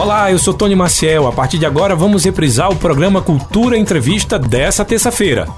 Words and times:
Olá, 0.00 0.30
eu 0.30 0.38
sou 0.38 0.54
Tony 0.54 0.76
Maciel. 0.76 1.26
A 1.26 1.32
partir 1.32 1.58
de 1.58 1.66
agora 1.66 1.96
vamos 1.96 2.24
reprisar 2.24 2.70
o 2.70 2.76
programa 2.76 3.20
Cultura 3.20 3.76
Entrevista 3.76 4.38
dessa 4.38 4.84
terça-feira 4.84 5.48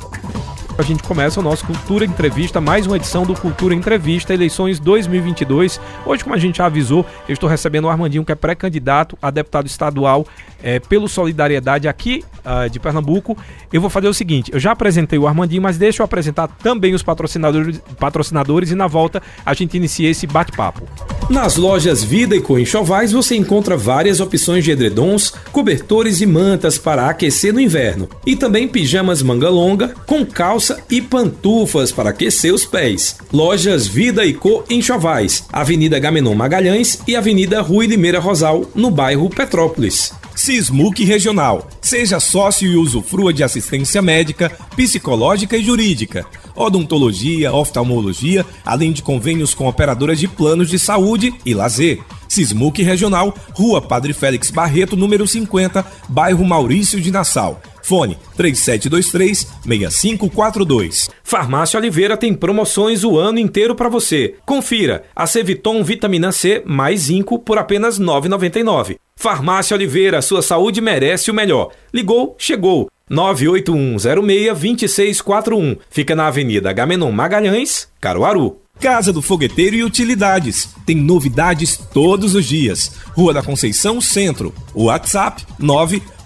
a 0.80 0.82
gente 0.82 1.02
começa 1.02 1.38
o 1.38 1.42
nosso 1.42 1.66
Cultura 1.66 2.06
Entrevista, 2.06 2.58
mais 2.58 2.86
uma 2.86 2.96
edição 2.96 3.24
do 3.24 3.34
Cultura 3.34 3.74
Entrevista, 3.74 4.32
eleições 4.32 4.80
2022. 4.80 5.78
Hoje, 6.06 6.24
como 6.24 6.34
a 6.34 6.38
gente 6.38 6.56
já 6.56 6.64
avisou, 6.64 7.04
eu 7.28 7.34
estou 7.34 7.50
recebendo 7.50 7.84
o 7.84 7.90
Armandinho, 7.90 8.24
que 8.24 8.32
é 8.32 8.34
pré-candidato 8.34 9.18
a 9.20 9.30
deputado 9.30 9.66
estadual 9.66 10.26
é, 10.62 10.78
pelo 10.80 11.06
Solidariedade 11.06 11.86
aqui 11.86 12.24
uh, 12.38 12.68
de 12.70 12.80
Pernambuco. 12.80 13.36
Eu 13.70 13.80
vou 13.80 13.90
fazer 13.90 14.08
o 14.08 14.14
seguinte: 14.14 14.50
eu 14.52 14.58
já 14.58 14.72
apresentei 14.72 15.18
o 15.18 15.26
Armandinho, 15.26 15.62
mas 15.62 15.76
deixa 15.76 16.02
eu 16.02 16.04
apresentar 16.04 16.48
também 16.48 16.94
os 16.94 17.02
patrocinadores, 17.02 17.78
patrocinadores 17.98 18.70
e 18.70 18.74
na 18.74 18.86
volta 18.86 19.22
a 19.44 19.52
gente 19.52 19.76
inicia 19.76 20.08
esse 20.08 20.26
bate-papo. 20.26 20.82
Nas 21.28 21.56
lojas 21.56 22.02
Vida 22.02 22.34
e 22.34 22.40
Coenxovais 22.40 23.12
você 23.12 23.36
encontra 23.36 23.76
várias 23.76 24.18
opções 24.18 24.64
de 24.64 24.72
edredons, 24.72 25.32
cobertores 25.52 26.20
e 26.20 26.26
mantas 26.26 26.76
para 26.76 27.08
aquecer 27.08 27.52
no 27.52 27.60
inverno. 27.60 28.08
E 28.26 28.34
também 28.34 28.66
pijamas 28.66 29.22
manga 29.22 29.48
longa, 29.48 29.94
com 30.06 30.26
calça 30.26 30.69
e 30.90 31.00
pantufas 31.00 31.92
para 31.92 32.10
aquecer 32.10 32.52
os 32.52 32.66
pés. 32.66 33.16
Lojas 33.32 33.86
Vida 33.86 34.24
e 34.24 34.34
Co 34.34 34.64
Enxovais, 34.68 35.44
Avenida 35.52 35.98
Gamenon 35.98 36.34
Magalhães 36.34 37.00
e 37.06 37.16
Avenida 37.16 37.60
Rui 37.60 37.86
Limeira 37.86 38.20
Rosal, 38.20 38.64
no 38.74 38.90
bairro 38.90 39.30
Petrópolis. 39.30 40.12
Sismuc 40.34 41.04
Regional. 41.04 41.68
Seja 41.80 42.18
sócio 42.18 42.70
e 42.70 42.76
usufrua 42.76 43.32
de 43.32 43.42
assistência 43.42 44.00
médica, 44.00 44.50
psicológica 44.76 45.56
e 45.56 45.62
jurídica 45.62 46.26
odontologia, 46.54 47.52
oftalmologia, 47.52 48.44
além 48.64 48.92
de 48.92 49.02
convênios 49.02 49.54
com 49.54 49.66
operadoras 49.66 50.18
de 50.18 50.28
planos 50.28 50.68
de 50.68 50.78
saúde 50.78 51.34
e 51.44 51.54
lazer. 51.54 52.00
Sismuc 52.28 52.80
Regional, 52.82 53.34
Rua 53.52 53.82
Padre 53.82 54.12
Félix 54.12 54.50
Barreto, 54.50 54.96
número 54.96 55.26
50, 55.26 55.84
bairro 56.08 56.44
Maurício 56.44 57.00
de 57.00 57.10
Nassau. 57.10 57.60
Fone 57.90 58.16
3723-6542. 58.38 61.10
Farmácia 61.24 61.76
Oliveira 61.76 62.16
tem 62.16 62.32
promoções 62.32 63.02
o 63.02 63.18
ano 63.18 63.40
inteiro 63.40 63.74
para 63.74 63.88
você. 63.88 64.36
Confira 64.46 65.02
a 65.14 65.26
Ceviton 65.26 65.82
Vitamina 65.82 66.30
C 66.30 66.62
mais 66.64 67.00
zinco 67.00 67.40
por 67.40 67.58
apenas 67.58 67.98
R$ 67.98 68.04
9,99. 68.04 68.96
Farmácia 69.16 69.74
Oliveira, 69.74 70.22
sua 70.22 70.40
saúde 70.40 70.80
merece 70.80 71.32
o 71.32 71.34
melhor. 71.34 71.72
Ligou, 71.92 72.36
chegou. 72.38 72.88
981062641. 73.10 75.78
Fica 75.90 76.14
na 76.14 76.28
Avenida 76.28 76.72
Gamenon 76.72 77.10
Magalhães, 77.10 77.88
Caruaru. 78.00 78.60
Casa 78.78 79.12
do 79.12 79.20
Fogueteiro 79.20 79.74
e 79.74 79.82
Utilidades. 79.82 80.68
Tem 80.86 80.94
novidades 80.94 81.76
todos 81.76 82.36
os 82.36 82.46
dias. 82.46 82.92
Rua 83.16 83.34
da 83.34 83.42
Conceição 83.42 84.00
Centro. 84.00 84.54
WhatsApp 84.72 85.44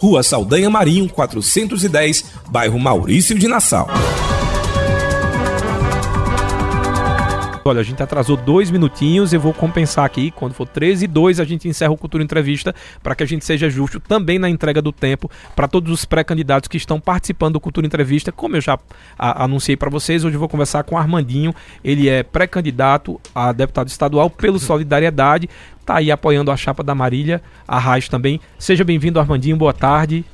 Rua 0.00 0.22
Saldanha 0.22 0.70
Marinho 0.70 1.08
410, 1.10 2.24
bairro 2.48 2.78
Maurício 2.78 3.38
de 3.38 3.46
Nassau. 3.46 3.86
Olha, 7.62 7.80
a 7.80 7.82
gente 7.82 8.02
atrasou 8.02 8.38
dois 8.38 8.70
minutinhos, 8.70 9.34
eu 9.34 9.40
vou 9.40 9.52
compensar 9.52 10.06
aqui. 10.06 10.30
Quando 10.30 10.54
for 10.54 10.66
13 10.66 11.04
e 11.04 11.08
2, 11.08 11.40
a 11.40 11.44
gente 11.44 11.68
encerra 11.68 11.92
o 11.92 11.96
Cultura 11.96 12.24
Entrevista 12.24 12.74
para 13.02 13.14
que 13.14 13.22
a 13.22 13.26
gente 13.26 13.44
seja 13.44 13.68
justo 13.68 14.00
também 14.00 14.38
na 14.38 14.48
entrega 14.48 14.80
do 14.80 14.90
tempo 14.90 15.30
para 15.54 15.68
todos 15.68 15.92
os 15.92 16.06
pré-candidatos 16.06 16.68
que 16.68 16.78
estão 16.78 16.98
participando 16.98 17.54
do 17.54 17.60
Cultura 17.60 17.86
Entrevista. 17.86 18.32
Como 18.32 18.56
eu 18.56 18.62
já 18.62 18.78
a, 19.18 19.44
anunciei 19.44 19.76
para 19.76 19.90
vocês, 19.90 20.24
hoje 20.24 20.36
eu 20.36 20.40
vou 20.40 20.48
conversar 20.48 20.84
com 20.84 20.94
o 20.94 20.98
Armandinho. 20.98 21.54
Ele 21.84 22.08
é 22.08 22.22
pré-candidato 22.22 23.20
a 23.34 23.52
deputado 23.52 23.88
estadual 23.88 24.30
pelo 24.30 24.56
Solidariedade. 24.60 25.48
Tá 25.84 25.96
aí 25.96 26.10
apoiando 26.10 26.50
a 26.50 26.56
chapa 26.56 26.82
da 26.82 26.94
Marília, 26.94 27.42
a 27.68 27.78
Raiz 27.78 28.08
também. 28.08 28.40
Seja 28.58 28.84
bem-vindo, 28.84 29.20
Armandinho. 29.20 29.56
Boa 29.56 29.74
tarde. 29.74 30.24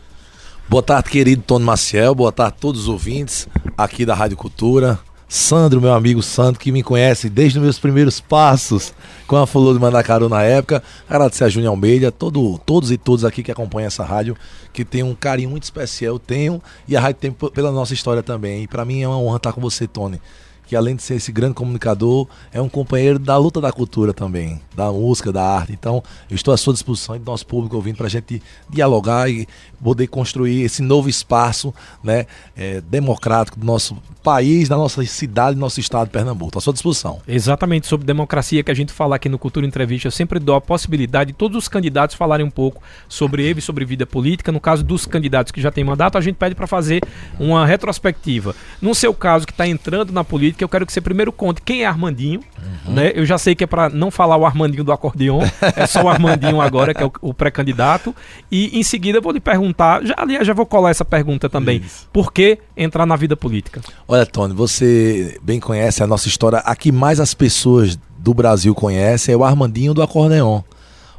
Boa 0.69 0.83
tarde, 0.83 1.11
querido 1.11 1.43
Tony 1.43 1.65
Maciel. 1.65 2.15
Boa 2.15 2.31
tarde 2.31 2.55
a 2.57 2.61
todos 2.61 2.83
os 2.83 2.89
ouvintes 2.89 3.49
aqui 3.77 4.07
da 4.07 4.15
Rádio 4.15 4.37
Cultura. 4.37 4.99
Sandro, 5.29 5.81
meu 5.81 5.93
amigo 5.93 6.23
Sandro, 6.23 6.61
que 6.61 6.71
me 6.71 6.85
conhece 6.85 7.29
desde 7.29 7.59
os 7.59 7.65
meus 7.65 7.79
primeiros 7.81 8.21
passos 8.21 8.95
com 9.27 9.37
a 9.37 9.45
Flor 9.45 9.75
de 9.75 9.81
Mandacaru 9.81 10.29
na 10.29 10.45
época. 10.45 10.81
Agradecer 11.09 11.43
a 11.43 11.49
Júnior 11.49 11.71
Almeida, 11.71 12.13
todo, 12.13 12.59
todos 12.65 12.93
e 12.93 12.97
todos 12.97 13.25
aqui 13.25 13.43
que 13.43 13.51
acompanham 13.51 13.89
essa 13.89 14.05
rádio, 14.05 14.37
que 14.73 14.85
tem 14.85 15.03
um 15.03 15.17
carinho 15.17 15.51
muito 15.51 15.65
especial, 15.65 16.15
eu 16.15 16.19
tenho, 16.21 16.63
e 16.87 16.97
a 16.97 17.01
rádio 17.01 17.21
tem 17.21 17.33
pela 17.33 17.73
nossa 17.73 17.93
história 17.93 18.23
também. 18.23 18.63
E 18.63 18.69
para 18.69 18.85
mim 18.85 19.03
é 19.03 19.09
uma 19.09 19.19
honra 19.19 19.39
estar 19.39 19.53
com 19.53 19.61
você, 19.61 19.89
Tony 19.89 20.21
que 20.67 20.75
além 20.75 20.97
de 20.97 21.03
ser 21.03 21.15
esse 21.15 21.31
grande 21.31 21.55
comunicador, 21.55 22.27
é 22.53 22.61
um 22.61 22.69
companheiro 22.69 23.19
da 23.19 23.37
luta 23.37 23.61
da 23.61 23.73
cultura 23.73 24.13
também, 24.13 24.61
da 24.75 24.93
música, 24.93 25.33
da 25.33 25.43
arte. 25.43 25.73
Então, 25.73 26.03
eu 26.29 26.35
estou 26.35 26.53
à 26.53 26.57
sua 26.57 26.73
disposição 26.73 27.15
e 27.15 27.19
do 27.19 27.25
nosso 27.25 27.47
público 27.47 27.77
ouvindo 27.77 27.97
para 27.97 28.07
a 28.07 28.11
gente 28.11 28.43
dialogar 28.69 29.31
e 29.31 29.47
poder 29.83 30.07
construir 30.07 30.63
esse 30.63 30.83
novo 30.83 31.09
espaço 31.09 31.75
né, 32.03 32.27
é, 32.57 32.81
democrático 32.81 33.59
do 33.59 33.67
nosso 33.67 33.97
país, 34.23 34.69
da 34.69 34.77
nossa 34.77 35.05
cidade, 35.05 35.55
do 35.55 35.61
nosso 35.61 35.79
estado 35.79 36.07
de 36.07 36.13
Pernambuco. 36.13 36.49
Estou 36.49 36.61
à 36.61 36.63
sua 36.63 36.73
disposição. 36.73 37.21
Exatamente, 37.29 37.87
sobre 37.87 38.07
democracia 38.07 38.63
que 38.63 38.71
a 38.71 38.75
gente 38.75 38.93
fala 38.93 39.17
aqui 39.17 39.29
no 39.29 39.39
Cultura 39.39 39.67
Entrevista, 39.67 40.09
eu 40.09 40.13
sempre 40.13 40.39
dou 40.39 40.57
a 40.57 40.61
possibilidade 40.61 41.33
de 41.33 41.39
todos 41.39 41.57
os 41.57 41.69
candidatos 41.69 42.17
falarem 42.17 42.45
um 42.45 42.51
pouco 42.51 42.83
sobre 43.09 43.45
ele, 43.45 43.61
sobre 43.61 43.85
vida 43.85 44.07
política. 44.07 44.51
No 44.51 44.61
caso 44.61 44.83
dos 44.83 45.07
candidatos 45.07 45.53
que 45.53 45.61
já 45.61 45.71
têm 45.71 45.85
mandato, 45.85 46.19
a 46.19 46.21
gente 46.21 46.37
pede 46.37 46.55
para 46.55 46.67
fazer 46.67 47.01
uma 47.39 47.65
retrospectiva. 47.67 48.55
No 48.81 48.95
seu 48.95 49.15
caso, 49.15 49.47
que 49.47 49.53
está 49.53 49.67
entrando 49.67 50.13
na 50.13 50.25
política, 50.25 50.65
eu 50.65 50.69
quero 50.69 50.85
que 50.85 50.93
você 50.93 51.01
primeiro 51.01 51.33
conte 51.33 51.63
quem 51.63 51.83
é 51.83 51.87
Armandinho. 51.87 52.41
Uhum. 52.87 52.95
Né? 52.95 53.13
Eu 53.15 53.25
já 53.25 53.39
sei 53.39 53.55
que 53.55 53.65
é 53.65 53.67
para 53.67 53.89
não 53.89 54.11
falar 54.11 54.37
o 54.37 54.45
Armandinho 54.45 54.85
do 54.85 54.93
acordeon, 54.93 55.41
é 55.77 55.87
só 55.87 56.03
o 56.03 56.09
Armandinho 56.09 56.61
agora, 56.61 56.93
que 56.93 57.03
é 57.03 57.07
o, 57.07 57.13
o 57.21 57.35
pré-candidato. 57.35 58.15
E 58.51 58.79
em 58.79 58.83
seguida 58.83 59.19
eu 59.19 59.23
vou 59.23 59.33
lhe 59.33 59.41
perguntar, 59.41 59.66
já, 60.04 60.15
aliás, 60.16 60.47
já 60.47 60.53
vou 60.53 60.66
colar 60.66 60.91
essa 60.91 61.04
pergunta 61.04 61.49
também. 61.49 61.78
Isso. 61.78 62.09
Por 62.12 62.32
que 62.32 62.59
entrar 62.77 63.06
na 63.06 63.16
vida 63.16 63.37
política? 63.37 63.81
Olha, 64.06 64.16
Olha, 64.16 64.25
Tony, 64.25 64.54
você 64.54 65.38
bem 65.43 65.60
conhece 65.60 66.03
a 66.03 66.06
nossa 66.06 66.27
história. 66.27 66.59
A 66.60 66.75
que 66.75 66.91
mais 66.91 67.21
as 67.21 67.34
pessoas 67.34 67.99
do 68.19 68.32
Brasil 68.32 68.75
conhecem 68.75 69.34
é 69.34 69.37
o 69.37 69.44
Armandinho 69.44 69.93
do 69.93 70.03
acordeon. 70.03 70.62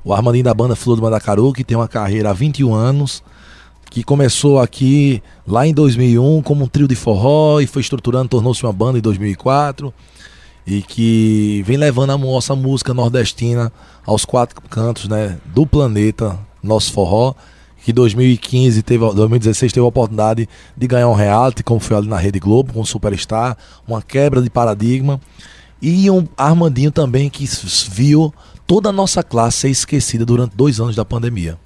O 0.03 0.11
Armandinho 0.11 0.43
da 0.43 0.53
banda 0.53 0.75
Flor 0.75 0.95
do 0.95 1.01
Mandacaru, 1.03 1.53
que 1.53 1.63
tem 1.63 1.77
uma 1.77 1.87
carreira 1.87 2.31
há 2.31 2.33
21 2.33 2.73
anos, 2.73 3.21
que 3.91 4.03
começou 4.03 4.59
aqui 4.59 5.21
lá 5.45 5.67
em 5.67 5.75
2001 5.75 6.41
como 6.41 6.63
um 6.63 6.67
trio 6.67 6.87
de 6.87 6.95
forró 6.95 7.61
e 7.61 7.67
foi 7.67 7.83
estruturando, 7.83 8.29
tornou-se 8.29 8.63
uma 8.63 8.73
banda 8.73 8.97
em 8.97 9.01
2004 9.01 9.93
e 10.65 10.81
que 10.81 11.63
vem 11.67 11.77
levando 11.77 12.11
a 12.13 12.17
nossa 12.17 12.55
música 12.55 12.95
nordestina 12.95 13.71
aos 14.05 14.25
quatro 14.25 14.59
cantos 14.69 15.07
né, 15.07 15.37
do 15.45 15.67
planeta, 15.67 16.37
nosso 16.63 16.91
forró 16.91 17.35
que 17.87 17.93
2015 17.93 18.83
teve, 18.83 18.99
2016 19.13 19.71
teve 19.71 19.81
a 19.81 19.87
oportunidade 19.87 20.49
de 20.75 20.87
ganhar 20.87 21.07
um 21.07 21.13
reality, 21.13 21.63
como 21.63 21.79
foi 21.79 21.95
ali 21.95 22.09
na 22.09 22.17
Rede 22.17 22.37
Globo, 22.37 22.73
com 22.73 22.81
o 22.81 22.85
Superstar, 22.85 23.55
uma 23.87 24.01
quebra 24.01 24.41
de 24.41 24.49
paradigma. 24.49 25.21
E 25.81 26.11
um 26.11 26.27
Armandinho 26.35 26.91
também 26.91 27.29
que 27.29 27.47
viu 27.89 28.33
toda 28.65 28.89
a 28.89 28.91
nossa 28.91 29.23
classe 29.23 29.59
ser 29.59 29.69
esquecida 29.69 30.25
durante 30.25 30.53
dois 30.53 30.81
anos 30.81 30.97
da 30.97 31.06
pandemia. 31.06 31.57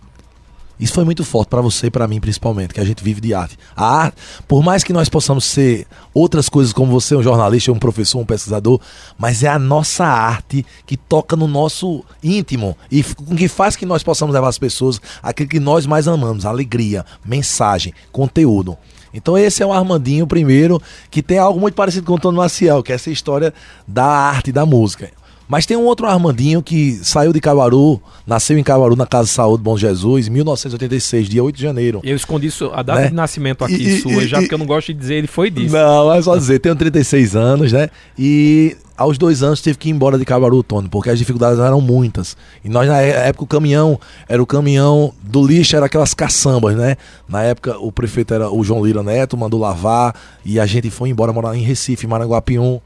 Isso 0.81 0.93
foi 0.93 1.05
muito 1.05 1.23
forte 1.23 1.49
para 1.49 1.61
você 1.61 1.87
e 1.87 1.91
para 1.91 2.07
mim, 2.07 2.19
principalmente, 2.19 2.73
que 2.73 2.79
a 2.79 2.83
gente 2.83 3.03
vive 3.03 3.21
de 3.21 3.35
arte. 3.35 3.55
A 3.75 3.85
arte, 3.85 4.17
por 4.47 4.63
mais 4.63 4.83
que 4.83 4.91
nós 4.91 5.07
possamos 5.07 5.45
ser 5.45 5.85
outras 6.11 6.49
coisas, 6.49 6.73
como 6.73 6.91
você, 6.91 7.15
um 7.15 7.21
jornalista, 7.21 7.71
um 7.71 7.77
professor, 7.77 8.19
um 8.19 8.25
pesquisador, 8.25 8.81
mas 9.15 9.43
é 9.43 9.47
a 9.47 9.59
nossa 9.59 10.03
arte 10.03 10.65
que 10.87 10.97
toca 10.97 11.35
no 11.35 11.47
nosso 11.47 12.03
íntimo 12.23 12.75
e 12.91 13.03
que 13.03 13.47
faz 13.47 13.75
que 13.75 13.85
nós 13.85 14.01
possamos 14.01 14.33
levar 14.33 14.47
as 14.47 14.57
pessoas 14.57 14.99
aquilo 15.21 15.49
que 15.49 15.59
nós 15.59 15.85
mais 15.85 16.07
amamos: 16.07 16.47
alegria, 16.47 17.05
mensagem, 17.23 17.93
conteúdo. 18.11 18.75
Então 19.13 19.37
esse 19.37 19.61
é 19.61 19.65
o 19.65 19.73
Armandinho 19.73 20.25
primeiro, 20.25 20.81
que 21.11 21.21
tem 21.21 21.37
algo 21.37 21.59
muito 21.59 21.75
parecido 21.75 22.07
com 22.07 22.13
o 22.13 22.19
Tony 22.19 22.37
Maciel, 22.37 22.81
que 22.81 22.91
é 22.91 22.95
essa 22.95 23.11
história 23.11 23.53
da 23.87 24.05
arte, 24.05 24.51
da 24.51 24.65
música. 24.65 25.11
Mas 25.51 25.65
tem 25.65 25.75
um 25.75 25.83
outro 25.83 26.07
Armandinho 26.07 26.63
que 26.63 26.93
saiu 27.03 27.33
de 27.33 27.41
Caruaru, 27.41 28.01
nasceu 28.25 28.57
em 28.57 28.63
Caruaru 28.63 28.95
na 28.95 29.05
Casa 29.05 29.25
de 29.25 29.31
Saúde 29.31 29.61
Bom 29.61 29.77
Jesus, 29.77 30.29
em 30.29 30.31
1986, 30.31 31.27
dia 31.27 31.43
8 31.43 31.53
de 31.57 31.61
janeiro. 31.61 31.99
Eu 32.05 32.15
escondi 32.15 32.47
a 32.71 32.81
data 32.81 33.01
né? 33.01 33.07
de 33.09 33.13
nascimento 33.13 33.65
aqui 33.65 33.73
e, 33.73 33.99
sua, 33.99 34.23
e, 34.23 34.27
já 34.29 34.37
e, 34.37 34.43
porque 34.43 34.53
eu 34.55 34.59
não 34.59 34.65
gosto 34.65 34.93
de 34.93 34.99
dizer 35.01 35.15
ele 35.15 35.27
foi 35.27 35.49
disso. 35.49 35.75
Não, 35.75 36.13
é 36.13 36.21
só 36.21 36.37
dizer, 36.37 36.59
tenho 36.59 36.73
36 36.73 37.35
anos, 37.35 37.73
né? 37.73 37.89
E 38.17 38.77
aos 38.95 39.17
dois 39.17 39.43
anos 39.43 39.59
teve 39.59 39.77
que 39.77 39.89
ir 39.89 39.91
embora 39.91 40.17
de 40.17 40.23
Caruaru, 40.23 40.63
Tony, 40.63 40.87
porque 40.87 41.09
as 41.09 41.19
dificuldades 41.19 41.59
eram 41.59 41.81
muitas. 41.81 42.37
E 42.63 42.69
nós, 42.69 42.87
na 42.87 43.01
é, 43.01 43.27
época, 43.27 43.43
o 43.43 43.47
caminhão 43.47 43.99
era 44.29 44.41
o 44.41 44.45
caminhão 44.45 45.13
do 45.21 45.45
lixo, 45.45 45.75
era 45.75 45.87
aquelas 45.87 46.13
caçambas, 46.13 46.77
né? 46.77 46.95
Na 47.27 47.43
época, 47.43 47.77
o 47.77 47.91
prefeito 47.91 48.33
era 48.33 48.49
o 48.49 48.63
João 48.63 48.85
Lira 48.85 49.03
Neto, 49.03 49.35
mandou 49.35 49.59
lavar 49.59 50.15
e 50.45 50.61
a 50.61 50.65
gente 50.65 50.89
foi 50.89 51.09
embora 51.09 51.33
morar 51.33 51.57
em 51.57 51.61
Recife, 51.61 52.07
Maranguapium. 52.07 52.79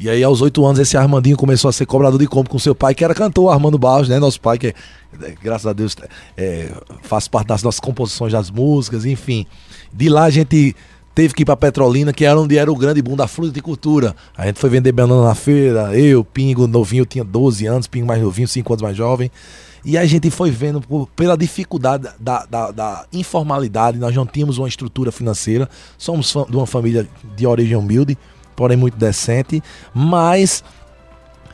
E 0.00 0.08
aí, 0.08 0.22
aos 0.22 0.40
oito 0.40 0.64
anos, 0.64 0.78
esse 0.78 0.96
Armandinho 0.96 1.36
começou 1.36 1.68
a 1.68 1.72
ser 1.72 1.84
cobrador 1.84 2.18
de 2.20 2.26
compra 2.26 2.50
com 2.52 2.58
seu 2.58 2.74
pai, 2.74 2.94
que 2.94 3.04
era 3.04 3.14
cantor, 3.14 3.52
Armando 3.52 3.76
Barros, 3.76 4.08
né? 4.08 4.18
Nosso 4.18 4.40
pai, 4.40 4.56
que, 4.56 4.68
é, 4.68 4.74
graças 5.42 5.66
a 5.66 5.72
Deus, 5.72 5.96
é, 6.36 6.70
faz 7.02 7.26
parte 7.26 7.48
das 7.48 7.62
nossas 7.62 7.80
composições 7.80 8.32
das 8.32 8.50
músicas, 8.50 9.04
enfim. 9.04 9.44
De 9.92 10.08
lá 10.08 10.24
a 10.24 10.30
gente 10.30 10.76
teve 11.16 11.34
que 11.34 11.42
ir 11.42 11.44
para 11.44 11.56
Petrolina, 11.56 12.12
que 12.12 12.24
era 12.24 12.38
onde 12.38 12.56
era 12.56 12.70
o 12.70 12.76
grande 12.76 13.02
boom 13.02 13.16
da 13.16 13.26
fruticultura. 13.26 14.14
A 14.36 14.46
gente 14.46 14.60
foi 14.60 14.70
vender 14.70 14.92
banana 14.92 15.24
na 15.24 15.34
feira, 15.34 15.98
eu, 15.98 16.24
Pingo, 16.24 16.68
novinho, 16.68 17.04
tinha 17.04 17.24
12 17.24 17.66
anos, 17.66 17.88
Pingo 17.88 18.06
mais 18.06 18.22
novinho, 18.22 18.46
5 18.46 18.72
anos 18.72 18.82
mais 18.82 18.96
jovem. 18.96 19.28
E 19.84 19.98
a 19.98 20.06
gente 20.06 20.30
foi 20.30 20.50
vendo 20.52 20.80
por, 20.80 21.08
pela 21.16 21.36
dificuldade 21.36 22.08
da, 22.20 22.44
da, 22.46 22.70
da, 22.70 23.06
informalidade, 23.12 23.98
nós 23.98 24.14
não 24.14 24.26
tínhamos 24.26 24.58
uma 24.58 24.68
estrutura 24.68 25.10
financeira, 25.10 25.68
somos 25.96 26.32
de 26.48 26.56
uma 26.56 26.66
família 26.66 27.08
de 27.36 27.46
origem 27.46 27.76
humilde, 27.76 28.16
porém 28.58 28.76
muito 28.76 28.98
decente, 28.98 29.62
mas 29.94 30.64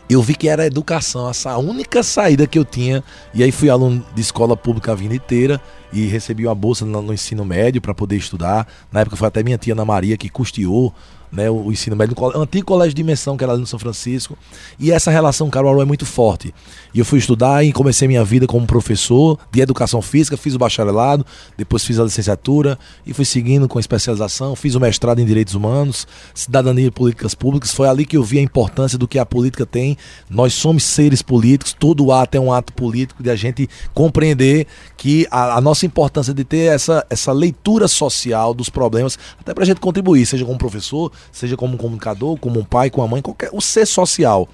eu 0.09 0.23
vi 0.23 0.35
que 0.35 0.49
era 0.49 0.62
a 0.62 0.67
educação, 0.67 1.29
essa 1.29 1.55
única 1.59 2.03
saída 2.03 2.47
que 2.47 2.59
eu 2.59 2.65
tinha. 2.65 3.05
E 3.35 3.43
aí 3.43 3.53
fui 3.53 3.69
aluno 3.69 4.03
de 4.15 4.23
escola 4.23 4.56
pública 4.56 4.93
a 4.93 4.95
vida 4.95 5.15
inteira 5.15 5.61
e 5.93 6.06
recebi 6.06 6.47
uma 6.47 6.55
bolsa 6.55 6.87
no, 6.87 7.03
no 7.03 7.12
ensino 7.12 7.45
médio 7.45 7.83
para 7.83 7.93
poder 7.93 8.17
estudar. 8.17 8.67
Na 8.91 9.01
época 9.01 9.17
foi 9.17 9.29
até 9.29 9.43
minha 9.43 9.59
tia 9.59 9.75
Ana 9.75 9.85
Maria 9.85 10.17
que 10.17 10.31
custeou 10.31 10.95
né, 11.35 11.51
o, 11.51 11.71
ensino 11.71 11.97
médio, 11.97 12.15
o 12.19 12.41
antigo 12.41 12.65
colégio 12.65 12.95
de 12.95 13.03
dimensão 13.03 13.37
que 13.37 13.45
era 13.45 13.53
ali 13.53 13.61
no 13.61 13.67
São 13.67 13.79
Francisco. 13.79 14.39
E 14.79 14.93
essa 14.93 15.11
relação 15.11 15.51
Caruaru 15.51 15.83
é 15.83 15.85
muito 15.85 16.07
forte. 16.07 16.55
E 16.95 16.99
eu 17.01 17.05
fui 17.05 17.19
estudar 17.19 17.65
e 17.65 17.73
comecei 17.73 18.07
minha 18.07 18.25
vida 18.25 18.47
como 18.47 18.67
professor 18.67 19.39
de 19.51 19.61
educação 19.61 20.01
física, 20.01 20.37
fiz 20.37 20.55
o 20.55 20.59
bacharelado, 20.59 21.27
depois 21.57 21.85
fiz 21.85 21.99
a 21.99 22.05
licenciatura 22.05 22.79
e 23.05 23.13
fui 23.13 23.25
seguindo 23.25 23.69
com 23.69 23.81
especialização, 23.81 24.55
fiz 24.55 24.75
o 24.75 24.81
mestrado 24.81 25.19
em 25.19 25.25
direitos 25.25 25.55
humanos, 25.55 26.07
cidadania 26.33 26.87
e 26.87 26.91
políticas 26.91 27.35
públicas. 27.35 27.73
Foi 27.73 27.89
ali 27.89 28.05
que 28.05 28.17
eu 28.17 28.23
vi 28.23 28.39
a 28.39 28.43
importância 28.43 28.97
do 28.97 29.09
que 29.09 29.19
a 29.19 29.27
política 29.27 29.67
tem. 29.67 29.97
Nós 30.31 30.55
somos 30.55 30.85
seres 30.85 31.21
políticos, 31.21 31.73
todo 31.73 32.13
ato 32.13 32.37
é 32.37 32.41
um 32.41 32.53
ato 32.53 32.73
político 32.73 33.23
de 33.23 33.31
a 33.31 33.37
gente 33.37 33.69
compreender 33.93 34.67
que 34.97 35.27
a, 35.31 35.57
a 35.57 35.61
nossa 35.61 35.85
importância 35.85 36.33
de 36.33 36.45
ter 36.45 36.73
essa, 36.73 37.05
essa 37.11 37.33
leitura 37.33 37.89
social 37.89 38.55
dos 38.55 38.69
problemas, 38.69 39.19
até 39.41 39.53
para 39.53 39.65
a 39.65 39.67
gente 39.67 39.81
contribuir, 39.81 40.25
seja 40.27 40.45
como 40.45 40.59
professor, 40.59 41.11
seja 41.32 41.56
como 41.56 41.75
um 41.75 41.76
comunicador, 41.76 42.37
como 42.38 42.61
um 42.61 42.65
pai, 42.65 42.91
com 42.91 43.03
a 43.03 43.09
mãe, 43.09 43.23
qualquer 43.23 43.50
o 43.53 43.61
ser 43.61 43.87
social. 43.87 44.49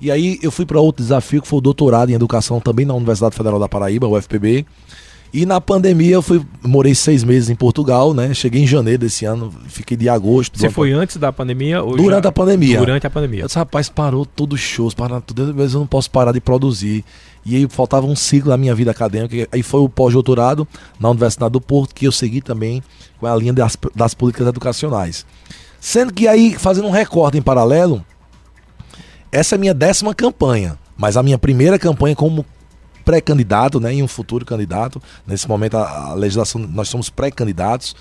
E 0.00 0.10
aí 0.10 0.38
eu 0.42 0.50
fui 0.50 0.66
para 0.66 0.80
outro 0.80 1.02
desafio 1.02 1.40
que 1.40 1.46
foi 1.46 1.58
o 1.58 1.62
doutorado 1.62 2.10
em 2.10 2.14
educação 2.14 2.60
também 2.60 2.84
na 2.84 2.94
Universidade 2.94 3.36
Federal 3.36 3.60
da 3.60 3.68
Paraíba, 3.68 4.08
UFPB. 4.08 4.66
E 5.32 5.46
na 5.46 5.60
pandemia 5.62 6.16
eu 6.16 6.20
fui, 6.20 6.44
morei 6.62 6.94
seis 6.94 7.24
meses 7.24 7.48
em 7.48 7.54
Portugal, 7.54 8.12
né? 8.12 8.34
Cheguei 8.34 8.62
em 8.62 8.66
janeiro 8.66 8.98
desse 8.98 9.24
ano, 9.24 9.50
fiquei 9.66 9.96
de 9.96 10.06
agosto. 10.06 10.58
Você 10.58 10.68
foi 10.68 10.92
antes 10.92 11.16
da 11.16 11.32
pandemia 11.32 11.82
ou 11.82 11.96
Durante 11.96 12.24
já... 12.24 12.28
a 12.28 12.32
pandemia. 12.32 12.78
Durante 12.78 13.06
a 13.06 13.10
pandemia. 13.10 13.40
Eu 13.40 13.46
disse, 13.46 13.56
rapaz, 13.56 13.88
parou 13.88 14.26
todos 14.26 14.60
os 14.60 14.66
shows, 14.66 14.92
parou 14.92 15.22
tudo, 15.22 15.54
mas 15.56 15.72
eu 15.72 15.80
não 15.80 15.86
posso 15.86 16.10
parar 16.10 16.32
de 16.32 16.40
produzir. 16.40 17.02
E 17.46 17.56
aí 17.56 17.66
faltava 17.68 18.06
um 18.06 18.14
ciclo 18.14 18.50
na 18.50 18.58
minha 18.58 18.74
vida 18.74 18.90
acadêmica. 18.90 19.48
Aí 19.50 19.62
foi 19.62 19.80
o 19.80 19.88
pós-doutorado 19.88 20.68
na 21.00 21.08
Universidade 21.08 21.52
do 21.52 21.62
Porto, 21.62 21.94
que 21.94 22.06
eu 22.06 22.12
segui 22.12 22.42
também 22.42 22.82
com 23.18 23.26
a 23.26 23.34
linha 23.34 23.54
das, 23.54 23.78
das 23.94 24.12
políticas 24.12 24.46
educacionais. 24.48 25.24
Sendo 25.84 26.14
que 26.14 26.28
aí, 26.28 26.54
fazendo 26.56 26.86
um 26.86 26.92
recorte 26.92 27.36
em 27.36 27.42
paralelo, 27.42 28.06
essa 29.32 29.56
é 29.56 29.56
a 29.56 29.58
minha 29.58 29.74
décima 29.74 30.14
campanha. 30.14 30.78
Mas 30.96 31.16
a 31.16 31.24
minha 31.24 31.36
primeira 31.36 31.76
campanha 31.76 32.14
como 32.14 32.46
pré-candidato, 33.04 33.80
né, 33.80 33.92
e 33.92 34.00
um 34.00 34.06
futuro 34.06 34.46
candidato. 34.46 35.02
Nesse 35.26 35.48
momento 35.48 35.76
a, 35.76 36.10
a 36.10 36.14
legislação 36.14 36.60
nós 36.60 36.88
somos 36.88 37.10
pré-candidatos 37.10 37.96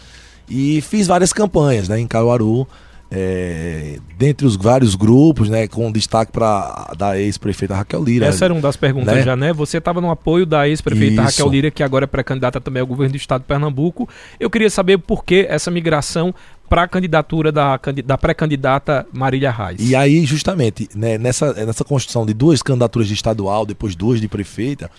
e 0.47 0.79
fiz 0.81 1.07
várias 1.07 1.33
campanhas, 1.33 1.89
né, 1.89 1.99
em 1.99 2.05
Caruaru, 2.05 2.67
é, 3.09 3.97
dentre 4.15 4.45
os 4.45 4.55
vários 4.55 4.93
grupos, 4.93 5.49
né, 5.49 5.67
com 5.67 5.91
destaque 5.91 6.31
para 6.31 6.93
da 6.95 7.19
ex-prefeita 7.19 7.73
Raquel 7.73 8.03
Lira. 8.03 8.27
Essa 8.27 8.45
era 8.45 8.53
uma 8.53 8.61
das 8.61 8.77
perguntas 8.77 9.15
né? 9.15 9.23
já, 9.23 9.35
né? 9.35 9.51
Você 9.53 9.79
estava 9.79 9.99
no 9.99 10.11
apoio 10.11 10.45
da 10.45 10.69
ex-prefeita 10.69 11.23
Raquel 11.23 11.49
Lira, 11.49 11.71
que 11.71 11.81
agora 11.81 12.03
é 12.03 12.07
pré-candidata 12.07 12.61
também 12.61 12.79
ao 12.79 12.85
governo 12.85 13.13
do 13.13 13.17
estado 13.17 13.41
de 13.41 13.47
Pernambuco. 13.47 14.07
Eu 14.39 14.51
queria 14.51 14.69
saber 14.69 14.99
por 14.99 15.25
que 15.25 15.47
essa 15.49 15.71
migração 15.71 16.33
para 16.71 16.83
a 16.83 16.87
candidatura 16.87 17.51
da, 17.51 17.77
da 18.05 18.17
pré-candidata 18.17 19.05
Marília 19.11 19.51
Reis. 19.51 19.81
E 19.81 19.93
aí, 19.93 20.25
justamente, 20.25 20.87
né, 20.95 21.17
nessa, 21.17 21.51
nessa 21.65 21.83
construção 21.83 22.25
de 22.25 22.33
duas 22.33 22.63
candidaturas 22.63 23.09
de 23.09 23.13
estadual, 23.13 23.65
depois 23.65 23.93
duas 23.93 24.21
de 24.21 24.29
prefeita, 24.29 24.89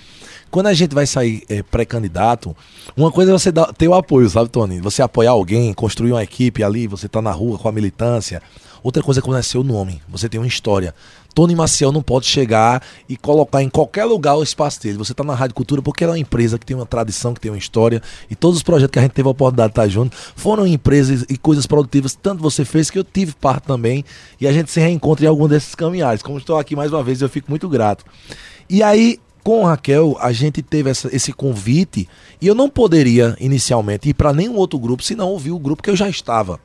quando 0.51 0.67
a 0.67 0.75
gente 0.75 0.95
vai 0.95 1.07
sair 1.07 1.43
é, 1.49 1.63
pré-candidato, 1.63 2.55
uma 2.95 3.11
coisa 3.11 3.31
é 3.31 3.33
você 3.33 3.51
dar, 3.51 3.73
ter 3.73 3.89
o 3.89 3.95
apoio, 3.95 4.29
sabe, 4.29 4.51
Tony? 4.51 4.83
Você 4.83 5.01
apoiar 5.01 5.31
alguém, 5.31 5.73
construir 5.73 6.13
uma 6.13 6.23
equipe 6.23 6.63
ali, 6.63 6.87
você 6.87 7.09
tá 7.09 7.23
na 7.23 7.33
rua 7.33 7.57
com 7.57 7.67
a 7.67 7.73
militância. 7.73 8.43
Outra 8.83 9.03
coisa 9.03 9.21
é 9.21 9.23
quando 9.23 9.39
é 9.39 9.43
seu 9.43 9.65
nome, 9.65 10.03
você 10.07 10.29
tem 10.29 10.39
uma 10.39 10.47
história. 10.47 10.95
Tony 11.33 11.55
Maciel 11.55 11.93
não 11.93 12.03
pode 12.03 12.27
chegar 12.27 12.83
e 13.09 13.17
colocar 13.17 13.63
em 13.63 13.69
qualquer 13.69 14.05
lugar 14.05 14.37
o 14.37 14.43
espaço 14.43 14.83
dele. 14.83 14.99
Você 14.99 15.13
está 15.13 15.25
na 15.25 15.35
Rádio 15.35 15.55
Cultura 15.55 15.83
porque 15.83 16.05
ela 16.05 16.13
é 16.13 16.17
uma 16.17 16.21
empresa 16.21 16.59
que 16.59 16.67
tem 16.67 16.77
uma 16.77 16.87
tradição, 16.87 17.35
que 17.35 17.41
tem 17.41 17.51
uma 17.51 17.59
história. 17.59 18.03
E 18.31 18.35
todos 18.35 18.59
os 18.59 18.63
projetos 18.63 18.93
que 18.93 18.99
a 18.99 19.03
gente 19.03 19.13
teve 19.13 19.29
a 19.29 19.31
oportunidade 19.31 19.73
de 19.73 19.73
estar 19.73 19.89
junto 19.89 20.17
foram 20.37 20.67
empresas 20.67 21.25
e 21.29 21.37
coisas 21.37 21.67
produtivas. 21.67 22.15
Tanto 22.15 22.43
você 22.43 22.65
fez 22.65 22.91
que 22.91 22.99
eu 22.99 23.05
tive 23.05 23.33
parte 23.33 23.65
também. 23.65 24.05
E 24.41 24.47
a 24.47 24.53
gente 24.53 24.71
se 24.71 24.81
reencontra 24.81 25.25
em 25.25 25.29
algum 25.29 25.49
desses 25.49 25.75
caminhares. 25.75 26.23
Como 26.23 26.39
estou 26.39 26.59
aqui 26.59 26.77
mais 26.77 26.93
uma 26.93 27.03
vez, 27.03 27.23
eu 27.23 27.29
fico 27.29 27.51
muito 27.51 27.69
grato. 27.69 28.05
E 28.69 28.83
aí, 28.83 29.19
com 29.43 29.65
Raquel, 29.65 30.17
a 30.21 30.33
gente 30.33 30.63
teve 30.63 30.91
essa, 30.91 31.15
esse 31.15 31.33
convite 31.33 32.09
e 32.41 32.47
eu 32.47 32.55
não 32.55 32.69
poderia 32.69 33.37
inicialmente 33.41 34.09
ir 34.09 34.15
para 34.15 34.33
nenhum 34.33 34.57
outro 34.57 34.79
grupo 34.79 35.03
se 35.03 35.15
não 35.15 35.29
ouvir 35.29 35.51
o 35.51 35.59
grupo 35.59 35.83
que 35.83 35.91
eu 35.91 35.97
já 35.97 36.09
estava. 36.09 36.61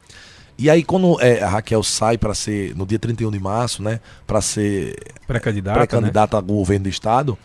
E 0.57 0.69
aí, 0.69 0.83
quando 0.83 1.21
é, 1.21 1.42
a 1.42 1.50
Raquel 1.50 1.83
sai 1.83 2.18
para 2.18 2.33
ser, 2.33 2.75
no 2.75 2.86
dia 2.86 2.98
31 2.98 3.30
de 3.30 3.39
março, 3.39 3.83
né, 3.83 4.00
para 4.25 4.42
ser 4.42 4.98
pré-candidata 5.27 5.88
pré 5.88 6.01
né? 6.01 6.12
ao 6.31 6.42
governo 6.42 6.83
do 6.83 6.89
Estado, 6.89 7.38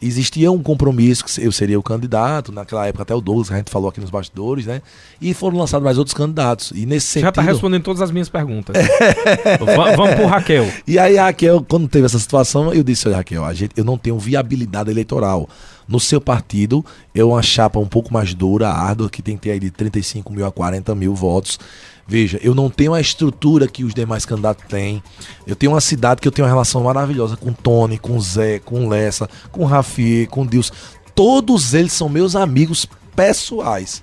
existia 0.00 0.50
um 0.50 0.62
compromisso 0.62 1.24
que 1.24 1.44
eu 1.44 1.52
seria 1.52 1.78
o 1.78 1.82
candidato, 1.82 2.52
naquela 2.52 2.86
época 2.86 3.02
até 3.02 3.14
o 3.14 3.20
Douglas, 3.20 3.48
que 3.48 3.54
a 3.54 3.58
gente 3.58 3.70
falou 3.70 3.88
aqui 3.88 4.00
nos 4.00 4.10
bastidores, 4.10 4.66
né? 4.66 4.82
E 5.20 5.32
foram 5.32 5.58
lançados 5.58 5.84
mais 5.84 5.96
outros 5.96 6.14
candidatos. 6.14 6.72
E 6.74 6.84
nesse 6.84 7.06
sentido... 7.06 7.22
Já 7.22 7.28
está 7.30 7.42
respondendo 7.42 7.82
todas 7.82 8.02
as 8.02 8.10
minhas 8.10 8.28
perguntas. 8.28 8.76
Vamos 9.96 10.14
pro 10.14 10.26
Raquel. 10.26 10.70
E 10.86 10.98
aí 10.98 11.18
a 11.18 11.26
Raquel, 11.26 11.64
quando 11.66 11.88
teve 11.88 12.06
essa 12.06 12.18
situação, 12.18 12.72
eu 12.72 12.82
disse, 12.82 13.08
olha 13.08 13.18
Raquel, 13.18 13.44
a 13.44 13.54
gente, 13.54 13.72
eu 13.76 13.84
não 13.84 13.96
tenho 13.96 14.18
viabilidade 14.18 14.90
eleitoral. 14.90 15.48
No 15.88 16.00
seu 16.00 16.20
partido, 16.20 16.84
é 17.14 17.22
uma 17.22 17.40
chapa 17.42 17.78
um 17.78 17.86
pouco 17.86 18.12
mais 18.12 18.34
dura, 18.34 18.68
árdua, 18.68 19.08
que 19.08 19.22
tem 19.22 19.36
que 19.36 19.42
ter 19.42 19.52
aí 19.52 19.60
de 19.60 19.70
35 19.70 20.32
mil 20.32 20.44
a 20.44 20.50
40 20.50 20.94
mil 20.96 21.14
votos. 21.14 21.60
Veja, 22.08 22.38
eu 22.40 22.54
não 22.54 22.70
tenho 22.70 22.94
a 22.94 23.00
estrutura 23.00 23.66
que 23.66 23.82
os 23.82 23.92
demais 23.92 24.24
candidatos 24.24 24.64
têm. 24.68 25.02
Eu 25.46 25.56
tenho 25.56 25.72
uma 25.72 25.80
cidade 25.80 26.20
que 26.20 26.28
eu 26.28 26.32
tenho 26.32 26.46
uma 26.46 26.52
relação 26.52 26.84
maravilhosa 26.84 27.36
com 27.36 27.52
Tony, 27.52 27.98
com 27.98 28.20
Zé, 28.20 28.60
com 28.60 28.88
Lessa, 28.88 29.28
com 29.50 29.64
Rafi, 29.64 30.28
com 30.30 30.46
Deus. 30.46 30.72
Todos 31.14 31.74
eles 31.74 31.92
são 31.92 32.08
meus 32.08 32.36
amigos 32.36 32.86
pessoais. 33.16 34.02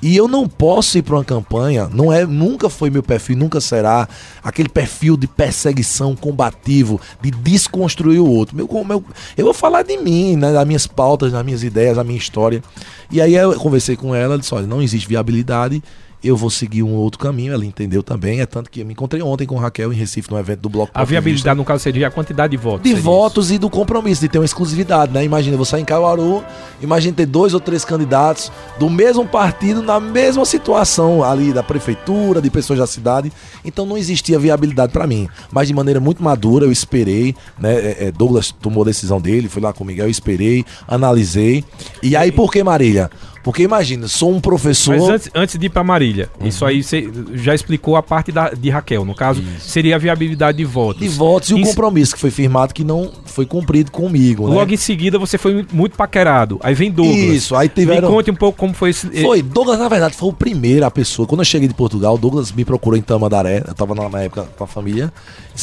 E 0.00 0.16
eu 0.16 0.28
não 0.28 0.46
posso 0.46 0.96
ir 0.96 1.02
para 1.02 1.16
uma 1.16 1.24
campanha, 1.24 1.88
não 1.92 2.12
é, 2.12 2.24
nunca 2.24 2.70
foi 2.70 2.88
meu 2.88 3.02
perfil, 3.02 3.36
nunca 3.36 3.60
será 3.60 4.08
aquele 4.44 4.68
perfil 4.68 5.16
de 5.16 5.26
perseguição 5.26 6.14
combativo, 6.14 7.00
de 7.20 7.32
desconstruir 7.32 8.20
o 8.20 8.30
outro. 8.30 8.54
Meu, 8.54 8.68
meu, 8.84 9.04
eu 9.36 9.44
vou 9.44 9.54
falar 9.54 9.82
de 9.82 9.96
mim, 9.96 10.36
né, 10.36 10.52
das 10.52 10.66
minhas 10.66 10.86
pautas, 10.86 11.32
das 11.32 11.44
minhas 11.44 11.64
ideias, 11.64 11.96
da 11.96 12.04
minha 12.04 12.18
história. 12.18 12.62
E 13.10 13.20
aí 13.20 13.34
eu 13.34 13.52
conversei 13.58 13.96
com 13.96 14.14
ela, 14.14 14.38
disse: 14.38 14.54
olha, 14.54 14.68
não 14.68 14.80
existe 14.80 15.08
viabilidade 15.08 15.82
eu 16.22 16.36
vou 16.36 16.50
seguir 16.50 16.82
um 16.82 16.94
outro 16.94 17.18
caminho, 17.18 17.52
ela 17.52 17.64
entendeu 17.64 18.02
também. 18.02 18.40
É 18.40 18.46
tanto 18.46 18.70
que 18.70 18.80
eu 18.80 18.86
me 18.86 18.92
encontrei 18.92 19.22
ontem 19.22 19.46
com 19.46 19.56
Raquel 19.56 19.92
em 19.92 19.96
Recife, 19.96 20.30
no 20.30 20.38
evento 20.38 20.60
do 20.60 20.68
Bloco 20.68 20.90
A 20.92 21.04
viabilidade, 21.04 21.56
no 21.56 21.64
caso, 21.64 21.82
seria 21.82 22.08
a 22.08 22.10
quantidade 22.10 22.50
de 22.50 22.56
votos. 22.56 22.90
De 22.90 22.94
votos 22.94 23.46
isso. 23.46 23.54
e 23.54 23.58
do 23.58 23.70
compromisso, 23.70 24.20
de 24.20 24.28
ter 24.28 24.38
uma 24.38 24.44
exclusividade, 24.44 25.12
né? 25.12 25.24
Imagina, 25.24 25.56
você 25.56 25.68
sair 25.68 25.82
em 25.82 25.84
Caruaru, 25.84 26.42
imagina 26.80 27.14
ter 27.14 27.26
dois 27.26 27.54
ou 27.54 27.60
três 27.60 27.84
candidatos 27.84 28.50
do 28.78 28.88
mesmo 28.88 29.26
partido, 29.26 29.82
na 29.82 30.00
mesma 30.00 30.44
situação 30.44 31.22
ali 31.22 31.52
da 31.52 31.62
prefeitura, 31.62 32.40
de 32.40 32.50
pessoas 32.50 32.78
da 32.78 32.86
cidade. 32.86 33.30
Então 33.64 33.84
não 33.86 33.96
existia 33.96 34.38
viabilidade 34.38 34.92
para 34.92 35.06
mim. 35.06 35.28
Mas 35.52 35.68
de 35.68 35.74
maneira 35.74 36.00
muito 36.00 36.22
madura, 36.22 36.64
eu 36.64 36.72
esperei, 36.72 37.34
né? 37.58 37.74
É, 37.74 37.96
é, 38.06 38.12
Douglas 38.12 38.50
tomou 38.50 38.82
a 38.82 38.86
decisão 38.86 39.20
dele, 39.20 39.48
fui 39.48 39.62
lá 39.62 39.72
com 39.72 39.84
o 39.84 39.86
Miguel, 39.86 40.06
eu 40.06 40.10
esperei, 40.10 40.64
analisei. 40.86 41.64
E 42.02 42.16
aí, 42.16 42.32
por 42.32 42.50
que 42.50 42.62
Marília? 42.62 43.10
Porque 43.48 43.62
imagina, 43.62 44.06
sou 44.08 44.30
um 44.30 44.42
professor. 44.42 44.94
Mas 44.94 45.08
antes, 45.08 45.30
antes 45.34 45.58
de 45.58 45.64
ir 45.64 45.68
para 45.70 45.82
Marília, 45.82 46.28
uhum. 46.38 46.48
isso 46.48 46.66
aí 46.66 46.82
você 46.82 47.10
já 47.32 47.54
explicou 47.54 47.96
a 47.96 48.02
parte 48.02 48.30
da, 48.30 48.50
de 48.50 48.68
Raquel. 48.68 49.06
No 49.06 49.14
caso, 49.14 49.40
isso. 49.40 49.70
seria 49.70 49.96
a 49.96 49.98
viabilidade 49.98 50.58
de 50.58 50.66
votos. 50.66 51.00
De 51.00 51.08
votos 51.08 51.48
e 51.48 51.54
o 51.54 51.62
compromisso 51.62 52.12
que 52.12 52.20
foi 52.20 52.30
firmado 52.30 52.74
que 52.74 52.84
não 52.84 53.10
foi 53.24 53.46
cumprido 53.46 53.90
comigo. 53.90 54.46
Né? 54.50 54.54
Logo 54.54 54.70
em 54.70 54.76
seguida 54.76 55.18
você 55.18 55.38
foi 55.38 55.64
muito 55.72 55.96
paquerado. 55.96 56.60
Aí 56.62 56.74
vem 56.74 56.90
Douglas. 56.90 57.16
Isso, 57.16 57.56
aí 57.56 57.70
tiveram. 57.70 58.10
Me 58.10 58.14
conte 58.16 58.30
um 58.30 58.34
pouco 58.34 58.58
como 58.58 58.74
foi 58.74 58.90
esse. 58.90 59.08
Foi, 59.22 59.40
Douglas, 59.40 59.78
na 59.78 59.88
verdade, 59.88 60.14
foi 60.14 60.28
o 60.28 60.32
primeiro 60.34 60.84
a 60.84 60.90
pessoa. 60.90 61.26
Quando 61.26 61.40
eu 61.40 61.46
cheguei 61.46 61.68
de 61.68 61.74
Portugal, 61.74 62.18
Douglas 62.18 62.52
me 62.52 62.66
procurou 62.66 62.98
em 62.98 63.02
Tamandaré. 63.02 63.64
Eu 63.66 63.74
tava 63.74 63.94
na, 63.94 64.20
época 64.20 64.46
com 64.58 64.64
a 64.64 64.66
família. 64.66 65.10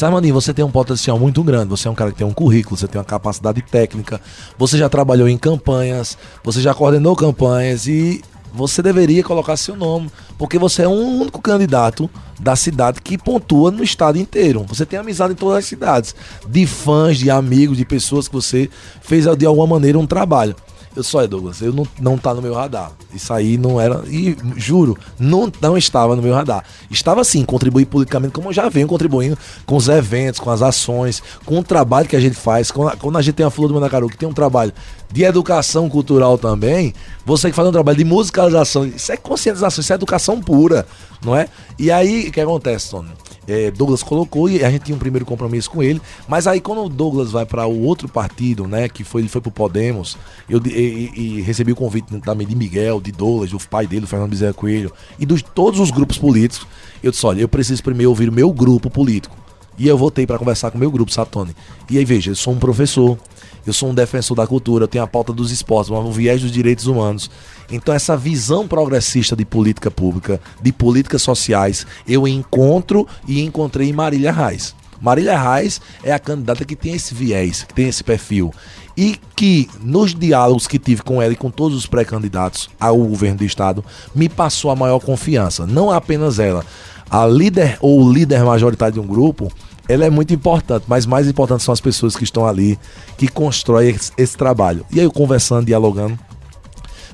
Armandinho, 0.04 0.34
você 0.34 0.52
tem 0.52 0.64
um 0.64 0.70
potencial 0.70 1.18
muito 1.18 1.42
grande. 1.42 1.68
Você 1.70 1.88
é 1.88 1.90
um 1.90 1.94
cara 1.94 2.10
que 2.10 2.18
tem 2.18 2.26
um 2.26 2.32
currículo, 2.32 2.76
você 2.76 2.86
tem 2.86 2.98
uma 2.98 3.04
capacidade 3.04 3.62
técnica. 3.62 4.20
Você 4.58 4.76
já 4.76 4.88
trabalhou 4.88 5.28
em 5.28 5.38
campanhas, 5.38 6.18
você 6.44 6.60
já 6.60 6.74
coordenou 6.74 7.16
campanhas 7.16 7.86
e 7.86 8.22
você 8.52 8.82
deveria 8.82 9.22
colocar 9.22 9.56
seu 9.56 9.76
nome, 9.76 10.10
porque 10.38 10.58
você 10.58 10.82
é 10.82 10.88
o 10.88 10.90
um 10.90 11.20
único 11.20 11.42
candidato 11.42 12.08
da 12.40 12.56
cidade 12.56 13.02
que 13.02 13.18
pontua 13.18 13.70
no 13.70 13.82
estado 13.82 14.18
inteiro. 14.18 14.64
Você 14.68 14.86
tem 14.86 14.98
amizade 14.98 15.34
em 15.34 15.36
todas 15.36 15.58
as 15.58 15.66
cidades, 15.66 16.14
de 16.48 16.66
fãs, 16.66 17.18
de 17.18 17.30
amigos, 17.30 17.76
de 17.76 17.84
pessoas 17.84 18.28
que 18.28 18.34
você 18.34 18.70
fez 19.02 19.26
de 19.36 19.46
alguma 19.46 19.66
maneira 19.66 19.98
um 19.98 20.06
trabalho. 20.06 20.56
Eu 20.96 21.02
só, 21.02 21.22
é 21.22 21.26
Douglas, 21.26 21.60
eu 21.60 21.74
não, 21.74 21.86
não 22.00 22.16
tá 22.16 22.32
no 22.32 22.40
meu 22.40 22.54
radar. 22.54 22.90
Isso 23.14 23.30
aí 23.30 23.58
não 23.58 23.78
era. 23.78 24.02
E 24.06 24.34
juro, 24.56 24.96
não, 25.18 25.52
não 25.60 25.76
estava 25.76 26.16
no 26.16 26.22
meu 26.22 26.32
radar. 26.32 26.64
Estava 26.90 27.22
sim, 27.22 27.44
contribuir 27.44 27.84
politicamente, 27.84 28.32
como 28.32 28.48
eu 28.48 28.52
já 28.54 28.66
venho 28.70 28.88
contribuindo 28.88 29.36
com 29.66 29.76
os 29.76 29.88
eventos, 29.88 30.40
com 30.40 30.50
as 30.50 30.62
ações, 30.62 31.22
com 31.44 31.58
o 31.58 31.62
trabalho 31.62 32.08
que 32.08 32.16
a 32.16 32.20
gente 32.20 32.34
faz. 32.34 32.70
A, 32.70 32.96
quando 32.96 33.18
a 33.18 33.22
gente 33.22 33.34
tem 33.34 33.44
a 33.44 33.50
Flor 33.50 33.68
do 33.68 33.74
Mandacaru, 33.74 34.08
que 34.08 34.16
tem 34.16 34.26
um 34.26 34.32
trabalho 34.32 34.72
de 35.12 35.22
educação 35.22 35.86
cultural 35.90 36.38
também, 36.38 36.94
você 37.26 37.50
que 37.50 37.56
faz 37.56 37.68
um 37.68 37.72
trabalho 37.72 37.98
de 37.98 38.04
musicalização, 38.04 38.86
isso 38.86 39.12
é 39.12 39.18
conscientização, 39.18 39.82
isso 39.82 39.92
é 39.92 39.96
educação 39.96 40.40
pura, 40.40 40.86
não 41.22 41.36
é? 41.36 41.46
E 41.78 41.90
aí, 41.90 42.28
o 42.28 42.32
que 42.32 42.40
acontece, 42.40 42.90
Tony? 42.90 43.10
É, 43.46 43.70
Douglas 43.70 44.02
colocou 44.02 44.48
e 44.48 44.64
a 44.64 44.70
gente 44.70 44.84
tinha 44.84 44.96
um 44.96 44.98
primeiro 44.98 45.24
compromisso 45.24 45.70
com 45.70 45.82
ele. 45.82 46.00
Mas 46.28 46.46
aí 46.46 46.60
quando 46.60 46.84
o 46.84 46.88
Douglas 46.88 47.30
vai 47.30 47.46
para 47.46 47.66
o 47.66 47.82
outro 47.82 48.08
partido, 48.08 48.66
né, 48.66 48.88
que 48.88 49.04
foi 49.04 49.22
ele 49.22 49.28
foi 49.28 49.40
pro 49.40 49.50
Podemos, 49.50 50.16
eu 50.48 50.60
e, 50.66 51.10
e, 51.14 51.40
recebi 51.42 51.72
o 51.72 51.76
convite 51.76 52.20
também 52.20 52.46
de 52.46 52.54
Miguel, 52.54 53.00
de 53.00 53.12
Douglas, 53.12 53.50
do 53.50 53.58
pai 53.58 53.86
dele, 53.86 54.02
do 54.02 54.06
Fernando 54.06 54.30
Bezerra 54.30 54.52
Coelho 54.52 54.92
e 55.18 55.26
de 55.26 55.42
todos 55.42 55.80
os 55.80 55.90
grupos 55.90 56.18
políticos. 56.18 56.66
Eu 57.02 57.10
disse, 57.10 57.24
olha, 57.24 57.40
eu 57.40 57.48
preciso 57.48 57.82
primeiro 57.82 58.10
ouvir 58.10 58.28
o 58.28 58.32
meu 58.32 58.52
grupo 58.52 58.90
político. 58.90 59.36
E 59.78 59.86
eu 59.86 59.98
voltei 59.98 60.26
para 60.26 60.38
conversar 60.38 60.70
com 60.70 60.78
o 60.78 60.80
meu 60.80 60.90
grupo, 60.90 61.12
Satone. 61.12 61.54
E 61.90 61.98
aí 61.98 62.04
veja, 62.04 62.30
eu 62.30 62.36
sou 62.36 62.52
um 62.52 62.58
professor, 62.58 63.18
eu 63.66 63.72
sou 63.72 63.90
um 63.90 63.94
defensor 63.94 64.36
da 64.36 64.46
cultura, 64.46 64.84
eu 64.84 64.88
tenho 64.88 65.04
a 65.04 65.06
pauta 65.06 65.32
dos 65.32 65.50
esportes, 65.50 65.90
um 65.90 66.10
viés 66.10 66.40
dos 66.40 66.52
direitos 66.52 66.86
humanos. 66.86 67.30
Então, 67.70 67.92
essa 67.92 68.16
visão 68.16 68.68
progressista 68.68 69.34
de 69.34 69.44
política 69.44 69.90
pública, 69.90 70.40
de 70.62 70.72
políticas 70.72 71.22
sociais, 71.22 71.86
eu 72.06 72.28
encontro 72.28 73.06
e 73.26 73.42
encontrei 73.42 73.88
em 73.88 73.92
Marília 73.92 74.30
Reis. 74.30 74.74
Marília 75.00 75.38
Reis 75.38 75.80
é 76.02 76.12
a 76.12 76.18
candidata 76.18 76.64
que 76.64 76.76
tem 76.76 76.94
esse 76.94 77.12
viés, 77.12 77.64
que 77.64 77.74
tem 77.74 77.88
esse 77.88 78.02
perfil. 78.02 78.52
E 78.96 79.18
que, 79.34 79.68
nos 79.82 80.14
diálogos 80.14 80.66
que 80.66 80.78
tive 80.78 81.02
com 81.02 81.20
ela 81.20 81.32
e 81.32 81.36
com 81.36 81.50
todos 81.50 81.76
os 81.76 81.86
pré-candidatos 81.86 82.70
ao 82.80 82.96
governo 82.96 83.38
do 83.38 83.44
estado, 83.44 83.84
me 84.14 84.28
passou 84.28 84.70
a 84.70 84.76
maior 84.76 85.00
confiança. 85.00 85.66
Não 85.66 85.90
apenas 85.90 86.38
ela. 86.38 86.64
A 87.10 87.26
líder 87.26 87.76
ou 87.80 88.10
líder 88.10 88.42
majoritário 88.42 88.94
de 88.94 89.00
um 89.00 89.06
grupo 89.06 89.52
ela 89.88 90.04
é 90.04 90.10
muito 90.10 90.34
importante, 90.34 90.84
mas 90.88 91.06
mais 91.06 91.28
importante 91.28 91.62
são 91.62 91.72
as 91.72 91.80
pessoas 91.80 92.16
que 92.16 92.24
estão 92.24 92.46
ali, 92.46 92.78
que 93.16 93.28
constroem 93.28 93.90
esse, 93.90 94.12
esse 94.16 94.36
trabalho. 94.36 94.84
E 94.90 94.98
aí 94.98 95.06
eu 95.06 95.12
conversando, 95.12 95.66
dialogando, 95.66 96.18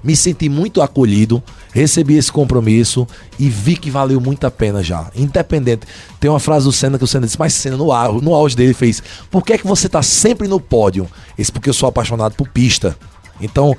me 0.02 0.16
senti 0.16 0.48
muito 0.48 0.82
acolhido, 0.82 1.42
recebi 1.72 2.16
esse 2.16 2.32
compromisso 2.32 3.06
e 3.38 3.48
vi 3.48 3.76
que 3.76 3.90
valeu 3.90 4.20
muito 4.20 4.46
a 4.46 4.50
pena 4.50 4.82
já. 4.82 5.10
Independente. 5.14 5.86
Tem 6.18 6.30
uma 6.30 6.40
frase 6.40 6.64
do 6.64 6.72
Senna 6.72 6.98
que 6.98 7.04
o 7.04 7.06
Senna 7.06 7.26
disse, 7.26 7.38
mas 7.38 7.52
Senna, 7.54 7.76
no, 7.76 7.92
auge, 7.92 8.24
no 8.24 8.34
auge 8.34 8.56
dele, 8.56 8.74
fez: 8.74 9.02
Por 9.30 9.44
que 9.44 9.52
é 9.52 9.58
que 9.58 9.66
você 9.66 9.86
está 9.86 10.02
sempre 10.02 10.48
no 10.48 10.58
pódio? 10.58 11.08
Esse 11.38 11.52
porque 11.52 11.68
eu 11.68 11.74
sou 11.74 11.88
apaixonado 11.88 12.34
por 12.34 12.48
pista. 12.48 12.96
Então, 13.40 13.76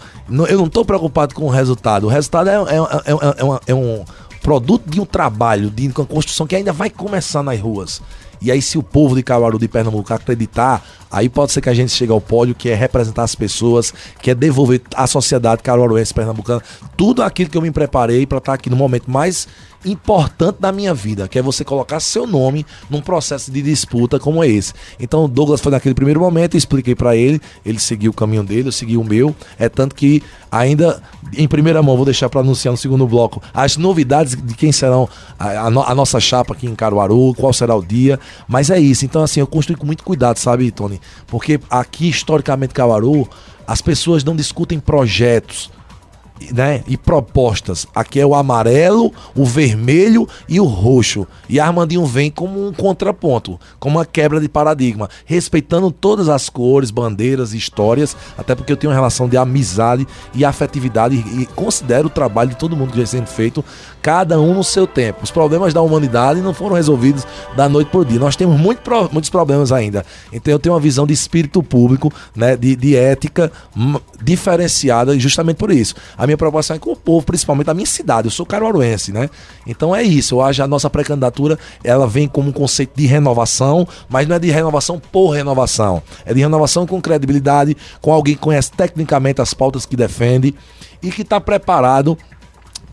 eu 0.50 0.58
não 0.58 0.66
estou 0.66 0.84
preocupado 0.84 1.34
com 1.34 1.46
o 1.46 1.50
resultado. 1.50 2.06
O 2.06 2.10
resultado 2.10 2.50
é, 2.50 2.54
é, 2.54 2.58
é, 2.58 3.62
é, 3.68 3.76
um 3.76 4.04
produto 4.42 4.90
de 4.90 5.00
um 5.00 5.06
trabalho, 5.06 5.70
de 5.70 5.88
uma 5.88 6.06
construção 6.06 6.46
que 6.46 6.56
ainda 6.56 6.74
vai 6.74 6.90
começar 6.90 7.42
nas 7.42 7.60
ruas. 7.60 8.02
E 8.44 8.52
aí, 8.52 8.62
se 8.62 8.78
o 8.78 8.84
povo 8.84 9.16
de 9.16 9.24
Caruaru 9.24 9.58
de 9.58 9.70
Pernambuco 9.70 10.14
acreditar, 10.14 10.86
aí 11.10 11.30
pode 11.30 11.54
ser 11.54 11.62
que 11.62 11.70
a 11.70 11.74
gente 11.74 11.92
chegue 11.92 12.12
ao 12.12 12.20
pódio, 12.20 12.54
que 12.54 12.68
é 12.68 12.76
representar 12.76 13.24
as 13.24 13.34
pessoas, 13.36 13.94
que 14.22 14.30
é 14.30 14.36
devolver 14.36 14.82
à 14.96 15.08
sociedade 15.08 15.64
caruaruense 15.64 16.14
pernambucana 16.14 16.62
tudo 16.98 17.24
aquilo 17.24 17.50
que 17.50 17.58
eu 17.58 17.62
me 17.62 17.72
preparei 17.72 18.26
para 18.26 18.40
estar 18.40 18.52
tá 18.52 18.56
aqui 18.56 18.70
no 18.70 18.76
momento. 18.76 19.10
Mais 19.10 19.48
importante 19.86 20.58
da 20.60 20.72
minha 20.72 20.94
vida, 20.94 21.28
que 21.28 21.38
é 21.38 21.42
você 21.42 21.64
colocar 21.64 22.00
seu 22.00 22.26
nome 22.26 22.66
num 22.90 23.02
processo 23.02 23.52
de 23.52 23.62
disputa 23.62 24.20
como 24.20 24.44
esse. 24.44 24.74
Então, 25.00 25.26
o 25.26 25.28
Douglas 25.28 25.62
foi 25.62 25.72
naquele 25.72 25.96
primeiro 25.96 26.20
momento, 26.20 26.56
expliquei 26.56 26.96
para 26.96 27.16
ele, 27.16 27.42
ele 27.66 27.80
seguiu 27.80 28.12
o 28.12 28.14
caminho 28.14 28.44
dele, 28.44 28.68
eu 28.68 28.72
segui 28.72 28.98
o 28.98 29.04
meu. 29.04 29.36
É 29.58 29.70
tanto 29.70 29.96
que 29.96 30.22
ainda 30.52 31.02
em 31.36 31.48
primeira 31.48 31.82
mão 31.82 31.96
vou 31.96 32.06
deixar 32.06 32.30
para 32.30 32.42
anunciar 32.42 32.72
no 32.72 32.78
segundo 32.78 33.08
bloco 33.08 33.42
as 33.54 33.76
novidades 33.78 34.36
de 34.36 34.54
quem 34.54 34.72
serão 34.72 35.10
a, 35.40 35.48
a, 35.48 35.66
a, 35.66 35.96
nossa 35.96 36.20
chapa 36.20 36.54
aqui 36.54 36.68
em 36.68 36.76
Caruaru, 36.76 37.34
qual 37.34 37.52
será 37.54 37.76
o 37.76 37.84
dia. 37.84 38.20
Mas 38.48 38.70
é 38.70 38.80
isso. 38.80 39.06
Então, 39.06 39.24
assim, 39.24 39.40
eu 39.40 39.48
construí 39.48 39.76
com 39.76 39.86
muito 39.86 40.04
cuidado, 40.04 40.38
sabe, 40.38 40.70
Tony? 40.72 41.00
Porque 41.28 41.60
aqui, 41.70 42.10
historicamente, 42.10 42.74
Caruaru, 42.74 43.28
as 43.66 43.82
pessoas 43.82 44.24
não 44.24 44.36
discutem 44.36 44.80
projetos 44.80 45.72
né, 46.52 46.84
e 46.88 46.98
propostas. 46.98 47.88
Aqui 47.94 48.20
é 48.20 48.26
o 48.26 48.36
amarelo, 48.36 49.12
o 49.36 49.46
vermelho 49.46 50.28
e 50.48 50.60
o 50.60 50.66
roxo. 50.66 51.28
E 51.48 51.60
Armandinho 51.60 52.06
vem 52.06 52.32
como 52.32 52.66
um 52.68 52.74
contraponto, 52.74 53.60
como 53.80 53.98
uma 53.98 54.06
quebra 54.06 54.40
de 54.40 54.50
paradigma, 54.50 55.10
respeitando 55.26 55.92
todas 55.92 56.30
as 56.30 56.50
cores, 56.50 56.92
bandeiras, 56.92 57.54
histórias, 57.54 58.16
até 58.38 58.56
porque 58.56 58.72
eu 58.72 58.78
tenho 58.78 58.92
uma 58.92 58.96
relação 58.96 59.28
de 59.28 59.38
amizade 59.38 60.08
e 60.34 60.44
afetividade 60.44 61.16
e, 61.16 61.46
considero 61.56 62.08
o 62.08 62.10
trabalho 62.10 62.50
de 62.50 62.56
todo 62.56 62.76
mundo 62.76 62.92
que 62.92 63.00
já 63.00 63.06
sendo 63.06 63.28
feito, 63.28 63.64
cada 64.02 64.40
um 64.40 64.54
no 64.54 64.64
seu 64.64 64.86
tempo. 64.86 65.24
Os 65.24 65.32
problemas 65.32 65.74
da 65.74 65.82
humanidade 65.82 66.42
não 66.42 66.54
foram 66.54 66.76
resolvidos 66.76 67.26
da 67.56 67.70
noite 67.70 67.90
por 67.90 68.06
dia. 68.06 68.20
Nós 68.20 68.36
temos 68.36 68.60
muito, 68.60 68.82
muitos 69.12 69.30
problemas 69.30 69.72
ainda. 69.72 70.06
Então 70.32 70.52
eu 70.52 70.60
tenho 70.60 70.74
uma 70.74 70.82
visão 70.82 71.06
de 71.06 71.14
espírito 71.14 71.64
público, 71.64 72.12
né, 72.36 72.58
de, 72.58 72.76
de 72.76 72.96
ética 72.96 73.52
diferenciada 74.22 75.18
justamente 75.18 75.58
por 75.58 75.72
isso. 75.72 75.96
A 76.18 76.23
minha 76.28 76.38
preocupação 76.38 76.76
é 76.76 76.80
com 76.80 76.92
o 76.92 76.96
povo, 76.96 77.26
principalmente 77.26 77.68
da 77.68 77.74
minha 77.74 77.86
cidade. 77.86 78.28
Eu 78.28 78.32
sou 78.32 78.46
caruaruense, 78.46 79.12
né? 79.12 79.30
Então 79.66 79.96
é 79.96 80.04
isso. 80.04 80.36
Eu 80.36 80.42
acho 80.42 80.64
a 80.64 80.68
nossa 80.68 80.90
pré-candidatura 80.90 81.58
ela 81.84 82.08
vem 82.08 82.28
como 82.28 82.50
um 82.50 82.54
conceito 82.54 82.92
de 82.96 83.06
renovação, 83.06 83.88
mas 84.10 84.28
não 84.28 84.36
é 84.36 84.40
de 84.40 84.52
renovação 84.52 85.00
por 85.00 85.32
renovação. 85.32 86.02
É 86.26 86.34
de 86.34 86.40
renovação 86.40 86.86
com 86.86 87.02
credibilidade, 87.02 87.76
com 88.02 88.14
alguém 88.14 88.36
que 88.36 88.42
conhece 88.42 88.72
tecnicamente 88.72 89.42
as 89.42 89.54
pautas 89.54 89.86
que 89.86 89.96
defende 89.96 90.54
e 91.02 91.12
que 91.12 91.22
está 91.22 91.40
preparado 91.40 92.18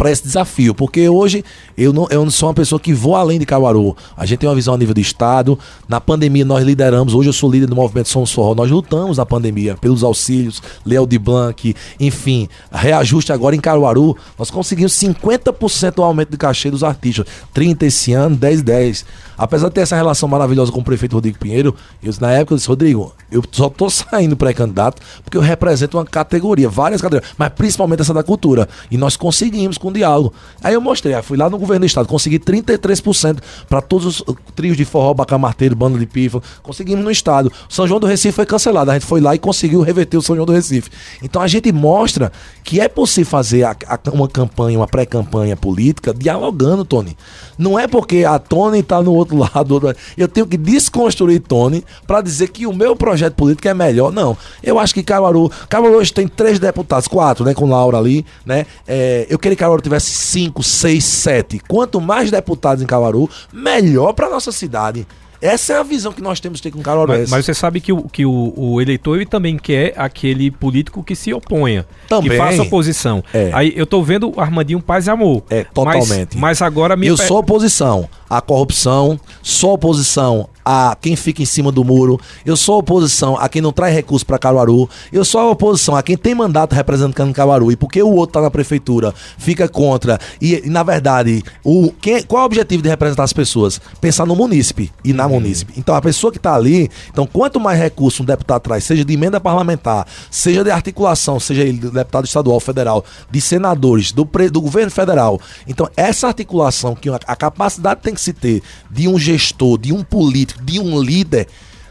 para 0.01 0.11
esse 0.11 0.23
desafio, 0.23 0.75
porque 0.75 1.11
hoje 1.11 1.45
eu 1.81 1.95
não, 1.95 2.07
eu 2.11 2.23
não 2.23 2.31
sou 2.31 2.51
uma 2.51 2.55
pessoa 2.55 2.79
que 2.79 2.93
vou 2.93 3.17
além 3.17 3.39
de 3.39 3.47
Caruaru. 3.47 3.97
A 4.15 4.27
gente 4.27 4.41
tem 4.41 4.49
uma 4.49 4.55
visão 4.55 4.75
a 4.75 4.77
nível 4.77 4.93
de 4.93 5.01
Estado. 5.01 5.59
Na 5.89 5.99
pandemia 5.99 6.45
nós 6.45 6.63
lideramos, 6.63 7.15
hoje 7.15 7.31
eu 7.31 7.33
sou 7.33 7.51
líder 7.51 7.67
do 7.67 7.75
movimento 7.75 8.11
Somos 8.11 8.31
Forró. 8.31 8.55
Nós 8.55 8.71
lutamos 8.71 9.17
na 9.17 9.25
pandemia 9.25 9.75
pelos 9.77 10.05
auxílios, 10.05 10.63
Léo 10.85 11.07
de 11.07 11.19
Blanc, 11.19 11.75
enfim, 11.99 12.51
reajuste 12.71 13.33
agora 13.33 13.57
em 13.57 13.61
Caruaru. 13.61 14.15
Nós 14.39 14.51
conseguimos 14.51 14.93
50% 14.93 15.95
do 15.95 16.03
aumento 16.03 16.31
de 16.31 16.37
cachê 16.37 16.71
dos 16.71 16.85
artistas. 16.85 17.25
30 17.55 17.87
esse 17.87 18.13
ano, 18.13 18.37
10, 18.37 18.61
10. 18.61 19.05
Apesar 19.39 19.69
de 19.69 19.75
ter 19.75 19.81
essa 19.81 19.97
relação 19.97 20.29
maravilhosa 20.29 20.71
com 20.71 20.81
o 20.81 20.85
prefeito 20.85 21.15
Rodrigo 21.15 21.39
Pinheiro, 21.39 21.75
eu, 22.03 22.13
na 22.21 22.31
época 22.31 22.53
eu 22.53 22.57
disse, 22.59 22.69
Rodrigo, 22.69 23.15
eu 23.33 23.43
só 23.51 23.71
tô 23.71 23.89
saindo 23.89 24.37
pré-candidato 24.37 25.01
porque 25.25 25.35
eu 25.35 25.41
represento 25.41 25.97
uma 25.97 26.05
categoria, 26.05 26.69
várias 26.69 27.01
categorias, 27.01 27.33
mas 27.39 27.49
principalmente 27.55 28.03
essa 28.03 28.13
da 28.13 28.23
cultura. 28.23 28.69
E 28.91 28.99
nós 28.99 29.17
conseguimos 29.17 29.79
com 29.79 29.89
o 29.89 29.93
diálogo. 29.95 30.35
Aí 30.63 30.75
eu 30.75 30.81
mostrei, 30.83 31.15
fui 31.23 31.39
lá 31.39 31.49
no 31.49 31.59
governo 31.59 31.70
do 31.79 31.87
estado, 31.87 32.09
consegui 32.09 32.39
33% 32.39 33.39
para 33.69 33.81
todos 33.81 34.21
os 34.21 34.35
trios 34.55 34.77
de 34.77 34.85
forró, 34.85 35.15
bacamarteiro, 35.15 35.77
banda 35.77 35.99
de 35.99 36.07
pifa, 36.07 36.43
conseguimos 36.63 37.05
no 37.05 37.11
estado. 37.11 37.53
São 37.69 37.87
João 37.87 38.01
do 38.01 38.07
Recife 38.07 38.33
foi 38.33 38.47
cancelado, 38.47 38.91
a 38.91 38.95
gente 38.95 39.07
foi 39.07 39.21
lá 39.21 39.35
e 39.35 39.39
conseguiu 39.39 39.81
reverter 39.83 40.17
o 40.17 40.23
São 40.23 40.35
João 40.35 40.47
do 40.47 40.53
Recife. 40.53 40.91
Então 41.23 41.41
a 41.41 41.47
gente 41.47 41.71
mostra 41.73 42.33
que 42.65 42.81
é 42.81 42.89
possível 42.89 43.31
fazer 43.31 43.65
a, 43.65 43.77
a, 43.87 43.99
uma 44.13 44.29
campanha, 44.29 44.79
uma 44.79 44.87
pré-campanha 44.87 45.57
política 45.57 46.13
dialogando, 46.15 46.85
Tony. 46.85 47.17
Não 47.59 47.79
é 47.79 47.87
porque 47.87 48.25
a 48.25 48.39
Tony 48.39 48.81
está 48.81 49.03
no 49.03 49.13
outro 49.13 49.37
lado, 49.39 49.95
eu 50.17 50.29
tenho 50.29 50.47
que 50.47 50.57
desconstruir 50.57 51.41
Tony 51.41 51.85
para 52.07 52.21
dizer 52.21 52.49
que 52.49 52.67
o 52.67 52.73
meu 52.73 52.97
projeto 52.97 53.35
político 53.35 53.69
é 53.69 53.75
melhor. 53.75 54.13
Não. 54.13 54.37
Eu 54.63 54.79
acho 54.79 54.95
que 54.95 55.03
Caruaru, 55.03 55.51
Caruaru 55.69 55.97
hoje 55.97 56.13
tem 56.13 56.27
três 56.27 56.59
deputados, 56.59 57.07
quatro, 57.09 57.45
né, 57.45 57.55
com 57.55 57.69
Laura 57.69 57.99
ali, 57.99 58.25
né? 58.45 58.67
É, 58.87 59.27
eu 59.29 59.39
queria 59.39 59.57
que 59.57 59.61
Caruaru 59.61 59.83
tivesse 59.83 60.11
cinco, 60.11 60.63
seis, 60.63 61.05
sete. 61.05 61.60
Quanto 61.69 62.01
mais 62.01 62.31
deputados 62.31 62.83
em 62.83 62.87
Caruaru, 62.87 63.29
melhor 63.53 64.13
para 64.13 64.29
nossa 64.29 64.53
cidade. 64.53 65.07
Essa 65.41 65.75
é 65.75 65.77
a 65.79 65.83
visão 65.83 66.13
que 66.13 66.23
nós 66.23 66.39
temos 66.39 66.59
de 66.59 66.65
ter 66.65 66.71
com 66.71 66.83
Caruaru. 66.83 67.13
Mas, 67.13 67.31
mas, 67.31 67.45
você 67.45 67.55
sabe 67.55 67.81
que, 67.81 67.93
o, 67.93 68.03
que 68.03 68.27
o, 68.27 68.53
o, 68.57 68.81
eleitor 68.81 69.17
ele 69.17 69.27
também 69.27 69.57
quer 69.57 69.95
aquele 69.97 70.51
político 70.51 71.03
que 71.03 71.17
se 71.17 71.33
oponha. 71.33 71.87
Também. 72.09 72.31
Que 72.31 72.37
faça 72.37 72.63
oposição. 72.63 73.25
É. 73.33 73.51
Aí 73.53 73.73
eu 73.75 73.87
tô 73.87 74.03
vendo 74.03 74.33
o 74.37 74.41
Armandinho 74.41 74.81
Paz 74.81 75.07
e 75.07 75.11
Amor. 75.11 75.43
É, 75.49 75.65
totalmente. 75.65 76.37
Mas, 76.37 76.61
mas 76.61 76.63
agora 76.63 76.97
me 76.97 77.07
Eu 77.07 77.17
sou 77.17 77.39
oposição 77.39 78.09
à 78.29 78.41
corrupção, 78.41 79.19
sou 79.43 79.73
oposição 79.73 80.49
a 80.65 80.97
quem 81.01 81.17
fica 81.17 81.43
em 81.43 81.47
cima 81.47 81.73
do 81.73 81.83
muro, 81.83 82.21
eu 82.45 82.57
sou 82.57 82.79
oposição 82.79 83.37
a 83.37 83.49
quem 83.49 83.61
não 83.61 83.73
traz 83.73 83.93
recursos 83.95 84.23
para 84.23 84.39
Caruaru, 84.39 84.89
eu 85.13 85.25
sou 85.25 85.51
oposição 85.51 85.97
a 85.97 86.03
quem 86.03 86.17
tem 86.17 86.35
mandato 86.35 86.75
representando 86.75 87.35
Caruaru 87.35 87.73
e 87.73 87.77
porque 87.77 88.01
o 88.03 88.11
outro 88.11 88.35
tá 88.35 88.43
na 88.43 88.51
prefeitura, 88.51 89.13
fica 89.39 89.69
contra. 89.69 90.19
E, 90.41 90.63
na 90.67 90.83
verdade, 90.83 91.43
o, 91.65 91.91
quem, 92.01 92.23
qual 92.23 92.41
é 92.41 92.43
o 92.43 92.47
objetivo 92.47 92.83
de 92.83 92.89
representar 92.89 93.25
as 93.25 93.33
pessoas? 93.33 93.81
Pensar 94.01 94.27
no 94.27 94.37
munícipe 94.37 94.93
e 95.05 95.13
na. 95.13 95.30
Munícipe. 95.31 95.73
Então 95.77 95.95
a 95.95 96.01
pessoa 96.01 96.31
que 96.31 96.39
está 96.39 96.55
ali, 96.55 96.91
então 97.11 97.27
quanto 97.27 97.61
mais 97.61 97.79
recurso 97.79 98.23
um 98.23 98.27
deputado 98.27 98.63
traz, 98.63 98.85
seja 98.85 99.05
de 99.05 99.15
emenda 99.15 99.41
parlamentar, 99.41 100.07
seja 100.31 100.65
de 100.65 100.71
articulação, 100.71 101.39
seja 101.39 101.63
ele 101.63 101.79
deputado 101.79 102.25
estadual, 102.25 102.61
federal, 102.61 103.05
de 103.31 103.41
senadores, 103.41 104.13
do, 104.13 104.25
do 104.25 104.61
governo 104.61 104.91
federal. 104.91 105.41
Então 105.67 105.89
essa 105.97 106.27
articulação 106.29 106.95
que 106.95 107.09
a, 107.09 107.19
a 107.27 107.37
capacidade 107.37 108.01
tem 108.03 108.15
que 108.15 108.21
se 108.21 108.33
ter 108.33 108.63
de 108.91 109.09
um 109.09 109.19
gestor, 109.19 109.79
de 109.79 109.93
um 109.93 110.03
político, 110.03 110.63
de 110.63 110.81
um 110.81 111.01
líder, 111.01 111.47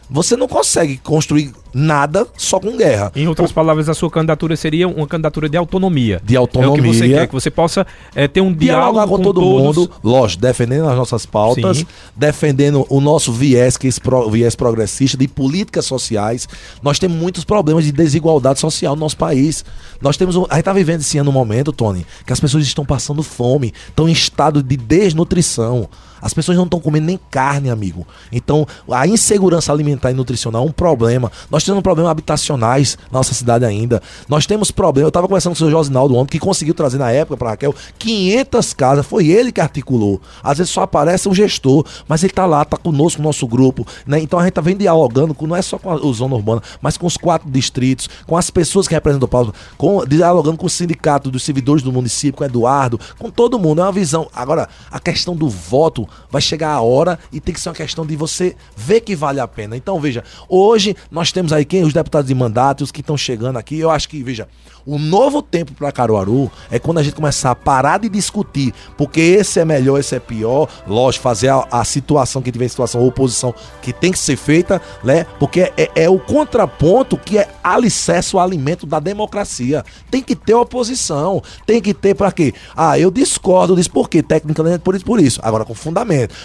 você 0.10 0.36
não 0.36 0.48
consegue 0.48 0.98
construir 0.98 1.54
nada 1.74 2.28
só 2.36 2.60
com 2.60 2.76
guerra. 2.76 3.12
Em 3.16 3.28
outras 3.28 3.52
o... 3.52 3.54
palavras, 3.54 3.88
a 3.90 3.94
sua 3.94 4.10
candidatura 4.10 4.56
seria 4.56 4.88
uma 4.88 5.08
candidatura 5.08 5.48
de 5.48 5.56
autonomia. 5.56 6.20
De 6.24 6.36
autonomia. 6.36 6.70
É 6.70 6.80
o 6.80 6.84
que 6.84 6.98
você 6.98 7.10
quer, 7.10 7.28
que 7.28 7.34
você 7.34 7.52
possa 7.52 7.86
é, 8.16 8.28
ter 8.28 8.42
um 8.42 8.52
diálogo 8.52 9.08
com, 9.08 9.18
com 9.18 9.24
todo 9.24 9.42
todos. 9.42 9.78
mundo, 9.78 9.92
lógico, 10.04 10.42
defendendo 10.42 10.90
as 10.90 10.98
nossas 10.98 11.26
pautas, 11.26 11.80
Sim. 11.80 11.88
defendendo 12.16 12.86
o 12.90 13.00
nosso 13.00 13.32
viés, 13.32 13.78
que 13.78 13.88
é 13.88 13.90
esse 13.90 14.02
pro, 14.02 14.30
viés 14.30 14.56
progressista, 14.56 15.18
de 15.18 15.28
políticas 15.28 15.86
sociais. 15.86 16.48
Nós 16.82 16.98
temos 16.98 17.18
muitos 17.18 17.44
problemas 17.44 17.86
de 17.86 17.92
desigualdade 17.92 18.60
social 18.60 18.96
no 18.96 19.02
nosso 19.02 19.18
país. 19.18 19.64
Nós 20.02 20.18
temos. 20.18 20.36
Um, 20.36 20.46
a 20.50 20.56
gente 20.56 20.62
está 20.62 20.74
vivendo 20.74 21.02
esse 21.02 21.18
ano 21.18 21.30
um 21.30 21.34
momento, 21.34 21.72
Tony, 21.72 22.06
que 22.26 22.34
as 22.34 22.40
pessoas 22.40 22.64
estão 22.64 22.86
passando 22.86 23.22
fome, 23.22 23.74
estão 23.88 24.10
em 24.10 24.12
estado 24.12 24.64
de 24.64 24.76
desnutrição. 24.76 25.88
As 26.22 26.34
pessoas 26.34 26.58
não 26.58 26.66
estão 26.66 26.80
comendo 26.80 27.08
nem 27.08 27.20
carne, 27.30 27.70
amigo. 27.70 28.06
Então, 28.32 28.68
a 28.90 29.08
insegurança 29.08 29.72
alimentar 29.72 30.12
e 30.12 30.14
nutricional 30.14 30.64
é 30.64 30.66
um 30.66 30.72
problema. 30.72 31.32
Nós 31.50 31.64
temos 31.64 31.82
problemas 31.82 32.12
habitacionais 32.12 32.98
na 33.12 33.20
nossa 33.20 33.34
cidade 33.34 33.66
ainda. 33.66 34.02
Nós 34.28 34.46
temos 34.46 34.72
problemas. 34.72 35.06
Eu 35.06 35.10
estava 35.10 35.28
conversando 35.28 35.52
com 35.52 35.56
o 35.56 35.58
senhor 35.58 35.72
Josinaldo 35.72 36.16
ontem, 36.16 36.32
que 36.32 36.40
conseguiu 36.40 36.74
trazer 36.74 36.98
na 36.98 37.12
época 37.12 37.38
para 37.38 37.50
Raquel 37.52 37.74
500 37.98 38.74
casas. 38.74 39.06
Foi 39.06 39.28
ele 39.28 39.52
que 39.52 39.62
articulou. 39.62 40.22
Às 40.44 40.58
vezes 40.58 40.72
só 40.72 40.82
aparece 40.82 41.28
o 41.30 41.34
gestor, 41.34 41.86
mas 42.08 42.24
ele 42.24 42.32
está 42.32 42.46
lá, 42.46 42.64
está 42.64 42.78
conosco, 42.78 43.22
no 43.22 43.28
nosso 43.28 43.48
grupo. 43.48 43.86
Né? 44.06 44.20
Então 44.20 44.40
a 44.40 44.44
gente 44.44 44.50
está 44.50 44.62
vem 44.62 44.76
dialogando, 44.76 45.34
com, 45.34 45.48
não 45.48 45.56
é 45.56 45.62
só 45.62 45.78
com 45.78 45.92
a 45.92 45.98
zona 46.14 46.36
urbana, 46.36 46.62
mas 46.82 46.98
com 46.98 47.08
os 47.08 47.18
quatro 47.18 47.50
distritos, 47.50 48.10
com 48.26 48.36
as 48.36 48.50
pessoas 48.50 48.88
que 48.88 48.94
representam 48.94 49.26
o 49.26 49.30
Paulo, 49.30 49.54
com, 49.78 50.06
dialogando 50.06 50.58
com 50.58 50.66
o 50.66 50.70
sindicato 50.70 51.32
dos 51.32 51.44
servidores 51.44 51.84
do 51.84 51.92
município, 51.92 52.38
com 52.38 52.44
o 52.44 52.48
Eduardo, 52.48 53.00
com 53.18 53.30
todo 53.30 53.60
mundo. 53.60 53.82
É 53.82 53.84
uma 53.84 53.92
visão. 53.92 54.28
Agora, 54.34 54.68
a 54.92 55.00
questão 55.00 55.36
do 55.36 55.48
voto 55.48 56.09
vai 56.30 56.42
chegar 56.42 56.72
a 56.72 56.82
hora 56.82 57.20
e 57.32 57.40
tem 57.40 57.54
que 57.54 57.60
ser 57.60 57.70
uma 57.70 57.76
questão 57.76 58.06
de 58.06 58.16
você 58.16 58.56
ver 58.76 59.02
que 59.02 59.16
vale 59.16 59.40
a 59.40 59.48
pena. 59.48 59.76
Então, 59.76 60.00
veja, 60.00 60.24
hoje 60.48 60.96
nós 61.10 61.32
temos 61.32 61.54
aí 61.54 61.66
quem? 61.66 61.84
Os 61.84 61.94
deputados 61.94 62.28
de 62.28 62.36
mandato, 62.36 62.84
os 62.84 62.92
que 62.92 63.02
estão 63.02 63.18
chegando 63.18 63.58
aqui. 63.58 63.80
Eu 63.80 63.90
acho 63.90 64.08
que, 64.10 64.22
veja, 64.24 64.48
o 64.86 64.98
novo 64.98 65.42
tempo 65.42 65.74
para 65.74 65.92
Caruaru 65.92 66.52
é 66.72 66.80
quando 66.80 67.00
a 67.00 67.04
gente 67.04 67.16
começar 67.16 67.52
a 67.52 67.56
parar 67.56 68.00
de 68.00 68.10
discutir, 68.10 68.74
porque 68.98 69.20
esse 69.20 69.60
é 69.60 69.66
melhor, 69.66 70.00
esse 70.00 70.16
é 70.16 70.20
pior. 70.20 70.68
Lógico, 70.88 71.24
fazer 71.24 71.50
a, 71.50 71.68
a 71.72 71.84
situação 71.84 72.42
que 72.42 72.52
tiver 72.52 72.68
situação, 72.68 73.06
oposição 73.06 73.54
que 73.82 73.94
tem 73.94 74.12
que 74.12 74.20
ser 74.20 74.36
feita, 74.36 74.82
né? 75.04 75.26
Porque 75.40 75.72
é, 75.78 75.92
é 75.96 76.10
o 76.10 76.18
contraponto 76.18 77.18
que 77.18 77.38
é 77.38 77.50
alicerce 77.64 78.36
o 78.36 78.40
alimento 78.40 78.86
da 78.86 79.00
democracia. 79.00 79.84
Tem 80.10 80.24
que 80.24 80.36
ter 80.36 80.54
oposição, 80.54 81.44
tem 81.66 81.82
que 81.82 81.94
ter 81.94 82.16
para 82.16 82.32
quê? 82.32 82.54
Ah, 82.76 82.98
eu 82.98 83.12
discordo 83.12 83.76
disso, 83.76 83.92
por 83.92 84.10
quê? 84.10 84.24
Tecnicamente 84.24 84.80
por 84.80 84.96
isso, 84.96 85.06
por 85.06 85.20
isso. 85.20 85.40
Agora 85.44 85.66
com 85.66 85.74
fundamento, 85.74 85.99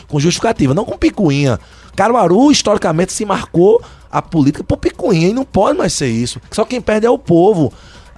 com 0.09 0.21
justificativa, 0.21 0.75
não 0.75 0.85
com 0.85 0.97
picuinha. 0.97 1.59
Caruaru, 1.97 2.51
historicamente, 2.51 3.13
se 3.13 3.25
marcou 3.25 3.83
a 4.11 4.23
política 4.23 4.65
por 4.65 4.79
picuinha 4.79 5.29
e 5.29 5.33
não 5.33 5.45
pode 5.45 5.79
mais 5.79 5.93
ser 5.93 6.09
isso. 6.09 6.41
Só 6.51 6.65
quem 6.65 6.81
perde 6.81 7.07
é 7.07 7.11
o 7.11 7.19
povo. 7.19 7.73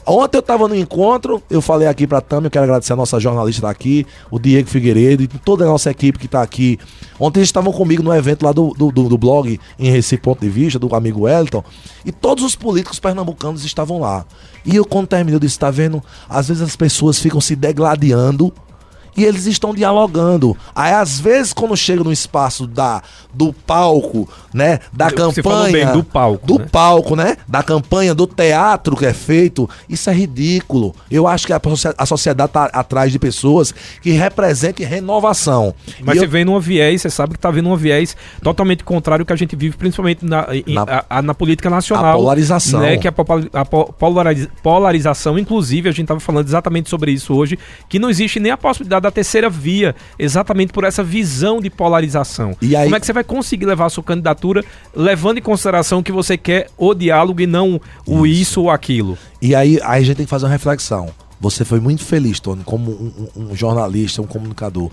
Ontem 0.08 0.36
eu 0.36 0.40
estava 0.40 0.68
no 0.68 0.76
encontro, 0.76 1.42
eu 1.50 1.60
falei 1.60 1.88
aqui 1.88 2.06
para 2.06 2.20
Tami, 2.20 2.46
eu 2.46 2.50
quero 2.50 2.62
agradecer 2.62 2.92
a 2.92 2.96
nossa 2.96 3.18
jornalista 3.18 3.62
tá 3.62 3.70
aqui, 3.70 4.06
o 4.30 4.38
Diego 4.38 4.68
Figueiredo 4.68 5.24
e 5.24 5.26
toda 5.26 5.64
a 5.64 5.66
nossa 5.66 5.90
equipe 5.90 6.16
que 6.16 6.26
está 6.26 6.42
aqui. 6.42 6.78
Ontem 7.18 7.40
eles 7.40 7.48
estavam 7.48 7.72
comigo 7.72 8.04
no 8.04 8.14
evento 8.14 8.44
lá 8.44 8.52
do, 8.52 8.72
do, 8.72 8.92
do, 8.92 9.18
blog 9.18 9.58
em 9.76 9.90
Recife 9.90 10.22
Ponto 10.22 10.40
de 10.40 10.48
Vista, 10.48 10.78
do 10.78 10.94
amigo 10.94 11.26
Elton, 11.26 11.64
e 12.04 12.12
todos 12.12 12.44
os 12.44 12.54
políticos 12.54 13.00
pernambucanos 13.00 13.64
estavam 13.64 13.98
lá. 13.98 14.24
E 14.64 14.76
eu, 14.76 14.84
quando 14.84 15.08
terminei, 15.08 15.34
eu 15.34 15.40
disse: 15.40 15.58
tá 15.58 15.72
vendo? 15.72 16.00
Às 16.28 16.46
vezes 16.46 16.62
as 16.62 16.76
pessoas 16.76 17.18
ficam 17.18 17.40
se 17.40 17.56
degladiando 17.56 18.54
e 19.16 19.24
eles 19.24 19.46
estão 19.46 19.74
dialogando. 19.74 20.56
Aí, 20.74 20.92
às 20.92 21.18
vezes, 21.18 21.52
quando 21.52 21.76
chega 21.76 22.04
no 22.04 22.12
espaço 22.12 22.66
da, 22.66 23.02
do 23.32 23.52
palco, 23.52 24.28
né? 24.52 24.80
Da 24.92 25.08
Você 25.08 25.42
campanha. 25.42 25.72
Bem, 25.72 25.92
do 25.92 26.04
palco. 26.04 26.46
Do 26.46 26.58
né? 26.58 26.66
palco, 26.70 27.16
né? 27.16 27.36
Da 27.46 27.62
campanha, 27.62 28.14
do 28.14 28.26
teatro 28.26 28.96
que 28.96 29.06
é 29.06 29.12
feito. 29.12 29.68
Isso 29.88 30.10
é 30.10 30.12
ridículo. 30.12 30.94
Eu 31.10 31.26
acho 31.26 31.46
que 31.46 31.52
a, 31.52 31.60
a 31.98 32.06
sociedade 32.06 32.50
está 32.50 32.64
atrás 32.66 33.12
de 33.12 33.18
pessoas 33.18 33.74
que 34.02 34.10
representem 34.10 34.86
renovação. 34.86 35.74
Mas 36.00 36.16
e 36.16 36.20
você 36.20 36.24
eu... 36.26 36.30
vem 36.30 36.44
num 36.44 36.58
viés, 36.58 37.02
você 37.02 37.10
sabe 37.10 37.32
que 37.32 37.38
está 37.38 37.50
vendo 37.50 37.68
um 37.68 37.76
viés 37.76 38.16
totalmente 38.42 38.84
contrário 38.84 39.22
ao 39.22 39.26
que 39.26 39.32
a 39.32 39.36
gente 39.36 39.56
vive, 39.56 39.76
principalmente 39.76 40.24
na, 40.24 40.46
na, 40.66 40.82
a, 40.82 41.18
a, 41.18 41.22
na 41.22 41.34
política 41.34 41.70
nacional. 41.70 42.14
A 42.14 42.16
polarização. 42.16 42.80
Né? 42.80 42.96
Que 42.96 43.08
a, 43.08 43.14
a 43.52 43.64
polariza, 43.64 44.48
polarização, 44.62 45.38
inclusive, 45.38 45.88
a 45.88 45.92
gente 45.92 46.02
estava 46.02 46.20
falando 46.20 46.46
exatamente 46.46 46.88
sobre 46.88 47.12
isso 47.12 47.34
hoje, 47.34 47.58
que 47.88 47.98
não 47.98 48.10
existe 48.10 48.38
nem 48.40 48.52
a 48.52 48.56
possibilidade 48.56 49.05
da 49.06 49.10
terceira 49.10 49.48
via, 49.48 49.94
exatamente 50.18 50.72
por 50.72 50.84
essa 50.84 51.02
visão 51.02 51.60
de 51.60 51.70
polarização. 51.70 52.56
E 52.60 52.74
aí... 52.74 52.84
Como 52.84 52.96
é 52.96 53.00
que 53.00 53.06
você 53.06 53.12
vai 53.12 53.24
conseguir 53.24 53.66
levar 53.66 53.86
a 53.86 53.90
sua 53.90 54.02
candidatura 54.02 54.64
levando 54.94 55.38
em 55.38 55.42
consideração 55.42 56.02
que 56.02 56.12
você 56.12 56.36
quer 56.36 56.68
o 56.76 56.92
diálogo 56.94 57.40
e 57.40 57.46
não 57.46 57.80
o 58.06 58.26
isso, 58.26 58.42
isso 58.42 58.62
ou 58.62 58.70
aquilo? 58.70 59.16
E 59.40 59.54
aí, 59.54 59.80
aí 59.82 60.02
a 60.02 60.04
gente 60.04 60.16
tem 60.16 60.26
que 60.26 60.30
fazer 60.30 60.46
uma 60.46 60.52
reflexão. 60.52 61.10
Você 61.40 61.64
foi 61.64 61.80
muito 61.80 62.04
feliz, 62.04 62.40
Tony, 62.40 62.62
como 62.64 62.90
um, 62.90 63.28
um, 63.36 63.50
um 63.50 63.56
jornalista, 63.56 64.22
um 64.22 64.26
comunicador. 64.26 64.90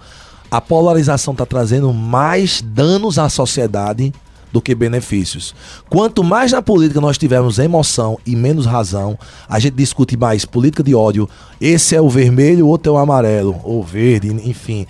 A 0.51 0.61
polarização 0.61 1.31
está 1.31 1.45
trazendo 1.45 1.91
mais 1.93 2.61
danos 2.61 3.17
à 3.17 3.29
sociedade 3.29 4.13
do 4.53 4.61
que 4.61 4.75
benefícios. 4.75 5.55
Quanto 5.89 6.23
mais 6.23 6.51
na 6.51 6.61
política 6.61 7.01
nós 7.01 7.17
tivermos 7.17 7.57
emoção 7.57 8.19
e 8.23 8.35
menos 8.35 8.67
razão, 8.67 9.17
a 9.49 9.57
gente 9.59 9.73
discute 9.73 10.15
mais 10.15 10.45
política 10.45 10.83
de 10.83 10.93
ódio. 10.93 11.27
Esse 11.59 11.95
é 11.95 12.01
o 12.01 12.07
vermelho, 12.07 12.67
o 12.67 12.69
outro 12.69 12.91
é 12.91 12.95
o 12.95 12.99
amarelo, 12.99 13.59
ou 13.63 13.81
verde, 13.81 14.29
enfim. 14.47 14.85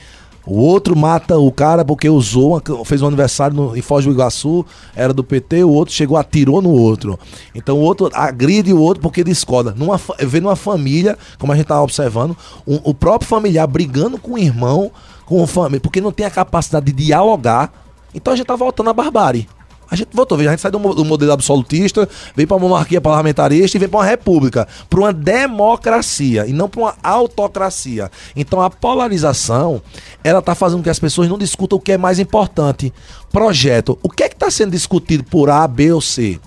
O 0.46 0.58
outro 0.58 0.94
mata 0.98 1.38
o 1.38 1.50
cara 1.50 1.86
porque 1.86 2.10
usou, 2.10 2.62
fez 2.84 3.02
um 3.02 3.08
aniversário 3.08 3.56
no, 3.56 3.78
em 3.78 3.82
Foz 3.82 4.04
do 4.04 4.12
Iguaçu, 4.12 4.66
era 4.94 5.14
do 5.14 5.24
PT, 5.24 5.64
o 5.64 5.70
outro 5.70 5.94
chegou, 5.94 6.18
atirou 6.18 6.62
no 6.62 6.70
outro. 6.70 7.18
Então 7.56 7.78
o 7.78 7.82
outro 7.82 8.10
agride 8.14 8.74
o 8.74 8.82
outro 8.82 9.02
porque 9.02 9.24
discorda. 9.24 9.74
Numa, 9.78 9.98
vê 10.20 10.42
numa 10.42 10.58
família, 10.58 11.18
como 11.40 11.54
a 11.54 11.56
gente 11.56 11.64
estava 11.64 11.82
observando, 11.82 12.36
um, 12.68 12.82
o 12.84 12.94
próprio 12.94 13.30
familiar 13.30 13.66
brigando 13.66 14.18
com 14.18 14.34
o 14.34 14.38
irmão, 14.38 14.92
com 15.26 15.42
o 15.42 15.48
família, 15.48 15.80
porque 15.80 16.02
não 16.02 16.12
tem 16.12 16.26
a 16.26 16.30
capacidade 16.30 16.88
de 16.88 17.06
dialogar 17.06 17.83
então 18.14 18.34
a 18.34 18.36
gente 18.36 18.46
tá 18.46 18.56
voltando 18.56 18.90
à 18.90 18.94
barbárie. 18.94 19.48
A 19.94 19.96
gente 19.96 20.10
voltou, 20.12 20.40
a 20.40 20.44
gente 20.44 20.60
sai 20.60 20.72
do, 20.72 20.80
modelo 20.80 21.32
absolutista, 21.32 22.10
vem 22.36 22.48
para 22.48 22.58
uma 22.58 22.68
monarquia 22.68 23.00
parlamentarista 23.00 23.78
e 23.78 23.80
vem 23.80 23.88
para 23.88 24.00
uma 24.00 24.06
república, 24.06 24.68
para 24.90 25.00
uma 25.00 25.14
democracia 25.14 26.48
e 26.48 26.54
não 26.54 26.68
para 26.68 26.82
uma 26.82 26.96
autocracia. 27.04 28.10
Então 28.36 28.60
a 28.60 28.72
polarização, 28.72 29.82
ela 30.24 30.42
tá 30.42 30.56
fazendo 30.56 30.80
com 30.80 30.86
que 30.86 30.90
as 30.90 30.98
pessoas 30.98 31.30
não 31.30 31.38
discutam 31.38 31.78
o 31.78 31.82
que 31.82 31.92
é 31.92 31.98
mais 31.98 32.18
importante. 32.18 32.92
Projeto. 33.32 34.00
O 34.02 34.10
que 34.10 34.24
é 34.24 34.30
que 34.30 34.36
está 34.36 34.50
sendo 34.50 34.72
discutido 34.72 35.24
por 35.26 35.50
A, 35.50 35.68
B 35.68 35.92
ou 35.92 36.02
C? 36.02 36.40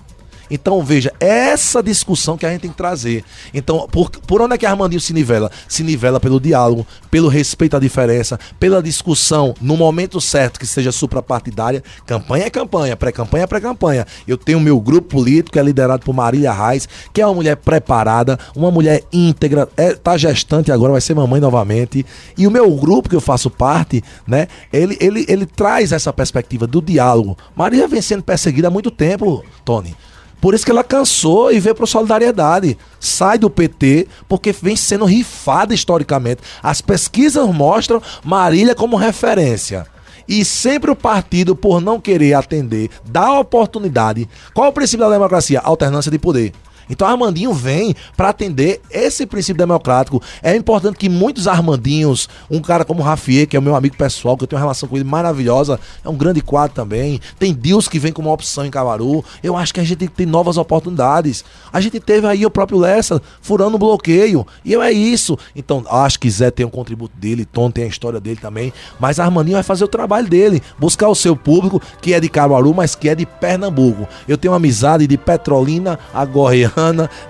Então, 0.49 0.83
veja, 0.83 1.11
essa 1.19 1.81
discussão 1.83 2.37
que 2.37 2.45
a 2.45 2.49
gente 2.51 2.61
tem 2.61 2.71
que 2.71 2.77
trazer. 2.77 3.23
Então, 3.53 3.87
por, 3.91 4.09
por 4.09 4.41
onde 4.41 4.55
é 4.55 4.57
que 4.57 4.65
Armandinho 4.65 5.01
se 5.01 5.13
nivela? 5.13 5.51
Se 5.67 5.83
nivela 5.83 6.19
pelo 6.19 6.39
diálogo, 6.39 6.85
pelo 7.11 7.27
respeito 7.27 7.75
à 7.75 7.79
diferença, 7.79 8.39
pela 8.59 8.81
discussão 8.81 9.53
no 9.61 9.75
momento 9.75 10.19
certo, 10.21 10.59
que 10.59 10.65
seja 10.65 10.91
suprapartidária. 10.91 11.83
Campanha 12.05 12.45
é 12.45 12.49
campanha, 12.49 12.95
pré-campanha 12.95 13.43
é 13.43 13.47
pré-campanha. 13.47 14.07
Eu 14.27 14.37
tenho 14.37 14.59
meu 14.59 14.79
grupo 14.79 15.09
político, 15.09 15.51
que 15.51 15.59
é 15.59 15.63
liderado 15.63 16.03
por 16.03 16.13
Marília 16.13 16.51
Reis, 16.51 16.87
que 17.13 17.21
é 17.21 17.25
uma 17.25 17.35
mulher 17.35 17.57
preparada, 17.57 18.39
uma 18.55 18.71
mulher 18.71 19.03
íntegra, 19.11 19.67
é, 19.75 19.93
tá 19.93 20.17
gestante 20.17 20.71
agora, 20.71 20.91
vai 20.91 21.01
ser 21.01 21.13
mamãe 21.13 21.39
novamente. 21.39 22.05
E 22.37 22.47
o 22.47 22.51
meu 22.51 22.69
grupo, 22.75 23.09
que 23.09 23.15
eu 23.15 23.21
faço 23.21 23.49
parte, 23.49 24.03
né, 24.25 24.47
ele, 24.71 24.97
ele, 24.99 25.25
ele 25.27 25.45
traz 25.45 25.91
essa 25.91 26.13
perspectiva 26.13 26.67
do 26.67 26.81
diálogo. 26.81 27.37
Marília 27.55 27.87
vem 27.87 28.01
sendo 28.01 28.23
perseguida 28.23 28.67
há 28.67 28.71
muito 28.71 28.91
tempo, 28.91 29.43
Tony. 29.65 29.95
Por 30.39 30.53
isso 30.53 30.65
que 30.65 30.71
ela 30.71 30.83
cansou 30.83 31.51
e 31.51 31.59
veio 31.59 31.75
para 31.75 31.85
Solidariedade. 31.85 32.77
Sai 32.99 33.37
do 33.37 33.49
PT 33.49 34.07
porque 34.27 34.51
vem 34.51 34.75
sendo 34.75 35.05
rifada 35.05 35.73
historicamente. 35.73 36.41
As 36.61 36.81
pesquisas 36.81 37.47
mostram 37.47 38.01
Marília 38.23 38.75
como 38.75 38.95
referência. 38.95 39.85
E 40.27 40.43
sempre 40.43 40.91
o 40.91 40.95
partido, 40.95 41.55
por 41.55 41.79
não 41.79 42.01
querer 42.01 42.33
atender, 42.33 42.89
dá 43.05 43.39
oportunidade. 43.39 44.27
Qual 44.53 44.69
o 44.69 44.73
princípio 44.73 45.05
da 45.05 45.11
democracia? 45.13 45.61
Alternância 45.61 46.11
de 46.11 46.19
poder. 46.19 46.51
Então 46.89 47.07
Armandinho 47.07 47.53
vem 47.53 47.95
para 48.15 48.29
atender 48.29 48.81
esse 48.89 49.25
princípio 49.25 49.57
democrático. 49.57 50.21
É 50.41 50.55
importante 50.55 50.97
que 50.97 51.09
muitos 51.09 51.47
Armandinhos, 51.47 52.29
um 52.49 52.59
cara 52.59 52.85
como 52.85 53.03
Rafier, 53.03 53.47
que 53.47 53.55
é 53.55 53.59
o 53.59 53.63
meu 53.63 53.75
amigo 53.75 53.95
pessoal, 53.95 54.37
que 54.37 54.43
eu 54.43 54.47
tenho 54.47 54.57
uma 54.57 54.65
relação 54.65 54.87
com 54.87 54.95
ele 54.95 55.03
maravilhosa, 55.03 55.79
é 56.03 56.09
um 56.09 56.15
grande 56.15 56.41
quadro 56.41 56.75
também. 56.75 57.19
Tem 57.37 57.53
Deus 57.53 57.87
que 57.87 57.99
vem 57.99 58.11
como 58.11 58.29
uma 58.29 58.33
opção 58.33 58.65
em 58.65 58.71
Cavaru. 58.71 59.23
Eu 59.43 59.55
acho 59.55 59.73
que 59.73 59.79
a 59.79 59.83
gente 59.83 60.07
tem 60.07 60.25
novas 60.25 60.57
oportunidades. 60.57 61.43
A 61.71 61.81
gente 61.81 61.99
teve 61.99 62.27
aí 62.27 62.45
o 62.45 62.51
próprio 62.51 62.79
Lessa 62.79 63.21
furando 63.41 63.75
o 63.75 63.79
bloqueio. 63.79 64.45
E 64.63 64.75
é 64.75 64.91
isso. 64.91 65.37
Então, 65.55 65.83
acho 65.89 66.19
que 66.19 66.29
Zé 66.29 66.51
tem 66.51 66.65
um 66.65 66.69
contributo 66.69 67.17
dele, 67.17 67.45
Tom 67.45 67.71
tem 67.71 67.85
a 67.85 67.87
história 67.87 68.19
dele 68.19 68.39
também. 68.39 68.71
Mas 68.99 69.19
Armandinho 69.19 69.55
vai 69.55 69.63
fazer 69.63 69.83
o 69.83 69.87
trabalho 69.87 70.27
dele, 70.27 70.61
buscar 70.77 71.07
o 71.07 71.15
seu 71.15 71.35
público, 71.35 71.81
que 72.01 72.13
é 72.13 72.19
de 72.19 72.29
Caruaru, 72.29 72.73
mas 72.73 72.95
que 72.95 73.09
é 73.09 73.15
de 73.15 73.25
Pernambuco. 73.25 74.07
Eu 74.27 74.37
tenho 74.37 74.51
uma 74.51 74.57
amizade 74.57 75.07
de 75.07 75.17
Petrolina 75.17 75.99
a 76.13 76.23
Goiânia 76.25 76.76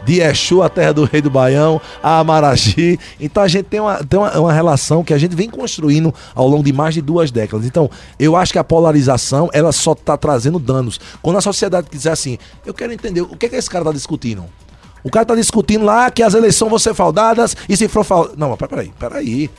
de 0.06 0.20
Exu, 0.20 0.62
a 0.62 0.70
terra 0.70 0.94
do 0.94 1.06
rei 1.06 1.22
do 1.22 1.30
Baião, 1.30 1.80
a 2.02 2.20
Amaragi. 2.20 3.00
Então 3.20 3.44
a 3.44 3.48
gente 3.48 3.66
tem, 3.66 3.80
uma, 3.80 4.04
tem 4.04 4.20
uma, 4.20 4.40
uma, 4.40 4.54
relação 4.54 5.04
que 5.04 5.14
a 5.14 5.18
gente 5.18 5.36
vem 5.36 5.50
construindo 5.50 6.14
ao 6.36 6.48
longo 6.48 6.64
de 6.64 6.74
mais 6.74 6.94
de 6.94 7.02
duas 7.02 7.32
décadas. 7.32 7.66
Então 7.66 7.90
eu 8.20 8.36
acho 8.36 8.52
que 8.52 8.60
a 8.60 8.64
polarização 8.64 9.50
ela 9.54 9.72
só 9.72 9.94
está 9.94 10.18
trazendo 10.18 10.60
danos. 10.60 11.00
Quando 11.22 11.38
a 11.38 11.42
sociedade 11.42 11.90
quiser 11.90 12.12
assim, 12.12 12.38
eu 12.66 12.74
quero 12.74 12.94
entender 12.94 13.22
o 13.22 13.36
que, 13.36 13.46
é 13.46 13.50
que 13.50 13.56
esse 13.56 13.70
cara 13.70 13.84
está 13.84 13.94
discutindo. 13.94 14.46
O 15.04 15.10
cara 15.10 15.24
está 15.24 15.36
discutindo 15.36 15.86
lá 15.86 16.12
que 16.12 16.22
as 16.22 16.34
eleições 16.34 16.70
vão 16.70 16.80
ser 16.80 16.94
fraudadas 16.94 17.56
e 17.70 17.78
se 17.78 17.88
for 17.88 18.04
fraudadas. 18.04 18.38
Não, 18.38 18.50
mas 18.50 18.58
peraí, 18.58 18.92
peraí. 19.00 19.50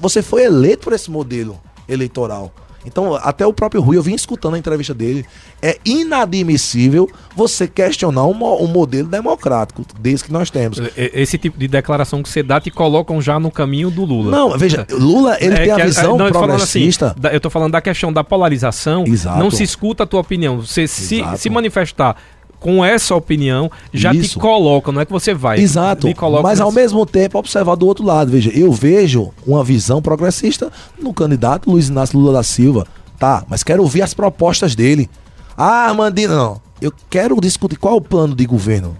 Você 0.00 0.22
foi 0.22 0.44
eleito 0.44 0.84
por 0.84 0.92
esse 0.92 1.10
modelo 1.10 1.60
eleitoral. 1.88 2.52
Então, 2.84 3.14
até 3.14 3.46
o 3.46 3.52
próprio 3.52 3.80
Rui, 3.80 3.96
eu 3.96 4.02
vim 4.02 4.14
escutando 4.14 4.54
a 4.54 4.58
entrevista 4.58 4.92
dele. 4.92 5.24
É 5.60 5.78
inadmissível 5.84 7.10
você 7.36 7.66
questionar 7.68 8.26
um, 8.26 8.62
um 8.62 8.66
modelo 8.66 9.08
democrático 9.08 9.84
desse 9.98 10.24
que 10.24 10.32
nós 10.32 10.50
temos. 10.50 10.80
Esse 10.96 11.38
tipo 11.38 11.58
de 11.58 11.68
declaração 11.68 12.22
que 12.22 12.28
você 12.28 12.42
dá 12.42 12.60
te 12.60 12.70
colocam 12.70 13.20
já 13.20 13.38
no 13.38 13.50
caminho 13.50 13.90
do 13.90 14.04
Lula. 14.04 14.30
Não, 14.30 14.58
veja, 14.58 14.86
Lula 14.90 15.36
ele 15.40 15.54
é 15.54 15.64
tem 15.64 15.70
a 15.70 15.78
visão 15.78 16.16
não, 16.16 16.30
progressista. 16.30 17.14
Assim, 17.18 17.34
eu 17.34 17.40
tô 17.40 17.50
falando 17.50 17.72
da 17.72 17.80
questão 17.80 18.12
da 18.12 18.24
polarização. 18.24 19.04
Exato. 19.06 19.38
Não 19.38 19.50
se 19.50 19.62
escuta 19.62 20.04
a 20.04 20.06
tua 20.06 20.20
opinião. 20.20 20.60
Você 20.60 20.86
se, 20.86 21.22
se 21.36 21.50
manifestar 21.50 22.16
com 22.62 22.84
essa 22.84 23.14
opinião 23.14 23.68
já 23.92 24.14
Isso. 24.14 24.34
te 24.34 24.38
coloca, 24.38 24.92
não 24.92 25.00
é 25.00 25.04
que 25.04 25.12
você 25.12 25.34
vai. 25.34 25.58
Exato. 25.58 26.06
Mas 26.42 26.60
ao 26.60 26.70
mesmo 26.70 27.04
tempo 27.04 27.36
observar 27.36 27.74
do 27.74 27.86
outro 27.86 28.04
lado. 28.04 28.30
Veja, 28.30 28.50
eu 28.50 28.72
vejo 28.72 29.32
uma 29.44 29.64
visão 29.64 30.00
progressista 30.00 30.70
no 30.98 31.12
candidato 31.12 31.68
Luiz 31.68 31.88
Inácio 31.88 32.18
Lula 32.18 32.34
da 32.34 32.42
Silva. 32.44 32.86
Tá, 33.18 33.44
mas 33.48 33.64
quero 33.64 33.82
ouvir 33.82 34.02
as 34.02 34.14
propostas 34.14 34.76
dele. 34.76 35.10
Ah, 35.56 35.88
Armandina, 35.88 36.36
não. 36.36 36.60
Eu 36.80 36.92
quero 37.10 37.40
discutir 37.40 37.76
qual 37.76 37.94
é 37.94 37.96
o 37.96 38.00
plano 38.00 38.34
de 38.34 38.46
governo. 38.46 38.96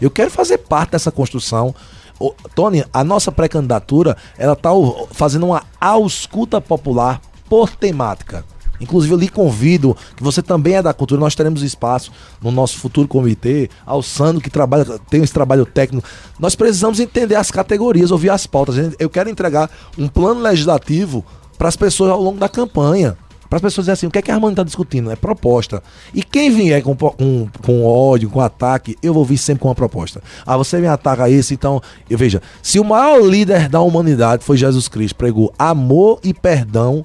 Eu 0.00 0.10
quero 0.10 0.30
fazer 0.30 0.58
parte 0.58 0.92
dessa 0.92 1.10
construção. 1.10 1.74
Ô, 2.20 2.34
Tony, 2.54 2.84
a 2.92 3.02
nossa 3.02 3.32
pré-candidatura, 3.32 4.16
ela 4.38 4.52
está 4.52 4.70
fazendo 5.10 5.46
uma 5.46 5.62
ausculta 5.80 6.60
popular 6.60 7.20
por 7.48 7.70
temática. 7.70 8.44
Inclusive, 8.80 9.14
eu 9.14 9.18
lhe 9.18 9.28
convido, 9.28 9.96
que 10.16 10.22
você 10.22 10.42
também 10.42 10.74
é 10.74 10.82
da 10.82 10.92
cultura, 10.92 11.20
nós 11.20 11.34
teremos 11.34 11.62
espaço 11.62 12.10
no 12.40 12.50
nosso 12.50 12.78
futuro 12.78 13.08
comitê, 13.08 13.70
ao 13.84 14.02
Sandro, 14.02 14.40
que 14.40 14.50
trabalha, 14.50 14.84
tem 15.10 15.22
esse 15.22 15.32
trabalho 15.32 15.66
técnico. 15.66 16.06
Nós 16.38 16.54
precisamos 16.54 17.00
entender 17.00 17.34
as 17.34 17.50
categorias, 17.50 18.10
ouvir 18.10 18.30
as 18.30 18.46
pautas. 18.46 18.76
Eu 18.98 19.10
quero 19.10 19.30
entregar 19.30 19.70
um 19.98 20.08
plano 20.08 20.40
legislativo 20.40 21.24
para 21.58 21.68
as 21.68 21.76
pessoas 21.76 22.10
ao 22.10 22.20
longo 22.20 22.38
da 22.38 22.48
campanha. 22.48 23.16
Para 23.48 23.58
as 23.58 23.62
pessoas 23.62 23.84
dizerem 23.84 23.92
assim, 23.94 24.06
o 24.06 24.10
que 24.10 24.18
é 24.18 24.22
que 24.22 24.30
a 24.30 24.34
Armando 24.34 24.52
está 24.52 24.64
discutindo? 24.64 25.10
É 25.10 25.16
proposta. 25.16 25.82
E 26.12 26.22
quem 26.22 26.50
vier 26.50 26.82
com, 26.82 26.96
com, 26.96 27.48
com 27.62 27.86
ódio, 27.86 28.28
com 28.28 28.40
ataque, 28.40 28.96
eu 29.02 29.14
vou 29.14 29.24
vir 29.24 29.38
sempre 29.38 29.62
com 29.62 29.68
uma 29.68 29.74
proposta. 29.74 30.22
Ah, 30.44 30.56
você 30.56 30.78
me 30.78 30.86
ataca 30.86 31.28
isso, 31.30 31.54
então. 31.54 31.80
Eu 32.10 32.18
veja, 32.18 32.42
se 32.62 32.80
o 32.80 32.84
maior 32.84 33.20
líder 33.24 33.68
da 33.68 33.80
humanidade 33.80 34.44
foi 34.44 34.56
Jesus 34.56 34.88
Cristo, 34.88 35.14
pregou 35.14 35.52
amor 35.58 36.18
e 36.24 36.34
perdão 36.34 37.04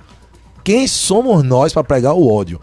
quem 0.63 0.87
somos 0.87 1.43
nós 1.43 1.73
para 1.73 1.83
pregar 1.83 2.13
o 2.13 2.31
ódio? 2.31 2.59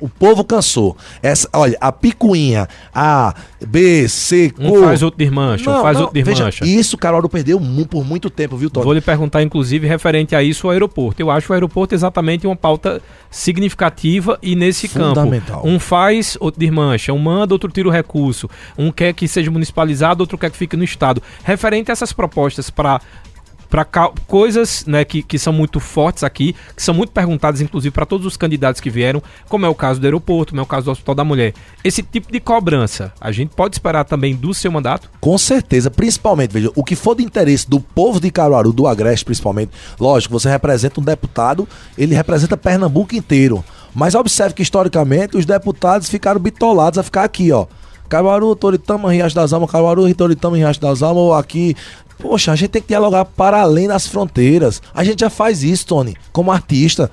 O 0.00 0.08
povo 0.08 0.44
cansou. 0.44 0.96
Essa, 1.22 1.48
olha, 1.52 1.78
a 1.80 1.90
picuinha, 1.90 2.68
A, 2.92 3.32
B, 3.66 4.06
C, 4.08 4.48
C. 4.50 4.54
Um 4.58 4.82
faz 4.82 5.02
outro 5.02 5.16
desmancha, 5.16 5.70
um 5.70 5.80
faz 5.80 5.96
não, 5.96 6.04
outro 6.04 6.22
desmancha. 6.22 6.64
Isso, 6.66 6.98
Carol 6.98 7.26
perdeu 7.28 7.58
por 7.88 8.04
muito 8.04 8.28
tempo, 8.28 8.56
viu, 8.56 8.68
Tony? 8.68 8.84
Vou 8.84 8.92
lhe 8.92 9.00
perguntar, 9.00 9.42
inclusive, 9.42 9.86
referente 9.86 10.34
a 10.34 10.42
isso, 10.42 10.66
o 10.66 10.70
aeroporto. 10.70 11.22
Eu 11.22 11.30
acho 11.30 11.50
o 11.50 11.54
aeroporto 11.54 11.94
exatamente 11.94 12.46
uma 12.46 12.56
pauta 12.56 13.00
significativa 13.30 14.38
e 14.42 14.54
nesse 14.54 14.88
campo. 14.88 15.20
Um 15.62 15.78
faz, 15.78 16.36
outro 16.40 16.60
desmancha. 16.60 17.12
Um 17.12 17.18
manda, 17.18 17.54
outro 17.54 17.70
tira 17.70 17.88
o 17.88 17.90
recurso. 17.90 18.50
Um 18.76 18.90
quer 18.90 19.14
que 19.14 19.26
seja 19.26 19.50
municipalizado, 19.50 20.22
outro 20.22 20.36
quer 20.36 20.50
que 20.50 20.56
fique 20.56 20.76
no 20.76 20.84
Estado. 20.84 21.22
Referente 21.44 21.90
a 21.90 21.92
essas 21.92 22.12
propostas 22.12 22.68
para 22.68 23.00
para 23.74 23.84
coisas 24.28 24.84
né, 24.86 25.04
que, 25.04 25.20
que 25.20 25.36
são 25.36 25.52
muito 25.52 25.80
fortes 25.80 26.22
aqui, 26.22 26.54
que 26.76 26.80
são 26.80 26.94
muito 26.94 27.10
perguntadas, 27.10 27.60
inclusive, 27.60 27.90
para 27.90 28.06
todos 28.06 28.24
os 28.24 28.36
candidatos 28.36 28.80
que 28.80 28.88
vieram, 28.88 29.20
como 29.48 29.66
é 29.66 29.68
o 29.68 29.74
caso 29.74 29.98
do 29.98 30.04
aeroporto, 30.04 30.52
como 30.52 30.60
é 30.60 30.62
o 30.62 30.66
caso 30.66 30.84
do 30.84 30.92
Hospital 30.92 31.16
da 31.16 31.24
Mulher. 31.24 31.54
Esse 31.82 32.00
tipo 32.00 32.30
de 32.30 32.38
cobrança, 32.38 33.12
a 33.20 33.32
gente 33.32 33.52
pode 33.52 33.74
esperar 33.74 34.04
também 34.04 34.36
do 34.36 34.54
seu 34.54 34.70
mandato? 34.70 35.10
Com 35.20 35.36
certeza, 35.36 35.90
principalmente, 35.90 36.52
veja, 36.52 36.70
o 36.76 36.84
que 36.84 36.94
for 36.94 37.16
de 37.16 37.24
interesse 37.24 37.68
do 37.68 37.80
povo 37.80 38.20
de 38.20 38.30
Caruaru, 38.30 38.72
do 38.72 38.86
Agreste 38.86 39.24
principalmente, 39.24 39.72
lógico, 39.98 40.38
você 40.38 40.48
representa 40.48 41.00
um 41.00 41.04
deputado, 41.04 41.66
ele 41.98 42.14
representa 42.14 42.56
Pernambuco 42.56 43.16
inteiro. 43.16 43.64
Mas 43.92 44.14
observe 44.14 44.54
que 44.54 44.62
historicamente 44.62 45.36
os 45.36 45.44
deputados 45.44 46.08
ficaram 46.08 46.40
bitolados 46.40 46.96
a 46.96 47.02
ficar 47.02 47.24
aqui, 47.24 47.50
ó. 47.50 47.66
Caruaru, 48.08 48.54
Toritama, 48.54 49.10
Riacho 49.10 49.34
das 49.34 49.52
Almas, 49.52 49.70
Caruaru, 49.70 50.14
Toritama, 50.14 50.56
Riacho 50.56 50.80
das 50.80 51.02
Almas, 51.02 51.22
ou 51.22 51.34
aqui 51.34 51.74
Poxa, 52.24 52.52
a 52.52 52.56
gente 52.56 52.70
tem 52.70 52.80
que 52.80 52.88
dialogar 52.88 53.26
para 53.26 53.60
além 53.60 53.86
das 53.86 54.06
fronteiras. 54.06 54.80
A 54.94 55.04
gente 55.04 55.20
já 55.20 55.28
faz 55.28 55.62
isso, 55.62 55.84
Tony, 55.84 56.16
como 56.32 56.50
artista. 56.50 57.10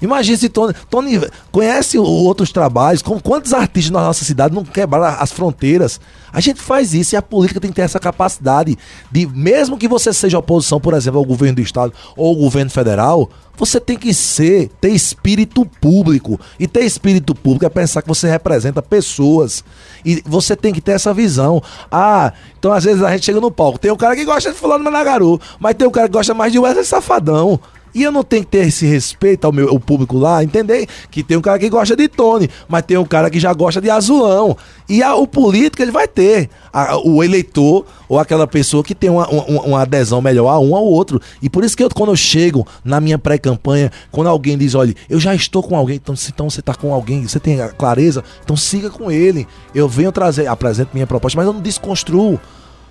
Imagina 0.00 0.36
se 0.36 0.48
Tony, 0.48 0.74
Tony 0.88 1.20
conhece 1.50 1.98
outros 1.98 2.52
trabalhos, 2.52 3.02
com 3.02 3.20
quantos 3.20 3.52
artistas 3.52 3.90
na 3.90 4.00
nossa 4.00 4.24
cidade 4.24 4.54
não 4.54 4.64
quebraram 4.64 5.20
as 5.20 5.30
fronteiras. 5.30 6.00
A 6.32 6.40
gente 6.40 6.60
faz 6.60 6.94
isso 6.94 7.14
e 7.14 7.16
a 7.16 7.22
política 7.22 7.60
tem 7.60 7.70
que 7.70 7.76
ter 7.76 7.82
essa 7.82 7.98
capacidade 7.98 8.78
de, 9.10 9.26
mesmo 9.26 9.76
que 9.76 9.88
você 9.88 10.12
seja 10.12 10.38
oposição, 10.38 10.80
por 10.80 10.94
exemplo, 10.94 11.18
ao 11.18 11.24
governo 11.24 11.56
do 11.56 11.62
estado 11.62 11.92
ou 12.16 12.28
ao 12.28 12.36
governo 12.36 12.70
federal, 12.70 13.28
você 13.60 13.78
tem 13.78 13.98
que 13.98 14.14
ser, 14.14 14.70
ter 14.80 14.88
espírito 14.88 15.66
público. 15.66 16.40
E 16.58 16.66
ter 16.66 16.80
espírito 16.80 17.34
público 17.34 17.66
é 17.66 17.68
pensar 17.68 18.00
que 18.00 18.08
você 18.08 18.26
representa 18.26 18.80
pessoas. 18.80 19.62
E 20.02 20.22
você 20.24 20.56
tem 20.56 20.72
que 20.72 20.80
ter 20.80 20.92
essa 20.92 21.12
visão. 21.12 21.62
Ah, 21.92 22.32
então 22.58 22.72
às 22.72 22.84
vezes 22.84 23.02
a 23.02 23.10
gente 23.12 23.26
chega 23.26 23.38
no 23.38 23.50
palco, 23.50 23.78
tem 23.78 23.90
um 23.90 23.96
cara 23.96 24.16
que 24.16 24.24
gosta 24.24 24.50
de 24.50 24.56
fulano 24.56 24.82
Managaru, 24.82 25.38
mas 25.58 25.74
tem 25.74 25.86
um 25.86 25.90
cara 25.90 26.08
que 26.08 26.14
gosta 26.14 26.32
mais 26.32 26.50
de 26.50 26.58
Wesley 26.58 26.86
Safadão. 26.86 27.60
E 27.94 28.02
eu 28.02 28.12
não 28.12 28.22
tenho 28.22 28.44
que 28.44 28.50
ter 28.50 28.68
esse 28.68 28.86
respeito 28.86 29.44
ao 29.44 29.52
meu 29.52 29.68
ao 29.68 29.80
público 29.80 30.16
lá, 30.16 30.42
entender 30.42 30.86
que 31.10 31.22
tem 31.22 31.36
um 31.36 31.40
cara 31.40 31.58
que 31.58 31.68
gosta 31.68 31.96
de 31.96 32.08
Tony, 32.08 32.48
mas 32.68 32.82
tem 32.82 32.96
um 32.96 33.04
cara 33.04 33.30
que 33.30 33.40
já 33.40 33.52
gosta 33.52 33.80
de 33.80 33.90
azulão. 33.90 34.56
E 34.88 35.02
a, 35.02 35.14
o 35.14 35.26
político 35.26 35.82
ele 35.82 35.90
vai 35.90 36.06
ter 36.06 36.48
a, 36.72 36.96
o 36.98 37.22
eleitor 37.22 37.84
ou 38.08 38.18
aquela 38.18 38.46
pessoa 38.46 38.82
que 38.82 38.94
tem 38.94 39.10
uma, 39.10 39.28
uma, 39.28 39.62
uma, 39.62 39.82
adesão 39.82 40.20
melhor 40.20 40.48
a 40.48 40.58
um 40.58 40.74
ao 40.74 40.84
outro. 40.84 41.20
E 41.42 41.48
por 41.48 41.64
isso 41.64 41.76
que 41.76 41.82
eu, 41.82 41.90
quando 41.90 42.10
eu 42.10 42.16
chego 42.16 42.66
na 42.84 43.00
minha 43.00 43.18
pré-campanha, 43.18 43.90
quando 44.10 44.28
alguém 44.28 44.56
diz, 44.58 44.74
olha, 44.74 44.94
eu 45.08 45.20
já 45.20 45.34
estou 45.34 45.62
com 45.62 45.76
alguém, 45.76 45.96
então, 45.96 46.14
então 46.28 46.50
você 46.50 46.60
está 46.60 46.74
com 46.74 46.92
alguém, 46.92 47.26
você 47.26 47.38
tem 47.38 47.58
clareza, 47.78 48.24
então 48.42 48.56
siga 48.56 48.90
com 48.90 49.10
ele. 49.10 49.46
Eu 49.74 49.88
venho 49.88 50.12
trazer, 50.12 50.46
apresento 50.46 50.90
minha 50.92 51.06
proposta, 51.06 51.36
mas 51.36 51.46
eu 51.46 51.52
não 51.52 51.60
desconstruo 51.60 52.40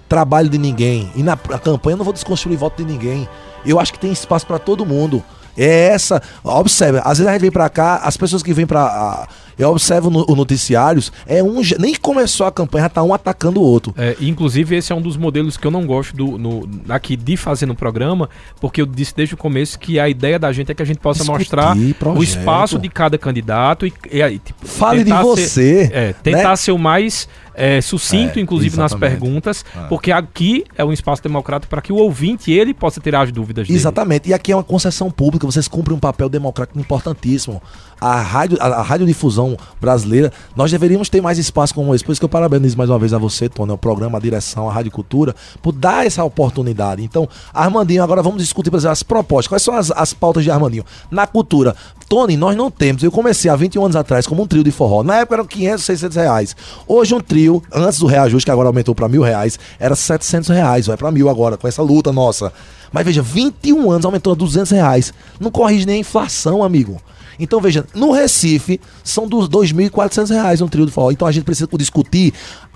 trabalho 0.09 0.49
de 0.49 0.57
ninguém. 0.57 1.11
E 1.15 1.21
na, 1.21 1.37
na 1.49 1.59
campanha 1.59 1.93
eu 1.93 1.97
não 1.97 2.05
vou 2.05 2.13
desconstruir 2.13 2.57
voto 2.57 2.83
de 2.83 2.91
ninguém. 2.91 3.29
Eu 3.65 3.79
acho 3.79 3.93
que 3.93 3.99
tem 3.99 4.11
espaço 4.11 4.45
para 4.45 4.59
todo 4.59 4.85
mundo. 4.85 5.23
É 5.57 5.87
essa. 5.87 6.21
Observe, 6.43 6.99
às 7.03 7.17
vezes 7.17 7.27
a 7.27 7.31
gente 7.33 7.41
vem 7.41 7.51
para 7.51 7.69
cá, 7.69 7.97
as 7.97 8.15
pessoas 8.15 8.41
que 8.41 8.53
vêm 8.53 8.65
para 8.65 9.27
eu 9.59 9.69
observo 9.71 10.09
no, 10.09 10.25
noticiários, 10.25 11.11
é 11.27 11.43
um 11.43 11.61
nem 11.77 11.93
começou 11.95 12.47
a 12.47 12.51
campanha, 12.51 12.83
já 12.83 12.89
tá 12.89 13.03
um 13.03 13.13
atacando 13.13 13.59
o 13.59 13.63
outro. 13.63 13.93
É, 13.97 14.15
inclusive, 14.21 14.77
esse 14.77 14.93
é 14.93 14.95
um 14.95 15.01
dos 15.01 15.17
modelos 15.17 15.57
que 15.57 15.67
eu 15.67 15.71
não 15.71 15.85
gosto 15.85 16.15
do, 16.15 16.37
no, 16.37 16.67
aqui 16.87 17.17
de 17.17 17.35
fazer 17.35 17.65
no 17.65 17.75
programa, 17.75 18.29
porque 18.61 18.81
eu 18.81 18.85
disse 18.85 19.13
desde 19.13 19.35
o 19.35 19.37
começo 19.37 19.77
que 19.77 19.99
a 19.99 20.07
ideia 20.07 20.39
da 20.39 20.51
gente 20.53 20.71
é 20.71 20.75
que 20.75 20.81
a 20.81 20.85
gente 20.85 20.99
possa 20.99 21.19
Discutir, 21.19 21.39
mostrar 21.39 21.75
projeto. 21.99 22.19
o 22.19 22.23
espaço 22.23 22.79
de 22.79 22.87
cada 22.87 23.17
candidato 23.17 23.85
e, 23.85 23.93
e 24.11 24.39
tipo, 24.39 24.65
Fale 24.65 25.03
de 25.03 25.11
você. 25.11 25.47
Ser, 25.49 25.91
é, 25.93 26.13
tentar 26.13 26.49
né? 26.49 26.55
ser 26.55 26.71
o 26.71 26.77
mais 26.77 27.27
é, 27.59 27.81
sucinto, 27.81 28.39
é, 28.39 28.41
inclusive 28.41 28.73
exatamente. 28.73 29.01
nas 29.01 29.09
perguntas, 29.11 29.65
é. 29.75 29.87
porque 29.87 30.11
aqui 30.11 30.63
é 30.77 30.85
um 30.85 30.93
espaço 30.93 31.21
democrático 31.21 31.69
para 31.69 31.81
que 31.81 31.91
o 31.91 31.97
ouvinte 31.97 32.51
ele 32.51 32.73
possa 32.73 33.01
tirar 33.01 33.23
as 33.23 33.31
dúvidas 33.31 33.67
dele. 33.67 33.77
Exatamente. 33.77 34.29
E 34.29 34.33
aqui 34.33 34.53
é 34.53 34.55
uma 34.55 34.63
concessão 34.63 35.11
pública, 35.11 35.45
vocês 35.45 35.67
cumprem 35.67 35.95
um 35.95 35.99
papel 35.99 36.29
democrático 36.29 36.79
importantíssimo. 36.79 37.61
A 37.99 38.21
rádio, 38.21 38.57
a, 38.59 38.67
a 38.67 38.81
radiodifusão 38.81 39.57
brasileira, 39.79 40.31
nós 40.55 40.71
deveríamos 40.71 41.09
ter 41.09 41.21
mais 41.21 41.37
espaço 41.37 41.73
como 41.73 41.93
esse. 41.93 42.03
Por 42.03 42.11
isso 42.11 42.21
que 42.21 42.25
eu 42.25 42.29
parabenizo 42.29 42.77
mais 42.77 42.89
uma 42.89 42.99
vez 42.99 43.13
a 43.13 43.17
você, 43.17 43.49
Tony, 43.49 43.71
o 43.71 43.77
programa, 43.77 44.17
a 44.17 44.21
direção, 44.21 44.69
a 44.69 44.73
Rádio 44.73 44.91
Cultura, 44.91 45.35
por 45.61 45.71
dar 45.71 46.05
essa 46.05 46.23
oportunidade. 46.23 47.03
Então, 47.03 47.27
Armandinho, 47.53 48.03
agora 48.03 48.21
vamos 48.21 48.41
discutir, 48.41 48.73
exemplo, 48.73 48.91
as 48.91 49.03
propostas. 49.03 49.47
Quais 49.47 49.63
são 49.63 49.75
as, 49.75 49.91
as 49.91 50.13
pautas 50.13 50.43
de 50.43 50.51
Armandinho? 50.51 50.85
Na 51.11 51.27
cultura, 51.27 51.75
Tony, 52.07 52.35
nós 52.35 52.55
não 52.57 52.71
temos. 52.71 53.03
Eu 53.03 53.11
comecei 53.11 53.51
há 53.51 53.55
21 53.55 53.85
anos 53.85 53.95
atrás 53.95 54.25
como 54.25 54.41
um 54.41 54.47
trio 54.47 54.63
de 54.63 54.71
forró. 54.71 55.03
Na 55.03 55.17
época 55.17 55.35
eram 55.35 55.45
500, 55.45 55.83
600 55.85 56.17
reais. 56.17 56.55
Hoje 56.87 57.13
um 57.13 57.19
trio, 57.19 57.61
antes 57.71 57.99
do 57.99 58.07
reajuste, 58.07 58.45
que 58.45 58.51
agora 58.51 58.67
aumentou 58.69 58.95
para 58.95 59.07
mil 59.07 59.21
reais, 59.21 59.59
era 59.79 59.95
700 59.95 60.49
reais. 60.49 60.87
Vai 60.87 60.97
para 60.97 61.11
mil 61.11 61.29
agora, 61.29 61.55
com 61.55 61.67
essa 61.67 61.83
luta 61.83 62.11
nossa. 62.11 62.51
Mas 62.91 63.05
veja, 63.05 63.21
21 63.21 63.91
anos 63.91 64.05
aumentou 64.05 64.33
a 64.33 64.35
200 64.35 64.71
reais. 64.71 65.13
Não 65.39 65.51
corrige 65.51 65.85
nem 65.85 65.97
a 65.97 65.99
inflação, 65.99 66.63
amigo. 66.63 66.99
Então 67.39 67.61
veja, 67.61 67.85
no 67.93 68.11
Recife 68.11 68.79
são 69.03 69.27
dos 69.27 69.47
2.400 69.47 70.29
reais 70.29 70.61
um 70.61 70.67
trio 70.67 70.85
de 70.85 70.91
forró. 70.91 71.11
Então 71.11 71.27
a 71.27 71.31
gente 71.31 71.43
precisa 71.43 71.67
discutir 71.77 72.33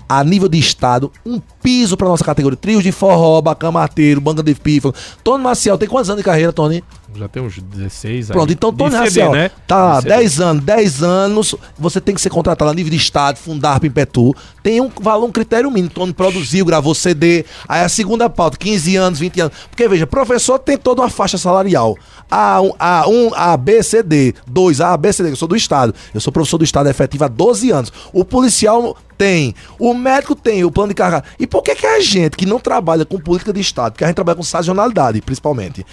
a 0.08 0.22
nível 0.22 0.48
de 0.48 0.58
estado, 0.58 1.10
um 1.24 1.40
piso 1.62 1.96
para 1.96 2.08
nossa 2.08 2.24
categoria. 2.24 2.56
Trios 2.56 2.82
de 2.82 2.92
forró, 2.92 3.40
bacamateiro, 3.40 4.20
banda 4.20 4.42
de 4.42 4.54
pífano. 4.54 4.94
Tony 5.22 5.42
Maciel, 5.42 5.78
tem 5.78 5.88
quantos 5.88 6.10
anos 6.10 6.20
de 6.20 6.24
carreira, 6.24 6.52
Tony? 6.52 6.84
Já 7.16 7.28
tem 7.28 7.42
uns 7.42 7.58
16 7.58 8.28
Pronto, 8.28 8.52
então 8.52 8.72
Tony 8.72 8.96
Maciel, 8.96 9.32
né? 9.32 9.50
tá, 9.66 10.00
10 10.00 10.40
anos, 10.40 10.64
10 10.64 11.02
anos, 11.02 11.54
você 11.78 12.00
tem 12.00 12.14
que 12.14 12.20
ser 12.20 12.30
contratado 12.30 12.70
a 12.70 12.74
nível 12.74 12.90
de 12.90 12.96
estado, 12.96 13.36
fundar 13.36 13.80
Pimpetu. 13.80 14.34
Tem 14.62 14.80
um 14.80 14.90
valor, 15.00 15.26
um 15.26 15.32
critério 15.32 15.70
mínimo. 15.70 15.90
Tony 15.90 16.12
produziu, 16.12 16.64
gravou 16.64 16.94
CD. 16.94 17.44
Aí 17.68 17.82
a 17.82 17.88
segunda 17.88 18.28
pauta, 18.28 18.56
15 18.56 18.96
anos, 18.96 19.18
20 19.18 19.40
anos. 19.40 19.54
Porque 19.70 19.86
veja, 19.86 20.06
professor 20.06 20.58
tem 20.58 20.76
toda 20.76 21.02
uma 21.02 21.10
faixa 21.10 21.38
salarial. 21.38 21.96
A1, 22.30 22.76
A1, 22.76 23.32
A, 23.36 23.56
B, 23.56 23.82
C, 23.82 24.02
D. 24.02 24.34
2, 24.46 24.80
A, 24.80 24.96
B, 24.96 25.12
C, 25.12 25.22
D. 25.22 25.30
Eu 25.30 25.36
sou 25.36 25.48
do 25.48 25.56
estado. 25.56 25.94
Eu 26.12 26.20
sou 26.20 26.32
professor 26.32 26.58
do 26.58 26.64
estado 26.64 26.88
efetivo 26.88 27.24
há 27.24 27.28
12 27.28 27.70
anos. 27.70 27.92
O 28.12 28.24
policial 28.24 28.96
tem. 29.16 29.54
O 29.78 29.94
médico 29.94 30.34
tem 30.34 30.64
o 30.64 30.70
plano 30.70 30.88
de 30.88 30.94
carga. 30.94 31.22
E 31.38 31.46
por 31.46 31.62
que, 31.62 31.74
que 31.74 31.86
a 31.86 32.00
gente 32.00 32.36
que 32.36 32.46
não 32.46 32.58
trabalha 32.58 33.04
com 33.04 33.18
política 33.18 33.52
de 33.52 33.60
Estado, 33.60 33.92
porque 33.92 34.04
a 34.04 34.06
gente 34.06 34.16
trabalha 34.16 34.36
com 34.36 34.42
sazonalidade, 34.42 35.20
principalmente. 35.20 35.84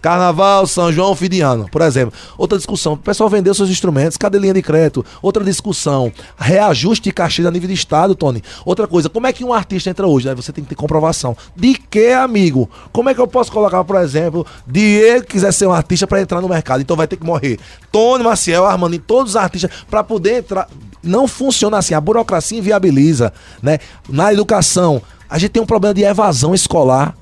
Carnaval, 0.00 0.66
São 0.66 0.92
João, 0.92 1.14
fim 1.14 1.28
de 1.28 1.40
ano, 1.40 1.68
por 1.70 1.82
exemplo. 1.82 2.12
Outra 2.36 2.58
discussão, 2.58 2.92
o 2.94 2.96
pessoal 2.96 3.28
vendeu 3.30 3.54
seus 3.54 3.70
instrumentos, 3.70 4.16
cadê 4.16 4.38
linha 4.38 4.54
de 4.54 4.62
crédito? 4.62 5.04
Outra 5.22 5.42
discussão, 5.42 6.12
reajuste 6.36 7.04
de 7.04 7.12
cachê 7.12 7.46
a 7.46 7.50
nível 7.50 7.68
de 7.68 7.74
Estado, 7.74 8.14
Tony. 8.14 8.42
Outra 8.64 8.86
coisa, 8.86 9.08
como 9.08 9.26
é 9.26 9.32
que 9.32 9.44
um 9.44 9.52
artista 9.52 9.90
entra 9.90 10.06
hoje? 10.06 10.28
Aí 10.28 10.34
você 10.34 10.52
tem 10.52 10.62
que 10.62 10.70
ter 10.70 10.76
comprovação. 10.76 11.36
De 11.56 11.74
que, 11.74 12.12
amigo? 12.12 12.68
Como 12.92 13.08
é 13.08 13.14
que 13.14 13.20
eu 13.20 13.26
posso 13.26 13.50
colocar, 13.50 13.82
por 13.84 13.96
exemplo, 13.96 14.46
Diego 14.66 15.26
quiser 15.26 15.52
ser 15.52 15.66
um 15.66 15.72
artista 15.72 16.06
para 16.06 16.20
entrar 16.20 16.40
no 16.40 16.48
mercado? 16.48 16.80
Então 16.80 16.96
vai 16.96 17.06
ter 17.06 17.16
que 17.16 17.24
morrer. 17.24 17.58
Tony, 17.90 18.24
Maciel, 18.24 18.66
Armando 18.66 18.94
e 18.94 18.98
todos 18.98 19.32
os 19.32 19.36
artistas 19.36 19.70
para 19.88 20.04
poder 20.04 20.38
entrar 20.38 20.68
não 21.02 21.26
funciona 21.26 21.78
assim. 21.78 21.94
A 21.94 22.00
burocracia 22.00 22.58
inviabiliza, 22.58 23.32
né? 23.62 23.78
Na 24.08 24.32
educação, 24.32 25.00
a 25.28 25.38
gente 25.38 25.50
tem 25.50 25.62
um 25.62 25.66
problema 25.66 25.94
de 25.94 26.02
evasão 26.02 26.54
escolar. 26.54 27.14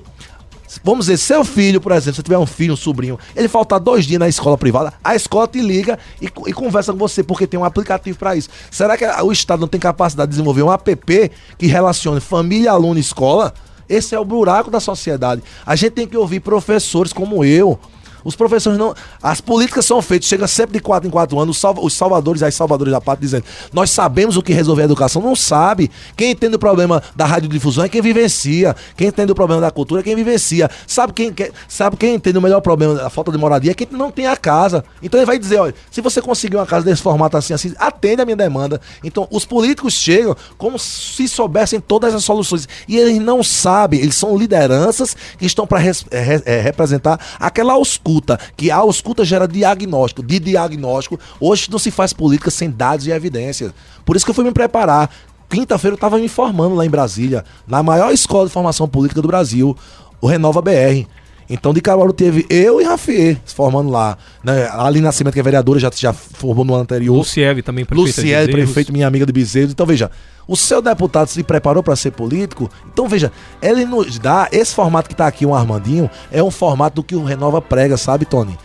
Vamos 0.83 1.07
dizer, 1.07 1.19
seu 1.19 1.45
filho, 1.45 1.81
por 1.81 1.93
exemplo, 1.93 2.17
se 2.17 2.23
tiver 2.23 2.39
um 2.39 2.47
filho, 2.47 2.75
um 2.75 2.77
sobrinho, 2.77 3.19
ele 3.35 3.49
faltar 3.49 3.79
dois 3.81 4.05
dias 4.05 4.19
na 4.19 4.29
escola 4.29 4.59
privada, 4.59 4.93
a 5.03 5.15
escola 5.15 5.47
te 5.47 5.61
liga 5.61 5.99
e, 6.21 6.27
e 6.27 6.53
conversa 6.53 6.93
com 6.93 6.99
você, 6.99 7.23
porque 7.23 7.47
tem 7.47 7.59
um 7.59 7.65
aplicativo 7.65 8.19
para 8.19 8.37
isso. 8.37 8.49
Será 8.71 8.97
que 8.97 9.05
o 9.05 9.33
Estado 9.33 9.61
não 9.61 9.69
tem 9.69 9.81
capacidade 9.81 10.29
de 10.29 10.33
desenvolver 10.33 10.63
um 10.63 10.73
app 10.73 11.31
que 11.59 11.67
relacione 11.67 12.21
família, 12.21 12.73
aluno 12.73 12.99
e 12.99 13.01
escola? 13.01 13.55
Esse 13.89 14.15
é 14.15 14.19
o 14.19 14.25
buraco 14.25 14.71
da 14.71 14.81
sociedade. 14.81 15.43
A 15.65 15.77
gente 15.77 15.93
tem 15.93 16.07
que 16.07 16.17
ouvir 16.17 16.41
professores 16.41 17.13
como 17.13 17.45
eu, 17.45 17.79
os 18.27 18.35
professores 18.35 18.77
não. 18.77 18.93
As 19.23 19.41
políticas 19.41 19.87
são 19.87 20.03
feitas, 20.03 20.29
chega 20.29 20.49
sempre 20.49 20.73
de 20.73 20.81
quatro 20.81 21.07
em 21.07 21.11
quatro 21.11 21.39
anos, 21.39 21.62
os 21.81 21.95
salvadores, 21.95 22.43
as 22.43 22.55
salvadores 22.57 22.93
da 22.93 23.01
parte 23.01 23.21
dizendo: 23.21 23.45
nós 23.73 23.89
sabemos 23.91 24.37
o 24.37 24.43
que 24.43 24.53
resolver 24.53 24.83
a 24.83 24.85
educação. 24.87 25.23
Não 25.23 25.37
sabe. 25.37 25.89
Quem 26.17 26.33
entende 26.33 26.57
o 26.57 26.59
problema 26.59 27.01
da 27.15 27.25
radiodifusão 27.25 27.85
é 27.85 27.89
quem 27.89 28.03
vivencia. 28.03 28.75
Quem 28.97 29.07
entende 29.07 29.31
o 29.31 29.35
problema 29.35 29.61
da 29.61 29.71
cultura 29.71 30.01
é 30.01 30.05
quem 30.05 30.17
vivencia. 30.17 30.69
Sabe 30.89 31.12
quem, 31.12 31.33
sabe 31.69 31.97
quem 31.97 32.17
entende 32.17 32.37
o 32.37 32.43
melhor 32.43 32.61
problema 32.61 32.95
da 32.95 33.09
falta 33.09 33.31
de 33.31 33.39
moradia 33.39 33.71
é 33.71 33.75
quem 33.75 33.87
não 33.93 34.11
tem 34.11 34.27
a 34.27 34.37
casa. 34.37 34.85
Então 35.01 35.21
ele 35.21 35.27
vai 35.27 35.39
dizer: 35.39 35.61
olha, 35.61 35.75
se 35.89 36.01
você 36.01 36.21
conseguir 36.21 36.57
uma 36.57 36.67
casa 36.67 36.85
desse 36.85 37.03
formato 37.03 37.37
assim, 37.37 37.55
assim, 37.55 37.73
atende 37.79 38.23
a 38.23 38.25
minha 38.25 38.37
demanda. 38.37 38.81
Então 39.05 39.29
os 39.31 39.45
políticos 39.45 39.95
chegam 39.95 40.37
como 40.59 40.81
se 40.81 41.29
soubessem 41.29 41.79
todas 41.79 42.12
as 42.12 42.25
soluções. 42.25 42.69
E 42.89 42.97
eles 42.97 43.21
não 43.21 43.45
sabem, 43.45 44.01
eles 44.01 44.17
são 44.17 44.37
lideranças 44.37 45.17
que 45.39 45.47
estão 45.47 45.65
para 45.65 45.81
é, 45.81 46.43
é, 46.45 46.61
representar 46.61 47.21
aquela 47.39 47.75
ausculta 47.75 48.16
ausculta, 48.17 48.39
que 48.57 48.71
a 48.71 48.77
ausculta 48.77 49.25
gera 49.25 49.47
diagnóstico. 49.47 50.23
De 50.23 50.39
diagnóstico, 50.39 51.19
hoje 51.41 51.71
não 51.71 51.79
se 51.79 51.91
faz 51.91 52.13
política 52.13 52.51
sem 52.51 52.71
dados 52.71 53.07
e 53.07 53.11
evidências. 53.11 53.73
Por 54.05 54.17
isso 54.17 54.25
que 54.25 54.31
eu 54.31 54.35
fui 54.35 54.45
me 54.45 54.53
preparar. 54.53 55.11
Quinta-feira 55.49 55.95
eu 55.95 55.97
estava 55.97 56.19
me 56.19 56.25
informando 56.25 56.75
lá 56.75 56.85
em 56.85 56.91
Brasília, 56.91 57.45
na 57.67 57.83
maior 57.83 58.13
escola 58.13 58.47
de 58.47 58.53
formação 58.53 58.89
política 58.89 59.23
do 59.23 59.29
Brasil, 59.29 59.77
o 60.21 60.27
Renova 60.27 60.61
BR. 60.61 61.07
Então, 61.49 61.73
de 61.73 61.81
Caruaru 61.81 62.13
teve 62.13 62.45
eu 62.51 62.81
e 62.81 62.85
Rafier 62.85 63.39
se 63.45 63.55
formando 63.55 63.91
lá. 63.91 64.19
Né? 64.43 64.69
Ali 64.73 65.01
Nascimento, 65.01 65.35
que 65.35 65.41
é 65.41 65.43
vereadora, 65.43 65.79
já, 65.79 65.91
já 65.95 66.13
formou 66.13 66.65
no 66.65 66.75
ano 66.75 66.83
anterior. 66.83 67.17
Lucieve 67.17 67.63
também, 67.63 67.85
prefeito 67.85 68.07
Lucieve, 68.07 68.53
prefeito, 68.53 68.93
minha 68.93 69.07
amiga 69.07 69.25
de 69.25 69.33
Bezerros. 69.33 69.73
Então, 69.73 69.87
veja, 69.87 70.11
o 70.49 70.57
seu 70.57 70.83
deputado 70.83 71.29
se 71.29 71.43
preparou 71.43 71.83
para 71.83 71.97
ser 71.97 72.11
político. 72.11 72.71
Então, 72.93 73.09
veja, 73.09 73.33
ele 73.63 73.85
nos 73.85 74.19
dá. 74.19 74.49
Esse 74.51 74.75
formato 74.75 75.09
que 75.09 75.15
está 75.15 75.27
aqui, 75.27 75.47
um 75.47 75.55
Armandinho, 75.55 76.11
é 76.31 76.43
um 76.43 76.51
formato 76.51 76.97
do 76.97 77.03
que 77.03 77.15
o 77.15 77.25
Renova 77.25 77.63
prega, 77.63 77.97
sabe, 77.97 78.25
Tony? 78.25 78.57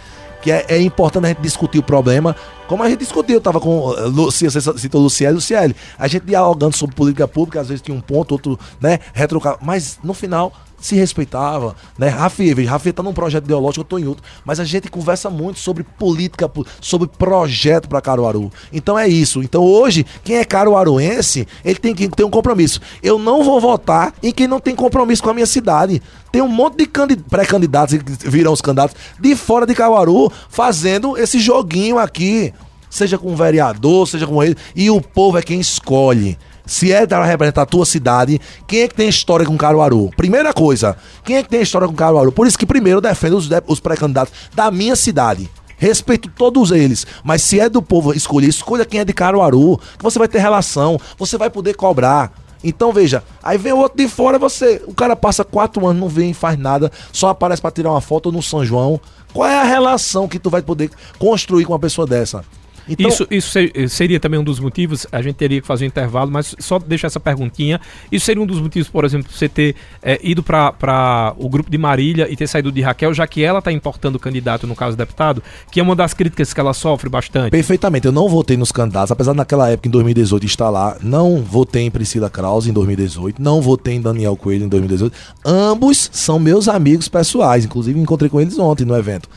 Que 0.42 0.52
é, 0.52 0.66
é 0.70 0.82
importante 0.82 1.26
a 1.26 1.28
gente 1.30 1.42
discutir 1.42 1.78
o 1.78 1.84
problema, 1.84 2.36
como 2.72 2.84
a 2.84 2.90
gente 2.90 3.00
discutiu, 3.00 3.36
eu 3.36 3.42
tava 3.42 3.60
com 3.60 3.94
eh, 3.98 4.04
Lucia, 4.04 4.50
você 4.50 4.62
citou 4.80 5.02
Luciele, 5.02 5.36
Luciele, 5.36 5.76
a 6.00 6.08
gente 6.08 6.26
dialogando 6.26 6.74
sobre 6.74 6.96
política 6.96 7.28
pública, 7.28 7.60
às 7.60 7.68
vezes 7.68 7.82
tinha 7.82 7.96
um 7.96 8.00
ponto, 8.00 8.32
outro, 8.32 8.58
né, 8.80 9.00
retrocar, 9.14 9.58
mas 9.62 10.00
no 10.02 10.14
final 10.14 10.54
se 10.82 10.96
respeitava, 10.96 11.76
né? 11.98 12.08
Rafi, 12.08 12.52
Rafi 12.66 12.92
tá 12.92 13.04
num 13.04 13.14
projeto 13.14 13.46
ideológico, 13.46 13.82
eu 13.82 13.86
tô 13.86 14.00
em 14.00 14.08
outro, 14.08 14.24
mas 14.44 14.60
a 14.60 14.64
gente 14.64 14.90
conversa 14.90 15.30
muito 15.30 15.60
sobre 15.60 15.84
política, 15.84 16.52
sobre 16.82 17.08
projeto 17.08 17.88
para 17.88 18.02
Caruaru. 18.02 18.52
Então 18.74 18.98
é 18.98 19.08
isso. 19.08 19.42
Então 19.42 19.64
hoje, 19.64 20.06
quem 20.24 20.38
é 20.38 20.44
caruaruense, 20.46 21.48
ele 21.64 21.80
tem 21.80 21.94
que 21.94 22.10
ter 22.10 22.24
um 22.24 22.30
compromisso. 22.30 22.82
Eu 23.02 23.20
não 23.20 23.44
vou 23.44 23.62
votar 23.62 24.14
em 24.22 24.32
quem 24.32 24.48
não 24.48 24.60
tem 24.60 24.76
compromisso 24.76 25.24
com 25.24 25.30
a 25.30 25.34
minha 25.34 25.46
cidade. 25.46 26.02
Tem 26.32 26.42
um 26.42 26.48
monte 26.48 26.78
de 26.78 26.88
pré-candidatos 27.30 27.98
que 27.98 28.30
virão 28.30 28.54
os 28.54 28.62
candidatos 28.62 28.96
de 29.20 29.36
fora 29.36 29.66
de 29.66 29.76
Caruaru 29.76 30.32
fazendo 30.50 31.18
esse 31.18 31.40
joguinho 31.40 32.00
aqui, 32.00 32.54
seja 32.90 33.18
com 33.18 33.36
vereador, 33.36 34.08
seja 34.08 34.26
com 34.26 34.42
ele, 34.42 34.56
e 34.76 34.90
o 34.90 35.02
povo 35.02 35.38
é 35.38 35.42
quem 35.42 35.60
escolhe. 35.60 36.38
Se 36.72 36.90
é 36.90 37.06
para 37.06 37.26
representar 37.26 37.64
a 37.64 37.66
tua 37.66 37.86
cidade, 37.86 38.40
quem 38.66 38.84
é 38.84 38.88
que 38.88 38.96
tem 38.96 39.10
história 39.10 39.46
com 39.46 39.58
Caruaru? 39.58 40.10
Primeira 40.16 40.54
coisa, 40.54 40.96
quem 41.22 41.36
é 41.36 41.44
que 41.44 41.50
tem 41.50 41.62
história 41.62 41.86
com 41.86 41.94
Caruaru? 41.94 42.32
Por 42.32 42.48
isso 42.48 42.58
que 42.58 42.66
primeiro 42.66 43.00
eu 43.00 43.02
defendo 43.02 43.36
os, 43.36 43.50
os 43.68 43.82
pré-candidatos 43.82 44.34
da 44.56 44.72
minha 44.72 44.96
cidade. 44.96 45.52
Respeito 45.76 46.30
todos 46.30 46.72
eles, 46.72 47.06
mas 47.26 47.42
se 47.42 47.60
é 47.60 47.68
do 47.68 47.82
povo 47.82 48.14
escolher, 48.14 48.48
escolha 48.48 48.86
quem 48.86 49.02
é 49.02 49.04
de 49.04 49.12
Caruaru, 49.12 49.78
que 49.98 50.02
você 50.02 50.18
vai 50.18 50.30
ter 50.30 50.40
relação, 50.40 50.98
você 51.20 51.38
vai 51.38 51.50
poder 51.50 51.74
cobrar. 51.76 52.32
Então 52.64 52.94
veja, 52.94 53.22
aí 53.44 53.58
vem 53.58 53.74
o 53.74 53.78
outro 53.78 53.98
de 53.98 54.08
fora, 54.08 54.40
você, 54.40 54.82
o 54.88 54.94
cara 54.94 55.14
passa 55.14 55.44
quatro 55.44 55.86
anos, 55.86 56.00
não 56.02 56.08
vem, 56.08 56.34
faz 56.34 56.58
nada, 56.58 56.90
só 57.12 57.28
aparece 57.28 57.62
para 57.62 57.72
tirar 57.72 57.92
uma 57.92 58.00
foto 58.00 58.32
no 58.32 58.42
São 58.42 58.64
João. 58.64 58.98
Qual 59.34 59.46
é 59.46 59.60
a 59.60 59.66
relação 59.66 60.26
que 60.26 60.40
tu 60.40 60.50
vai 60.50 60.62
poder 60.62 60.90
construir 61.20 61.66
com 61.66 61.74
uma 61.74 61.80
pessoa 61.80 62.08
dessa? 62.08 62.46
Então, 62.88 63.08
isso, 63.08 63.28
isso 63.30 63.60
seria 63.90 64.20
também 64.20 64.40
um 64.40 64.44
dos 64.44 64.60
motivos, 64.60 65.06
a 65.12 65.22
gente 65.22 65.36
teria 65.36 65.62
que 65.62 65.68
fazer 65.68 65.86
um 65.86 65.88
intervalo, 65.88 66.32
mas 66.32 66.56
só 66.60 66.80
deixar 66.80 67.08
essa 67.08 67.20
perguntinha. 67.20 67.80
Isso 68.12 68.26
seria 68.26 68.42
um 68.42 68.46
dos 68.46 68.60
motivos, 68.60 68.90
por 68.90 69.06
exemplo, 69.06 69.32
você 69.32 69.48
ter 69.48 69.76
é, 70.02 70.20
ido 70.24 70.44
para 70.44 71.34
o 71.38 71.50
grupo 71.50 71.70
de 71.70 71.78
Marília 71.78 72.28
e 72.30 72.36
ter 72.36 72.48
saído 72.48 72.72
de 72.72 72.82
Raquel, 72.82 73.14
já 73.14 73.26
que 73.28 73.44
ela 73.44 73.60
está 73.60 73.72
importando 73.72 74.16
o 74.16 74.20
candidato, 74.20 74.68
no 74.68 74.76
caso 74.76 74.98
deputado, 74.98 75.42
que 75.72 75.80
é 75.80 75.84
uma 75.84 75.96
das 75.96 76.14
críticas 76.14 76.54
que 76.54 76.60
ela 76.60 76.74
sofre 76.74 77.10
bastante. 77.10 77.52
Perfeitamente, 77.52 78.06
eu 78.06 78.12
não 78.12 78.28
votei 78.28 78.58
nos 78.58 78.72
candidatos, 78.72 79.12
apesar 79.12 79.34
naquela 79.34 79.70
época, 79.70 79.88
em 79.88 79.92
2018, 79.92 80.46
estar 80.46 80.70
lá. 80.70 80.98
Não 81.02 81.42
votei 81.42 81.84
em 81.84 81.92
Priscila 81.92 82.30
Krause 82.30 82.70
em 82.70 82.74
2018, 82.74 83.42
não 83.42 83.62
votei 83.62 83.96
em 83.96 84.02
Daniel 84.02 84.36
Coelho 84.36 84.66
em 84.66 84.70
2018. 84.70 85.16
Ambos 85.46 86.10
são 86.12 86.40
meus 86.40 86.68
amigos 86.68 87.08
pessoais, 87.08 87.66
inclusive 87.66 88.00
encontrei 88.00 88.30
com 88.30 88.40
eles 88.40 88.58
ontem 88.58 88.86
no 88.86 88.96
evento 88.96 89.30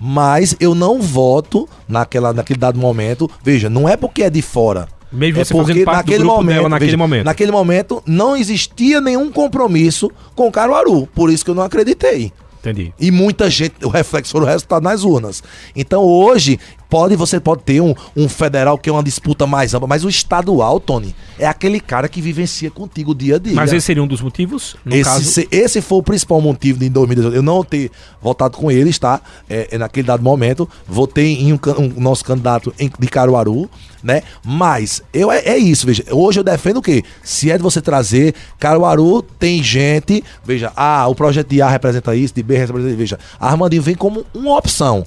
mas 0.00 0.56
eu 0.60 0.74
não 0.74 1.00
voto 1.00 1.68
naquela, 1.88 2.32
naquele 2.32 2.58
dado 2.58 2.78
momento. 2.78 3.30
Veja, 3.42 3.70
não 3.70 3.88
é 3.88 3.96
porque 3.96 4.22
é 4.22 4.30
de 4.30 4.42
fora. 4.42 4.88
Mesmo 5.12 5.40
é 5.40 5.44
porque 5.44 5.84
naquele 5.84 6.24
momento, 6.24 6.68
naquele 6.68 6.90
veja, 6.90 6.96
momento. 6.96 7.24
Naquele 7.24 7.52
momento 7.52 8.02
não 8.06 8.36
existia 8.36 9.00
nenhum 9.00 9.30
compromisso 9.30 10.10
com 10.34 10.50
Caruaru. 10.50 11.06
Por 11.06 11.30
isso 11.30 11.44
que 11.44 11.50
eu 11.50 11.54
não 11.54 11.62
acreditei. 11.62 12.32
Entendi. 12.60 12.92
E 12.98 13.10
muita 13.12 13.48
gente, 13.48 13.74
o 13.84 13.88
reflexo 13.88 14.32
foi 14.32 14.40
o 14.40 14.44
resultado 14.44 14.82
nas 14.82 15.04
urnas. 15.04 15.42
Então 15.74 16.02
hoje, 16.02 16.58
Pode, 16.88 17.16
você 17.16 17.40
pode 17.40 17.62
ter 17.62 17.80
um, 17.80 17.94
um 18.16 18.28
federal 18.28 18.78
que 18.78 18.88
é 18.88 18.92
uma 18.92 19.02
disputa 19.02 19.46
mais 19.46 19.74
ampla, 19.74 19.88
mas 19.88 20.04
o 20.04 20.08
estadual, 20.08 20.78
Tony, 20.78 21.14
é 21.38 21.46
aquele 21.46 21.80
cara 21.80 22.08
que 22.08 22.20
vivencia 22.20 22.70
contigo 22.70 23.10
o 23.10 23.14
dia 23.14 23.36
a 23.36 23.38
dia. 23.38 23.54
Mas 23.54 23.72
esse 23.72 23.86
seria 23.86 24.02
um 24.02 24.06
dos 24.06 24.20
motivos? 24.20 24.76
esse, 24.86 25.04
caso... 25.04 25.24
se, 25.24 25.48
esse 25.50 25.80
foi 25.80 25.98
o 25.98 26.02
principal 26.02 26.40
motivo 26.40 26.78
de 26.78 26.86
em 26.86 26.90
2018. 26.90 27.36
Eu 27.36 27.42
não 27.42 27.64
ter 27.64 27.90
votado 28.22 28.56
com 28.56 28.70
eles, 28.70 28.98
tá? 28.98 29.20
É, 29.48 29.68
é 29.72 29.78
naquele 29.78 30.06
dado 30.06 30.22
momento, 30.22 30.68
votei 30.86 31.34
em 31.34 31.52
um, 31.52 31.58
um 31.78 32.00
nosso 32.00 32.24
candidato 32.24 32.72
em, 32.78 32.90
de 32.98 33.06
Caruaru, 33.08 33.68
né? 34.02 34.22
Mas 34.44 35.02
eu, 35.12 35.30
é, 35.30 35.40
é, 35.40 35.58
isso, 35.58 35.86
veja. 35.86 36.04
Hoje 36.10 36.40
eu 36.40 36.44
defendo 36.44 36.78
o 36.78 36.82
quê? 36.82 37.02
Se 37.22 37.50
é 37.50 37.56
de 37.56 37.62
você 37.62 37.80
trazer, 37.80 38.34
Caruaru 38.58 39.22
tem 39.22 39.62
gente, 39.62 40.22
veja, 40.44 40.72
ah, 40.76 41.06
o 41.08 41.14
projeto 41.14 41.48
de 41.48 41.60
A 41.60 41.68
representa 41.68 42.14
isso, 42.14 42.34
de 42.34 42.42
B 42.42 42.56
representa 42.56 42.88
isso, 42.88 42.98
veja. 42.98 43.18
Armandinho 43.40 43.82
vem 43.82 43.94
como 43.94 44.24
uma 44.32 44.56
opção. 44.56 45.04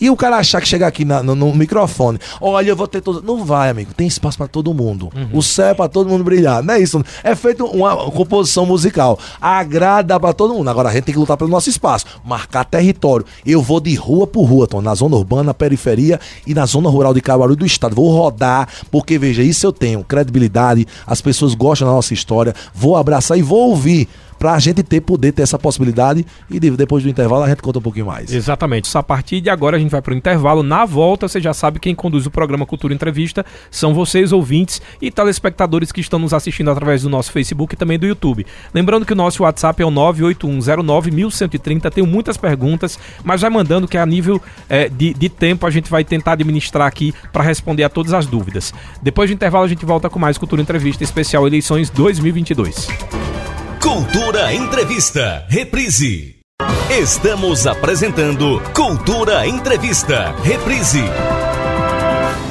E 0.00 0.10
o 0.10 0.16
cara 0.16 0.36
achar 0.36 0.60
que 0.60 0.68
chegar 0.68 0.86
aqui 0.86 1.04
na, 1.04 1.22
no, 1.22 1.34
no, 1.34 1.54
microfone, 1.54 2.18
olha, 2.40 2.70
eu 2.70 2.76
vou 2.76 2.86
ter 2.86 3.00
todo. 3.00 3.22
Não 3.22 3.44
vai, 3.44 3.70
amigo. 3.70 3.92
Tem 3.94 4.06
espaço 4.06 4.36
para 4.36 4.48
todo 4.48 4.72
mundo. 4.74 5.10
Uhum. 5.14 5.38
O 5.38 5.42
céu 5.42 5.68
é 5.68 5.74
pra 5.74 5.88
todo 5.88 6.08
mundo 6.08 6.24
brilhar. 6.24 6.62
Não 6.62 6.74
é 6.74 6.80
isso. 6.80 7.02
É 7.22 7.34
feito 7.34 7.64
uma 7.64 8.10
composição 8.10 8.66
musical. 8.66 9.18
Agrada 9.40 10.18
para 10.18 10.32
todo 10.32 10.54
mundo. 10.54 10.68
Agora 10.68 10.88
a 10.88 10.92
gente 10.92 11.04
tem 11.04 11.14
que 11.14 11.18
lutar 11.18 11.36
pelo 11.36 11.50
nosso 11.50 11.68
espaço. 11.68 12.06
Marcar 12.24 12.64
território. 12.64 13.24
Eu 13.44 13.62
vou 13.62 13.80
de 13.80 13.94
rua 13.94 14.26
por 14.26 14.44
rua, 14.44 14.66
Tom, 14.66 14.80
na 14.80 14.94
zona 14.94 15.16
urbana, 15.16 15.44
na 15.44 15.54
periferia 15.54 16.20
e 16.46 16.54
na 16.54 16.66
zona 16.66 16.88
rural 16.88 17.14
de 17.14 17.20
Caruaru 17.20 17.56
do 17.56 17.66
estado. 17.66 17.94
Vou 17.94 18.10
rodar, 18.10 18.68
porque 18.90 19.18
veja, 19.18 19.42
isso 19.42 19.66
eu 19.66 19.72
tenho 19.72 20.04
credibilidade. 20.04 20.86
As 21.06 21.20
pessoas 21.20 21.54
gostam 21.54 21.88
da 21.88 21.94
nossa 21.94 22.14
história. 22.14 22.54
Vou 22.74 22.96
abraçar 22.96 23.38
e 23.38 23.42
vou 23.42 23.70
ouvir 23.70 24.08
para 24.38 24.52
a 24.52 24.58
gente 24.58 24.82
ter 24.82 25.00
poder 25.00 25.32
ter 25.32 25.42
essa 25.42 25.58
possibilidade 25.58 26.26
e 26.50 26.58
depois 26.58 27.02
do 27.02 27.08
intervalo 27.08 27.44
a 27.44 27.48
gente 27.48 27.62
conta 27.62 27.78
um 27.78 27.82
pouquinho 27.82 28.06
mais. 28.06 28.32
Exatamente. 28.32 28.88
Só 28.88 28.98
a 28.98 29.02
partir 29.02 29.40
de 29.40 29.50
agora 29.50 29.76
a 29.76 29.80
gente 29.80 29.90
vai 29.90 30.02
para 30.02 30.12
o 30.12 30.16
intervalo. 30.16 30.62
Na 30.62 30.84
volta, 30.84 31.28
você 31.28 31.40
já 31.40 31.54
sabe 31.54 31.78
quem 31.78 31.94
conduz 31.94 32.26
o 32.26 32.30
programa 32.30 32.66
Cultura 32.66 32.94
Entrevista 32.94 33.44
são 33.70 33.94
vocês, 33.94 34.32
ouvintes 34.32 34.80
e 35.00 35.10
telespectadores 35.10 35.92
que 35.92 36.00
estão 36.00 36.18
nos 36.18 36.32
assistindo 36.32 36.70
através 36.70 37.02
do 37.02 37.08
nosso 37.08 37.32
Facebook 37.32 37.74
e 37.74 37.76
também 37.76 37.98
do 37.98 38.06
YouTube. 38.06 38.46
Lembrando 38.72 39.06
que 39.06 39.12
o 39.12 39.16
nosso 39.16 39.42
WhatsApp 39.42 39.82
é 39.82 39.86
o 39.86 39.90
981091130. 39.90 41.90
Tenho 41.90 42.06
muitas 42.06 42.36
perguntas, 42.36 42.98
mas 43.24 43.40
vai 43.40 43.50
mandando 43.50 43.88
que 43.88 43.98
a 43.98 44.06
nível 44.06 44.40
é, 44.68 44.88
de, 44.88 45.14
de 45.14 45.28
tempo 45.28 45.66
a 45.66 45.70
gente 45.70 45.90
vai 45.90 46.04
tentar 46.04 46.32
administrar 46.32 46.86
aqui 46.86 47.14
para 47.32 47.42
responder 47.42 47.84
a 47.84 47.88
todas 47.88 48.12
as 48.12 48.26
dúvidas. 48.26 48.72
Depois 49.02 49.30
do 49.30 49.34
intervalo 49.34 49.64
a 49.64 49.68
gente 49.68 49.84
volta 49.84 50.10
com 50.10 50.18
mais 50.18 50.38
Cultura 50.38 50.62
Entrevista 50.62 51.04
especial 51.04 51.46
Eleições 51.46 51.90
2022. 51.90 53.55
Cultura 53.80 54.52
Entrevista, 54.52 55.46
reprise. 55.48 56.40
Estamos 56.90 57.66
apresentando 57.66 58.60
Cultura 58.74 59.46
Entrevista, 59.46 60.32
reprise. 60.42 61.02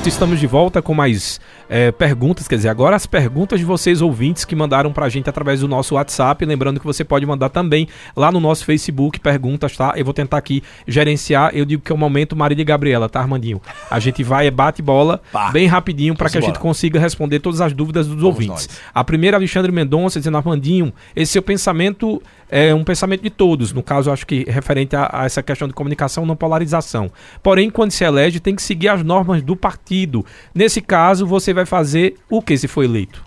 Estamos 0.05 0.39
de 0.39 0.47
volta 0.47 0.81
com 0.81 0.93
mais 0.93 1.39
é, 1.69 1.91
perguntas, 1.91 2.47
quer 2.47 2.55
dizer, 2.55 2.69
agora 2.69 2.95
as 2.95 3.05
perguntas 3.05 3.59
de 3.59 3.65
vocês 3.65 4.01
ouvintes 4.01 4.45
que 4.45 4.55
mandaram 4.55 4.91
pra 4.91 5.09
gente 5.09 5.29
através 5.29 5.59
do 5.59 5.67
nosso 5.67 5.95
WhatsApp. 5.95 6.45
Lembrando 6.45 6.79
que 6.79 6.85
você 6.85 7.03
pode 7.03 7.25
mandar 7.25 7.49
também 7.49 7.87
lá 8.15 8.31
no 8.31 8.39
nosso 8.39 8.65
Facebook 8.65 9.19
perguntas, 9.19 9.75
tá? 9.75 9.93
Eu 9.95 10.05
vou 10.05 10.13
tentar 10.13 10.37
aqui 10.37 10.61
gerenciar. 10.87 11.51
Eu 11.53 11.65
digo 11.65 11.81
que 11.81 11.91
é 11.91 11.95
o 11.95 11.97
momento 11.97 12.35
Marília 12.35 12.61
e 12.61 12.65
Gabriela, 12.65 13.09
tá, 13.09 13.19
Armandinho? 13.19 13.61
A 13.89 13.99
gente 13.99 14.23
vai, 14.23 14.49
bate 14.51 14.81
bola 14.81 15.21
Pá. 15.31 15.51
bem 15.51 15.67
rapidinho 15.67 16.15
para 16.15 16.29
que 16.29 16.37
a 16.37 16.41
gente 16.41 16.59
consiga 16.59 16.99
responder 16.99 17.39
todas 17.39 17.61
as 17.61 17.73
dúvidas 17.73 18.07
dos 18.07 18.15
Vamos 18.15 18.35
ouvintes. 18.35 18.67
Nós. 18.67 18.81
A 18.93 19.03
primeira, 19.03 19.37
Alexandre 19.37 19.71
Mendonça, 19.71 20.19
dizendo, 20.19 20.37
Armandinho, 20.37 20.93
esse 21.15 21.33
seu 21.33 21.41
pensamento 21.41 22.21
é 22.49 22.73
um 22.73 22.83
pensamento 22.83 23.23
de 23.23 23.29
todos, 23.29 23.73
no 23.73 23.81
caso, 23.81 24.11
acho 24.11 24.25
que 24.25 24.45
referente 24.47 24.95
a, 24.95 25.09
a, 25.11 25.25
essa 25.25 25.41
questão 25.41 25.67
de 25.67 25.73
comunicação, 25.73 26.25
não 26.25 26.35
polarização. 26.35 27.11
Porém, 27.41 27.69
quando 27.69 27.91
se 27.91 28.03
elege, 28.03 28.39
tem 28.39 28.55
que 28.55 28.61
seguir 28.61 28.89
as 28.89 29.03
normas 29.03 29.41
do 29.41 29.55
partido. 29.55 30.23
Nesse 30.53 30.79
caso, 30.79 31.25
você 31.25 31.53
vai 31.55 31.65
fazer 31.65 32.15
o 32.29 32.41
que 32.41 32.57
se 32.57 32.67
for 32.67 32.83
eleito? 32.83 33.23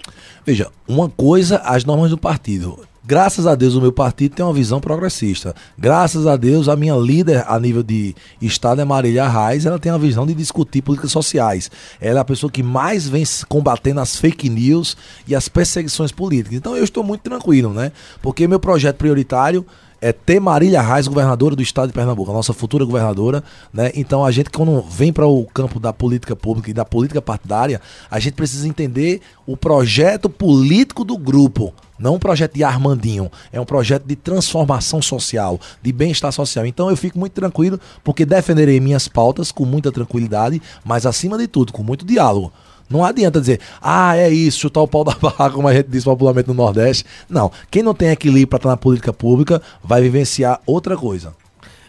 Veja, 0.47 0.71
uma 0.87 1.09
coisa, 1.09 1.59
as 1.59 1.85
normas 1.85 2.11
do 2.11 2.19
partido. 2.19 2.79
Graças 3.09 3.47
a 3.47 3.55
Deus 3.55 3.75
o 3.75 3.81
meu 3.81 3.91
partido 3.91 4.35
tem 4.35 4.45
uma 4.45 4.53
visão 4.53 4.81
progressista. 4.81 5.55
Graças 5.79 6.27
a 6.27 6.37
Deus 6.37 6.69
a 6.69 6.77
minha 6.77 6.95
líder 6.95 7.43
a 7.49 7.59
nível 7.59 7.83
de 7.83 8.14
estado 8.38 8.83
é 8.83 8.85
Marília 8.85 9.27
Reis, 9.27 9.64
ela 9.64 9.79
tem 9.79 9.91
uma 9.91 9.99
visão 9.99 10.27
de 10.27 10.35
discutir 10.35 10.83
políticas 10.83 11.11
sociais. 11.11 11.71
Ela 12.03 12.19
é 12.19 12.21
a 12.21 12.25
pessoa 12.25 12.53
que 12.53 12.62
mais 12.62 13.09
vem 13.09 13.25
combatendo 13.49 14.01
as 14.01 14.17
fake 14.17 14.51
news 14.51 14.95
e 15.27 15.35
as 15.35 15.49
perseguições 15.49 16.12
políticas. 16.12 16.59
Então 16.59 16.77
eu 16.77 16.85
estou 16.85 17.03
muito 17.03 17.23
tranquilo, 17.23 17.73
né? 17.73 17.93
Porque 18.21 18.47
meu 18.47 18.61
projeto 18.61 18.97
prioritário 18.97 19.64
é 20.00 20.12
ter 20.12 20.40
Marília 20.40 20.80
Reis, 20.80 21.08
governadora 21.08 21.56
do 21.56 21.62
estado 21.62 21.88
de 21.88 21.92
Pernambuco, 21.92 22.30
a 22.30 22.34
nossa 22.34 22.52
futura 22.52 22.84
governadora, 22.84 23.42
né? 23.72 23.90
Então 23.94 24.24
a 24.24 24.30
gente 24.30 24.50
quando 24.50 24.80
vem 24.82 25.12
para 25.12 25.26
o 25.26 25.44
campo 25.46 25.80
da 25.80 25.92
política 25.92 26.37
pública 26.37 26.70
e 26.70 26.74
da 26.74 26.84
política 26.84 27.20
partidária, 27.20 27.80
a 28.11 28.18
gente 28.18 28.34
precisa 28.34 28.68
entender 28.68 29.20
o 29.46 29.56
projeto 29.56 30.30
político 30.30 31.04
do 31.04 31.16
grupo, 31.16 31.74
não 31.98 32.14
um 32.14 32.18
projeto 32.18 32.54
de 32.54 32.62
Armandinho, 32.62 33.30
é 33.52 33.61
um 33.61 33.64
projeto 33.64 34.04
de 34.04 34.14
transformação 34.14 35.02
social, 35.02 35.61
de 35.82 35.92
bem-estar 35.92 36.32
social. 36.32 36.64
Então 36.64 36.88
eu 36.90 36.96
fico 36.96 37.18
muito 37.18 37.32
tranquilo 37.32 37.80
porque 38.04 38.24
defenderei 38.24 38.78
minhas 38.78 39.08
pautas 39.08 39.50
com 39.50 39.64
muita 39.64 39.90
tranquilidade, 39.90 40.62
mas 40.84 41.06
acima 41.06 41.37
de 41.37 41.48
tudo 41.48 41.72
com 41.72 41.82
muito 41.82 42.04
diálogo. 42.04 42.52
Não 42.88 43.05
adianta 43.05 43.40
dizer, 43.40 43.61
ah, 43.81 44.16
é 44.16 44.31
isso, 44.31 44.61
chutar 44.61 44.81
o 44.81 44.88
pau 44.88 45.05
da 45.05 45.14
barra, 45.20 45.51
como 45.51 45.68
a 45.68 45.74
gente 45.74 45.88
diz 45.88 46.05
popularmente 46.05 46.48
no 46.48 46.55
Nordeste. 46.55 47.05
Não. 47.29 47.51
Quem 47.70 47.83
não 47.83 47.94
tem 47.94 48.09
equilíbrio 48.09 48.48
para 48.48 48.57
estar 48.59 48.68
na 48.70 48.77
política 48.77 49.12
pública 49.12 49.61
vai 49.83 50.01
vivenciar 50.01 50.61
outra 50.66 50.96
coisa. 50.96 51.35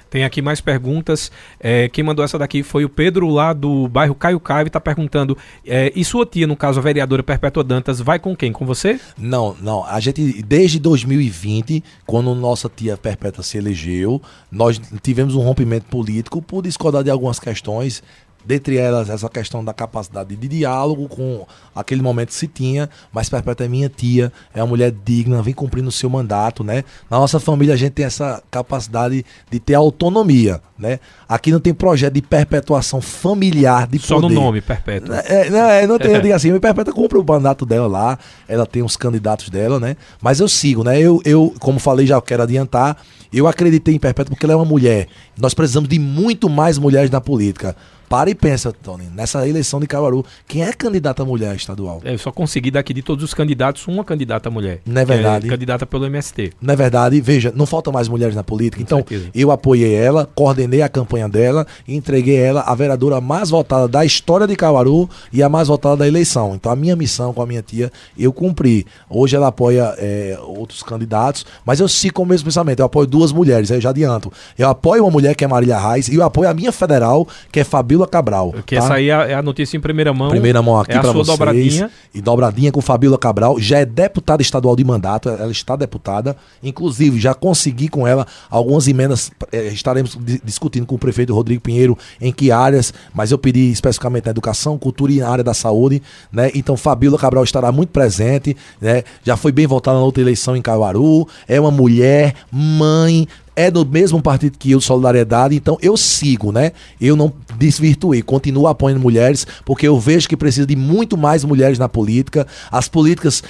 Tem 0.10 0.24
aqui 0.24 0.42
mais 0.42 0.60
perguntas. 0.60 1.32
É, 1.60 1.88
quem 1.88 2.04
mandou 2.04 2.26
essa 2.26 2.38
daqui 2.38 2.64
foi 2.64 2.84
o 2.84 2.90
Pedro, 2.90 3.30
lá 3.30 3.54
do 3.54 3.88
bairro 3.88 4.16
Caio 4.16 4.40
Caio, 4.40 4.68
está 4.68 4.80
perguntando: 4.80 5.38
é, 5.66 5.92
e 5.96 6.04
sua 6.04 6.26
tia, 6.26 6.48
no 6.48 6.56
caso 6.56 6.80
a 6.80 6.82
vereadora 6.82 7.22
Perpétua 7.22 7.64
Dantas, 7.64 8.00
vai 8.00 8.18
com 8.18 8.36
quem? 8.36 8.52
Com 8.52 8.66
você? 8.66 9.00
Não, 9.18 9.56
não. 9.62 9.86
A 9.86 10.00
gente, 10.00 10.42
desde 10.42 10.80
2020, 10.80 11.84
quando 12.06 12.34
nossa 12.34 12.70
tia 12.70 12.98
Perpétua 12.98 13.44
se 13.44 13.58
elegeu, 13.58 14.22
nós 14.52 14.82
tivemos 15.04 15.36
um 15.36 15.42
rompimento 15.42 15.86
político 15.86 16.42
por 16.42 16.64
discordar 16.64 17.04
de 17.04 17.12
algumas 17.12 17.40
questões 17.40 18.02
dentre 18.46 18.78
elas 18.78 19.10
essa 19.10 19.30
questão 19.30 19.64
da 19.64 19.74
capacidade 19.74 20.36
de 20.36 20.48
diálogo 20.48 21.08
com 21.08 21.46
aquele 21.76 22.02
momento 22.02 22.34
se 22.34 22.48
tinha, 22.48 22.90
mas 23.12 23.30
Perpétua 23.30 23.66
é 23.66 23.70
minha 23.70 23.90
tia, 23.90 24.32
é 24.54 24.62
uma 24.62 24.68
mulher 24.68 24.92
digna, 24.92 25.42
vem 25.42 25.54
cumprindo 25.54 25.90
o 25.90 25.92
seu 25.92 26.10
mandato, 26.10 26.64
né? 26.64 26.84
Na 27.10 27.20
nossa 27.20 27.40
família 27.40 27.74
a 27.74 27.78
gente 27.78 27.94
tem 27.94 28.06
essa 28.06 28.42
capacidade 28.50 29.26
de 29.50 29.60
ter 29.60 29.76
autonomia, 29.76 30.62
né? 30.78 31.00
Aqui 31.28 31.52
não 31.52 31.60
tem 31.60 31.74
projeto 31.74 32.14
de 32.14 32.22
perpetuação 32.22 33.02
familiar 33.02 33.88
de 33.88 34.00
Só 34.00 34.20
poder. 34.20 34.34
no 34.34 34.42
nome, 34.42 34.62
Perpétua. 34.62 35.18
É, 35.18 35.50
não, 35.50 35.70
é, 35.70 35.88
não 35.88 36.00
tem, 36.00 36.12
eu 36.16 36.22
digo 36.22 36.34
assim, 36.34 36.58
Perpétua 36.60 36.94
cumpre 36.94 37.18
o 37.18 37.24
mandato 37.24 37.66
dela 37.66 37.88
lá, 37.88 38.18
ela 38.48 38.66
tem 38.66 38.82
os 38.82 38.98
candidatos 38.98 39.50
dela, 39.50 39.80
né? 39.80 39.96
Mas 40.22 40.40
eu 40.40 40.48
sigo, 40.48 40.84
né? 40.84 41.00
Eu, 41.00 41.22
eu 41.26 41.54
como 41.60 41.80
falei, 41.80 42.08
já 42.08 42.20
quero 42.22 42.44
adiantar, 42.44 42.98
eu 43.32 43.48
acreditei 43.48 43.96
em 43.96 44.00
Perpétua 44.00 44.32
porque 44.32 44.46
ela 44.46 44.54
é 44.54 44.56
uma 44.56 44.66
mulher. 44.66 45.08
Nós 45.38 45.54
precisamos 45.54 45.88
de 45.88 46.00
muito 46.00 46.50
mais 46.50 46.78
mulheres 46.78 47.12
na 47.12 47.22
política. 47.22 47.76
Para 48.10 48.32
e 48.32 48.34
pensa, 48.34 48.74
Tony, 48.74 49.04
nessa 49.14 49.48
eleição 49.48 49.80
de 49.80 49.86
Caruaru, 49.86 50.26
quem 50.48 50.64
é 50.64 50.74
candidata 50.74 51.24
mulher 51.24 51.56
estadual? 51.56 52.02
É, 52.04 52.16
eu 52.16 52.18
só 52.18 52.32
consegui 52.32 52.72
daqui 52.72 52.92
de 52.92 53.04
todos 53.04 53.24
os 53.24 53.36
candidatos 53.36 53.88
uma 53.88 54.04
candidata 54.04 54.50
mulher. 54.50 54.82
Não 54.84 55.00
é 55.00 55.06
verdade? 55.06 55.46
É 55.46 55.50
candidata 55.50 55.86
pelo 55.86 56.08
MST. 56.08 56.54
Não 56.60 56.74
é 56.74 56.76
verdade? 56.76 57.22
Veja, 57.22 57.54
não 57.56 57.68
faltam 57.68 57.94
mais 57.94 58.08
mulheres 58.08 58.36
na 58.36 58.44
política. 58.44 58.78
Com 58.78 58.82
então, 58.82 58.98
certeza. 58.98 59.30
eu 59.36 59.52
apoiei 59.52 59.94
ela, 59.94 60.28
coordenei 60.34 60.82
a 60.82 60.90
campanha 60.90 61.30
dela 61.30 61.68
e 61.88 61.96
entreguei 61.96 62.36
ela 62.36 62.62
a 62.62 62.74
vereadora 62.74 63.22
mais 63.22 63.52
votada 63.52 63.88
da 63.88 64.04
história 64.04 64.48
de 64.48 64.56
Caruaru 64.56 65.08
e 65.32 65.44
a 65.44 65.48
mais 65.48 65.68
votada 65.68 65.98
da 65.98 66.08
eleição. 66.08 66.56
Então, 66.56 66.72
a 66.72 66.76
minha 66.76 66.96
missão 66.96 67.32
com 67.32 67.44
a 67.44 67.46
minha 67.46 67.62
tia, 67.62 67.92
eu 68.18 68.34
cumpri. 68.34 68.88
Hoje 69.08 69.36
ela 69.36 69.50
apoia 69.50 69.94
é, 70.00 70.36
outros 70.48 70.82
candidatos, 70.82 71.46
mas 71.64 71.80
eu 71.80 71.88
sigo 71.88 72.16
com 72.16 72.24
o 72.24 72.26
mesmo 72.26 72.46
pensamento. 72.46 72.80
Eu 72.80 72.88
apoio 72.88 73.06
duas 73.06 73.32
mulheres, 73.32 73.70
aí 73.70 73.78
eu 73.78 73.82
já 73.82 73.92
adianto. 73.92 74.34
Eu 74.58 74.68
apoio 74.68 75.04
uma 75.04 75.12
mulher 75.12 75.36
que 75.36 75.46
é 75.46 75.48
Marília 75.48 75.78
Reis 75.78 76.08
e 76.08 76.16
eu 76.16 76.24
apoio 76.24 76.50
a 76.50 76.54
minha 76.56 76.72
federal, 76.72 77.28
que 77.52 77.60
é 77.60 77.64
Fabíola 77.64 77.99
Fabíola 78.00 78.08
Cabral. 78.08 78.54
Que 78.66 78.76
tá? 78.76 78.84
essa 78.84 78.94
aí 78.96 79.10
é, 79.10 79.32
é 79.32 79.34
a 79.34 79.42
notícia 79.42 79.76
em 79.76 79.80
primeira 79.80 80.14
mão. 80.14 80.30
Primeira 80.30 80.62
mão 80.62 80.80
aqui 80.80 80.92
é 80.92 81.00
para 81.00 81.12
vocês. 81.12 81.28
Dobradinha. 81.28 81.92
E 82.14 82.22
dobradinha 82.22 82.72
com 82.72 82.82
Fabíola 82.82 83.18
Cabral. 83.18 83.60
Já 83.60 83.80
é 83.80 83.86
deputada 83.86 84.42
estadual 84.42 84.76
de 84.76 84.84
mandato, 84.84 85.30
ela 85.30 85.52
está 85.52 85.76
deputada. 85.76 86.36
Inclusive, 86.64 87.20
já 87.20 87.34
consegui 87.34 87.90
com 87.90 88.08
ela 88.08 88.26
algumas 88.50 88.88
emendas. 88.88 89.32
Eh, 89.52 89.68
estaremos 89.68 90.18
discutindo 90.44 90.86
com 90.86 90.96
o 90.96 91.00
prefeito 91.00 91.34
Rodrigo 91.34 91.62
Pinheiro 91.62 91.98
em 92.22 92.32
que 92.32 92.52
áreas, 92.52 92.94
mas 93.14 93.32
eu 93.32 93.38
pedi 93.38 93.72
especificamente 93.72 94.26
na 94.26 94.32
educação, 94.32 94.78
cultura 94.78 95.12
e 95.12 95.20
na 95.20 95.30
área 95.30 95.44
da 95.44 95.54
saúde. 95.54 96.02
Né? 96.32 96.52
Então, 96.56 96.78
Fabíola 96.78 97.18
Cabral 97.18 97.44
estará 97.44 97.72
muito 97.72 97.90
presente. 97.90 98.56
Né? 98.80 99.04
Já 99.24 99.36
foi 99.36 99.52
bem 99.52 99.68
votada 99.68 99.98
na 99.98 100.04
outra 100.04 100.22
eleição 100.22 100.56
em 100.56 100.62
Caruaru. 100.62 101.28
É 101.48 101.60
uma 101.60 101.72
mulher, 101.72 102.36
mãe, 102.52 103.28
é 103.60 103.70
do 103.70 103.86
mesmo 103.86 104.22
partido 104.22 104.58
que 104.58 104.72
eu, 104.72 104.80
Solidariedade, 104.80 105.54
então 105.54 105.78
eu 105.82 105.98
sigo, 105.98 106.50
né? 106.50 106.72
Eu 107.00 107.18
não 107.18 107.34
desvirtuei, 107.58 108.22
continuo 108.22 108.68
apoiando 108.68 109.02
mulheres, 109.02 109.46
porque 109.66 109.86
eu 109.86 110.00
vejo 110.00 110.30
que 110.30 110.38
precisa 110.38 110.66
de 110.66 110.78
muito 110.78 111.18
mais 111.18 111.44
mulheres 111.44 111.78
na 111.78 111.90
política. 111.90 112.48
As 112.72 112.88
políticas 112.88 113.44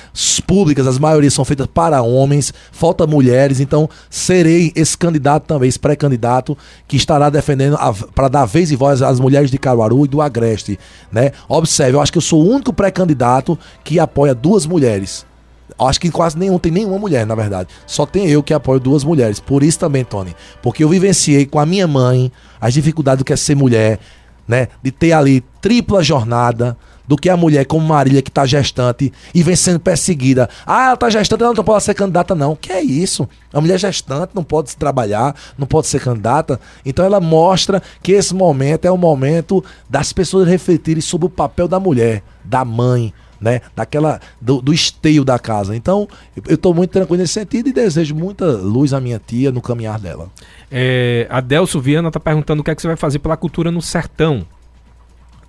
públicas, 0.48 0.88
as 0.88 0.98
maiorias 0.98 1.36
são 1.36 1.46
feitas 1.46 1.68
para 1.68 2.02
homens, 2.02 2.52
falta 2.72 3.06
mulheres, 3.06 3.60
então 3.60 3.88
serei 4.10 4.72
esse 4.76 4.98
candidato 4.98 5.46
também, 5.46 5.70
esse 5.70 5.78
pré-candidato 5.78 6.58
que 6.88 6.98
estará 6.98 7.30
defendendo 7.30 7.78
para 8.16 8.28
dar 8.28 8.46
vez 8.46 8.72
e 8.72 8.76
voz 8.76 9.04
às 9.04 9.20
mulheres 9.20 9.52
de 9.52 9.60
Caruaru 9.60 10.06
e 10.06 10.08
do 10.08 10.24
Agreste, 10.24 10.80
né? 11.12 11.34
Observe, 11.48 11.98
eu 11.98 12.02
acho 12.02 12.12
que 12.12 12.18
eu 12.18 12.24
sou 12.24 12.44
o 12.44 12.50
único 12.50 12.74
pré-candidato 12.74 13.60
que 13.84 14.00
apoia 14.00 14.34
duas 14.34 14.66
mulheres. 14.66 15.29
Acho 15.78 16.00
que 16.00 16.10
quase 16.10 16.38
nenhum, 16.38 16.58
tem 16.58 16.72
nenhuma 16.72 16.98
mulher, 16.98 17.26
na 17.26 17.36
verdade. 17.36 17.70
Só 17.86 18.06
tem 18.06 18.28
eu 18.28 18.42
que 18.42 18.54
apoio 18.54 18.80
duas 18.80 19.04
mulheres. 19.04 19.40
Por 19.40 19.64
isso 19.64 19.80
também, 19.80 20.04
Tony. 20.04 20.36
Porque 20.62 20.84
eu 20.84 20.90
vivenciei 20.90 21.46
com 21.46 21.60
a 21.60 21.66
minha 21.66 21.88
mãe 21.88 22.32
as 22.60 22.74
dificuldades 22.74 23.20
do 23.20 23.26
que 23.26 23.34
é 23.34 23.36
ser 23.36 23.56
mulher, 23.56 24.00
né? 24.48 24.68
De 24.82 24.92
ter 24.92 25.12
ali 25.12 25.44
tripla 25.62 26.04
jornada, 26.04 26.78
do 27.10 27.18
que 27.18 27.28
a 27.28 27.36
mulher 27.36 27.66
como 27.66 27.88
Marília 27.88 28.22
que 28.22 28.30
está 28.30 28.46
gestante 28.46 29.12
e 29.34 29.42
vem 29.42 29.56
sendo 29.56 29.80
perseguida. 29.80 30.48
Ah, 30.64 30.84
ela 30.84 30.94
está 30.94 31.10
gestante, 31.10 31.42
ela 31.42 31.56
não 31.56 31.64
pode 31.64 31.84
ser 31.84 31.96
candidata 31.96 32.36
não. 32.36 32.56
Que 32.56 32.72
é 32.72 32.84
isso? 32.84 33.28
A 33.52 33.60
mulher 33.60 33.80
gestante 33.80 34.30
não 34.36 34.44
pode 34.44 34.78
trabalhar, 34.78 35.36
não 35.58 35.66
pode 35.66 35.88
ser 35.88 36.00
candidata. 36.00 36.60
Então 36.86 37.04
ela 37.04 37.20
mostra 37.20 37.82
que 38.04 38.12
esse 38.12 38.36
momento 38.36 38.86
é 38.86 38.92
o 38.92 38.98
momento 38.98 39.66
das 39.90 40.14
pessoas 40.14 40.48
refletirem 40.48 41.02
sobre 41.02 41.26
o 41.26 41.32
papel 41.32 41.68
da 41.68 41.80
mulher, 41.80 42.22
da 42.46 42.64
mãe, 42.64 43.12
né? 43.40 43.62
Daquela 43.76 44.20
do, 44.40 44.62
do 44.62 44.74
esteio 44.74 45.24
da 45.24 45.40
casa. 45.40 45.76
Então, 45.76 46.08
eu 46.48 46.56
estou 46.56 46.74
muito 46.74 46.92
tranquilo 46.92 47.22
nesse 47.22 47.34
sentido 47.34 47.70
e 47.70 47.74
desejo 47.74 48.16
muita 48.16 48.46
luz 48.46 48.94
à 48.94 49.00
minha 49.00 49.20
tia 49.26 49.52
no 49.52 49.62
caminhar 49.62 50.00
dela. 50.00 50.30
É, 50.72 51.28
a 51.30 51.42
Delso 51.42 51.80
Viana 51.80 52.10
está 52.10 52.20
perguntando 52.20 52.62
o 52.62 52.64
que 52.64 52.72
é 52.72 52.76
que 52.76 52.82
você 52.82 52.88
vai 52.88 52.98
fazer 52.98 53.20
pela 53.20 53.38
cultura 53.38 53.72
no 53.72 53.82
sertão. 53.82 54.46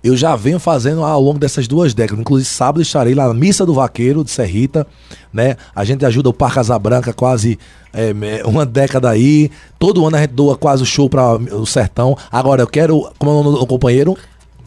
Eu 0.03 0.17
já 0.17 0.35
venho 0.35 0.59
fazendo 0.59 1.03
ao 1.03 1.21
longo 1.21 1.37
dessas 1.37 1.67
duas 1.67 1.93
décadas. 1.93 2.21
Inclusive, 2.21 2.49
sábado 2.49 2.81
estarei 2.81 3.13
lá 3.13 3.27
na 3.27 3.35
Missa 3.35 3.65
do 3.67 3.73
Vaqueiro 3.73 4.23
de 4.23 4.31
Serrita, 4.31 4.87
né? 5.31 5.55
A 5.75 5.83
gente 5.83 6.03
ajuda 6.03 6.29
o 6.29 6.33
Parque 6.33 6.55
Casa 6.55 6.77
Branca 6.79 7.13
quase 7.13 7.59
é, 7.93 8.43
uma 8.43 8.65
década 8.65 9.11
aí. 9.11 9.51
Todo 9.77 10.05
ano 10.05 10.17
a 10.17 10.21
gente 10.21 10.31
doa 10.31 10.57
quase 10.57 10.81
o 10.81 10.87
show 10.87 11.07
para 11.07 11.35
o 11.35 11.67
sertão. 11.67 12.17
Agora, 12.31 12.63
eu 12.63 12.67
quero, 12.67 13.11
como 13.19 13.31
é 13.31 13.61
o 13.61 13.67
companheiro, 13.67 14.17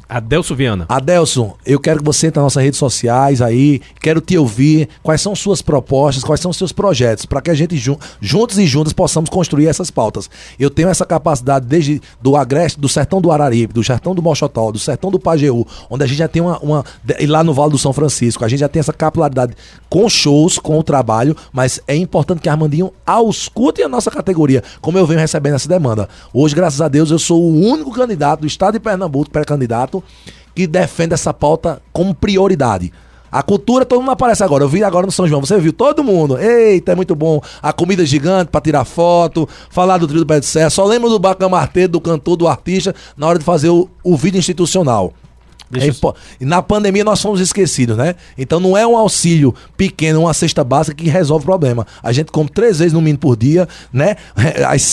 Adelso 0.09 0.55
Viana. 0.55 0.87
Adelson, 0.89 1.57
eu 1.65 1.81
quero 1.81 2.01
que 2.01 2.05
você 2.05 2.27
entre 2.27 2.39
nas 2.39 2.45
nossas 2.45 2.63
redes 2.63 2.79
sociais 2.79 3.41
aí, 3.41 3.81
quero 4.01 4.21
te 4.21 4.37
ouvir, 4.37 4.89
quais 5.03 5.21
são 5.21 5.35
suas 5.35 5.63
propostas, 5.63 6.23
quais 6.23 6.41
são 6.41 6.53
seus 6.53 6.73
projetos, 6.73 7.25
para 7.25 7.41
que 7.41 7.51
a 7.51 7.55
gente 7.55 7.77
jun 7.77 7.97
juntos 8.21 8.59
e 8.59 8.67
juntas 8.67 8.93
possamos 8.93 9.31
construir 9.31 9.67
essas 9.67 9.91
pautas. 9.91 10.29
Eu 10.59 10.71
tenho 10.71 10.89
essa 10.89 11.07
capacidade 11.07 11.67
desde 11.67 12.03
do 12.21 12.37
Agreste, 12.37 12.79
do 12.79 12.89
Sertão 12.89 13.21
do 13.21 13.31
Araripe, 13.31 13.73
do 13.73 13.83
Sertão 13.83 14.15
do 14.15 14.23
Mochotó, 14.23 14.71
do 14.71 14.79
Sertão 14.79 15.11
do 15.11 15.19
Pajeú, 15.19 15.67
onde 15.89 16.05
a 16.05 16.07
gente 16.07 16.19
já 16.19 16.29
tem 16.29 16.43
uma, 16.43 16.59
uma 16.59 16.85
e 17.19 17.27
lá 17.27 17.43
no 17.43 17.55
Vale 17.55 17.73
do 17.73 17.79
São 17.79 17.93
Francisco, 17.93 18.45
a 18.45 18.49
gente 18.49 18.61
já 18.61 18.69
tem 18.69 18.81
essa 18.81 18.93
capilaridade 18.93 19.55
com 19.89 20.09
shows, 20.09 20.59
com 20.59 20.79
o 20.79 20.83
trabalho, 20.83 21.37
mas 21.53 21.81
é 21.87 21.97
importante 21.97 22.41
que 22.41 22.49
Armandinho 22.49 22.93
auscute 23.07 23.83
a 23.83 23.89
nossa 23.89 24.11
categoria, 24.11 24.63
como 24.81 24.99
eu 24.99 25.07
venho 25.07 25.21
recebendo 25.21 25.55
essa 25.55 25.69
demanda. 25.69 26.09
Hoje, 26.33 26.55
graças 26.55 26.81
a 26.81 26.89
Deus, 26.89 27.11
eu 27.11 27.19
sou 27.19 27.43
o 27.43 27.61
único 27.61 27.93
candidato 27.93 28.41
do 28.41 28.47
estado 28.47 28.75
de 28.75 28.81
Pernambuco, 28.81 29.31
pré-candidato 29.31 29.94
que 30.55 30.67
defende 30.67 31.15
essa 31.15 31.35
pauta 31.35 31.83
como 31.93 32.15
prioridade. 32.15 32.93
A 33.31 33.43
cultura, 33.43 33.85
todo 33.85 33.99
mundo 33.99 34.13
aparece 34.13 34.45
agora. 34.45 34.63
Eu 34.63 34.69
vi 34.69 34.85
agora 34.85 35.05
no 35.05 35.11
São 35.11 35.27
João. 35.27 35.41
Você 35.41 35.59
viu 35.59 35.73
todo 35.73 36.05
mundo. 36.05 36.39
Eita, 36.39 36.93
é 36.93 36.95
muito 36.95 37.17
bom. 37.17 37.41
A 37.61 37.73
comida 37.73 38.07
gigante 38.07 38.49
para 38.49 38.61
tirar 38.61 38.85
foto. 38.85 39.49
Falar 39.71 39.99
do 39.99 40.07
trio 40.07 40.21
do 40.21 40.27
pé 40.27 40.39
de 40.39 40.47
serra. 40.47 40.71
Só 40.71 40.85
lembro 40.85 41.11
do 41.11 41.19
Bacamarteiro, 41.19 41.91
do 41.91 42.01
cantor, 42.01 42.37
do 42.37 42.47
artista, 42.47 42.95
na 43.17 43.27
hora 43.27 43.37
de 43.37 43.45
fazer 43.45 43.71
o, 43.71 43.91
o 44.05 44.17
vídeo 44.17 44.39
institucional. 44.39 45.13
É. 45.73 46.45
Na 46.45 46.63
pandemia 46.63 47.03
nós 47.03 47.21
fomos 47.21 47.41
esquecidos, 47.41 47.97
né? 47.97 48.15
Então 48.39 48.61
não 48.61 48.77
é 48.77 48.87
um 48.87 48.97
auxílio 48.97 49.55
pequeno, 49.77 50.21
uma 50.21 50.35
cesta 50.35 50.63
básica 50.63 51.03
que 51.03 51.09
resolve 51.09 51.45
o 51.45 51.47
problema. 51.47 51.87
A 52.03 52.13
gente 52.13 52.31
come 52.31 52.49
três 52.49 52.79
vezes 52.79 52.93
no 52.93 53.01
mínimo 53.01 53.19
por 53.19 53.37
dia, 53.37 53.67
né? 53.93 54.17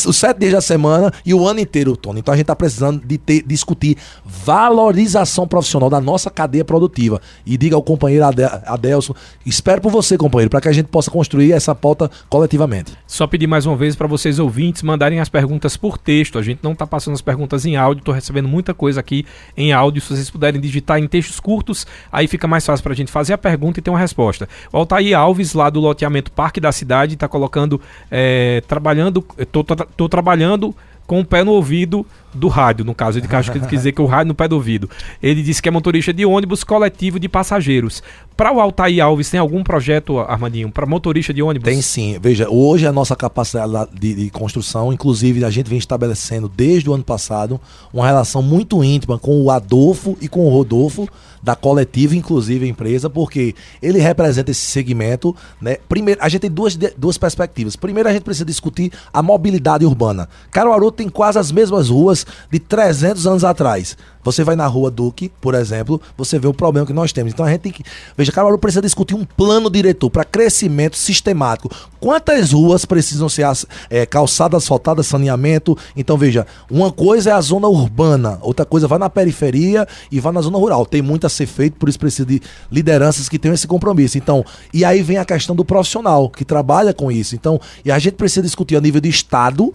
Os 0.08 0.16
sete 0.16 0.40
dias 0.40 0.54
da 0.54 0.62
semana 0.62 1.12
e 1.26 1.34
o 1.34 1.48
ano 1.48 1.60
inteiro, 1.60 1.96
Tony. 1.96 2.20
Então 2.20 2.34
a 2.34 2.38
gente 2.38 2.46
está 2.46 2.56
precisando 2.56 3.06
de 3.06 3.18
ter, 3.18 3.44
discutir 3.44 3.98
valorização 4.26 5.48
profissional 5.48 5.90
da 5.90 6.00
nossa 6.00 6.30
cadeia 6.30 6.64
produtiva. 6.64 7.22
E 7.46 7.58
diga 7.58 7.76
ao 7.76 7.84
companheiro 7.84 8.26
Adelson, 8.66 9.14
espero 9.46 9.82
por 9.82 9.92
você, 9.92 10.18
companheiro, 10.18 10.50
para 10.50 10.62
que 10.62 10.70
a 10.70 10.74
gente 10.74 10.88
possa 10.88 11.12
construir 11.12 11.52
essa 11.52 11.76
pauta 11.76 12.10
coletivamente. 12.30 12.94
Só 13.06 13.28
pedir 13.28 13.48
mais 13.48 13.66
uma 13.66 13.76
vez 13.76 13.96
para 13.96 14.08
vocês 14.08 14.40
ouvintes 14.40 14.84
mandarem 14.84 15.20
as 15.20 15.30
perguntas 15.30 15.76
por 15.76 15.98
texto. 15.98 16.40
A 16.40 16.42
gente 16.42 16.60
não 16.64 16.72
está 16.72 16.88
passando 16.88 17.14
as 17.14 17.22
perguntas 17.22 17.66
em 17.66 17.76
áudio, 17.76 18.02
estou 18.02 18.14
recebendo 18.14 18.48
muita 18.48 18.74
coisa 18.74 19.00
aqui 19.00 19.26
em 19.56 19.74
áudio. 19.74 20.02
Se 20.02 20.10
vocês 20.10 20.30
puderem 20.30 20.61
digitar 20.62 21.00
em 21.00 21.08
textos 21.08 21.40
curtos, 21.40 21.86
aí 22.12 22.28
fica 22.28 22.48
mais 22.48 22.66
fácil 22.66 22.84
para 22.84 22.94
a 22.94 22.96
gente 22.96 23.12
fazer 23.12 23.34
a 23.34 23.38
pergunta 23.38 23.80
e 23.80 23.82
ter 23.82 23.90
uma 23.90 24.00
resposta. 24.00 24.48
O 24.72 24.78
Altair 24.78 25.18
Alves, 25.18 25.54
lá 25.54 25.70
do 25.70 25.80
loteamento 25.80 26.32
Parque 26.32 26.62
da 26.62 26.72
Cidade, 26.72 27.16
está 27.16 27.28
colocando, 27.28 27.82
é, 28.10 28.62
trabalhando, 28.68 29.26
estou 29.38 30.08
trabalhando 30.08 30.76
com 31.08 31.20
o 31.20 31.26
pé 31.26 31.44
no 31.44 31.52
ouvido 31.52 32.06
do 32.34 32.48
rádio, 32.48 32.86
no 32.86 32.96
caso, 32.96 33.20
ele 33.20 33.28
quer 33.28 33.42
dizer 33.68 33.92
que 33.92 34.02
o 34.02 34.06
rádio 34.06 34.30
no 34.30 34.36
pé 34.36 34.48
do 34.48 34.56
ouvido. 34.56 34.90
Ele 35.22 35.42
disse 35.42 35.62
que 35.62 35.68
é 35.68 35.72
motorista 35.72 36.14
de 36.14 36.26
ônibus 36.26 36.64
coletivo 36.64 37.20
de 37.20 37.28
passageiros. 37.28 38.02
Para 38.36 38.52
o 38.52 38.60
Altair 38.60 39.04
Alves, 39.04 39.30
tem 39.30 39.40
algum 39.40 39.64
projeto, 39.64 40.18
Armandinho, 40.20 40.72
para 40.72 40.86
motorista 40.86 41.34
de 41.34 41.44
ônibus? 41.44 41.70
Tem 41.70 41.82
sim. 41.82 42.18
Veja, 42.20 42.50
hoje 42.50 42.88
a 42.88 42.92
nossa 42.92 43.16
capacidade 43.16 43.90
de, 43.94 44.16
de, 44.16 44.30
construção, 44.30 44.92
inclusive 44.92 45.44
a 45.46 45.50
gente 45.50 45.70
vem 45.70 45.78
estabelecendo 45.78 46.50
desde 46.50 46.90
o 46.90 46.94
ano 46.94 47.04
passado 47.04 47.60
uma 47.94 48.06
relação 48.06 48.42
muito 48.42 48.84
íntima 48.84 49.20
com 49.20 49.42
o 49.42 49.52
Adolfo 49.52 50.18
e 50.22 50.28
com 50.28 50.46
o 50.46 50.50
Rodolfo 50.50 51.08
da 51.42 51.56
coletiva, 51.56 52.16
inclusive 52.16 52.66
a 52.66 52.70
empresa, 52.70 53.10
porque 53.10 53.56
ele 53.82 54.00
representa 54.00 54.52
esse 54.52 54.62
segmento. 54.62 55.36
Né? 55.60 55.78
Primeiro, 55.90 56.22
a 56.22 56.30
gente 56.30 56.42
tem 56.42 56.52
duas, 56.52 56.78
duas 56.98 57.18
perspectivas. 57.18 57.76
Primeiro, 57.76 58.08
a 58.08 58.14
gente 58.14 58.24
precisa 58.24 58.46
discutir 58.46 58.92
a 59.12 59.24
mobilidade 59.24 59.86
urbana. 59.86 60.30
Caruaru 60.52 60.92
tem 60.92 61.10
quase 61.10 61.40
as 61.40 61.52
mesmas 61.52 61.90
ruas 61.90 62.21
de 62.52 62.60
300 62.60 63.28
anos 63.28 63.44
atrás. 63.44 63.98
Você 64.24 64.44
vai 64.44 64.56
na 64.56 64.68
rua 64.68 64.92
Duque, 64.92 65.32
por 65.42 65.56
exemplo, 65.56 66.00
você 66.16 66.38
vê 66.38 66.48
o 66.48 66.54
problema 66.54 66.86
que 66.86 66.94
nós 66.94 67.12
temos. 67.12 67.34
Então 67.34 67.46
a 67.46 67.50
gente 67.50 67.62
tem 67.62 67.72
que. 67.72 67.84
Veja, 68.16 68.32
Caruaru 68.32 68.58
precisa 68.58 68.82
discutir 68.82 69.16
um 69.16 69.26
plano 69.26 69.70
diretor 69.70 70.10
para 70.10 70.24
crescimento 70.24 70.96
sistemático. 70.96 71.74
Quantas 72.00 72.52
ruas 72.52 72.86
precisam 72.86 73.28
ser 73.28 73.46
é, 73.90 74.06
calçadas, 74.06 74.64
asfaltadas, 74.64 75.08
saneamento? 75.08 75.78
Então 75.96 76.18
veja, 76.18 76.46
uma 76.70 76.92
coisa 76.92 77.32
é 77.32 77.34
a 77.34 77.42
zona 77.42 77.68
urbana, 77.68 78.38
outra 78.42 78.66
coisa 78.66 78.88
vai 78.88 79.00
na 79.00 79.10
periferia 79.10 79.88
e 80.12 80.20
vai 80.20 80.32
na 80.32 80.42
zona 80.42 80.58
rural. 80.58 80.86
Tem 80.86 81.02
muito 81.02 81.26
a 81.26 81.30
ser 81.30 81.48
feito, 81.48 81.78
por 81.78 81.90
isso 81.90 82.00
precisa 82.00 82.26
de 82.26 82.42
lideranças 82.72 83.28
que 83.28 83.40
tenham 83.40 83.56
esse 83.56 83.68
compromisso. 83.68 84.18
Então, 84.18 84.46
e 84.74 84.86
aí 84.86 85.02
vem 85.02 85.18
a 85.18 85.26
questão 85.26 85.56
do 85.56 85.66
profissional 85.66 86.30
que 86.30 86.46
trabalha 86.46 86.94
com 86.94 87.12
isso. 87.12 87.36
Então, 87.36 87.60
e 87.84 87.92
a 87.92 87.98
gente 87.98 88.14
precisa 88.14 88.44
discutir 88.44 88.76
a 88.76 88.82
nível 88.82 89.02
de 89.02 89.10
Estado 89.10 89.74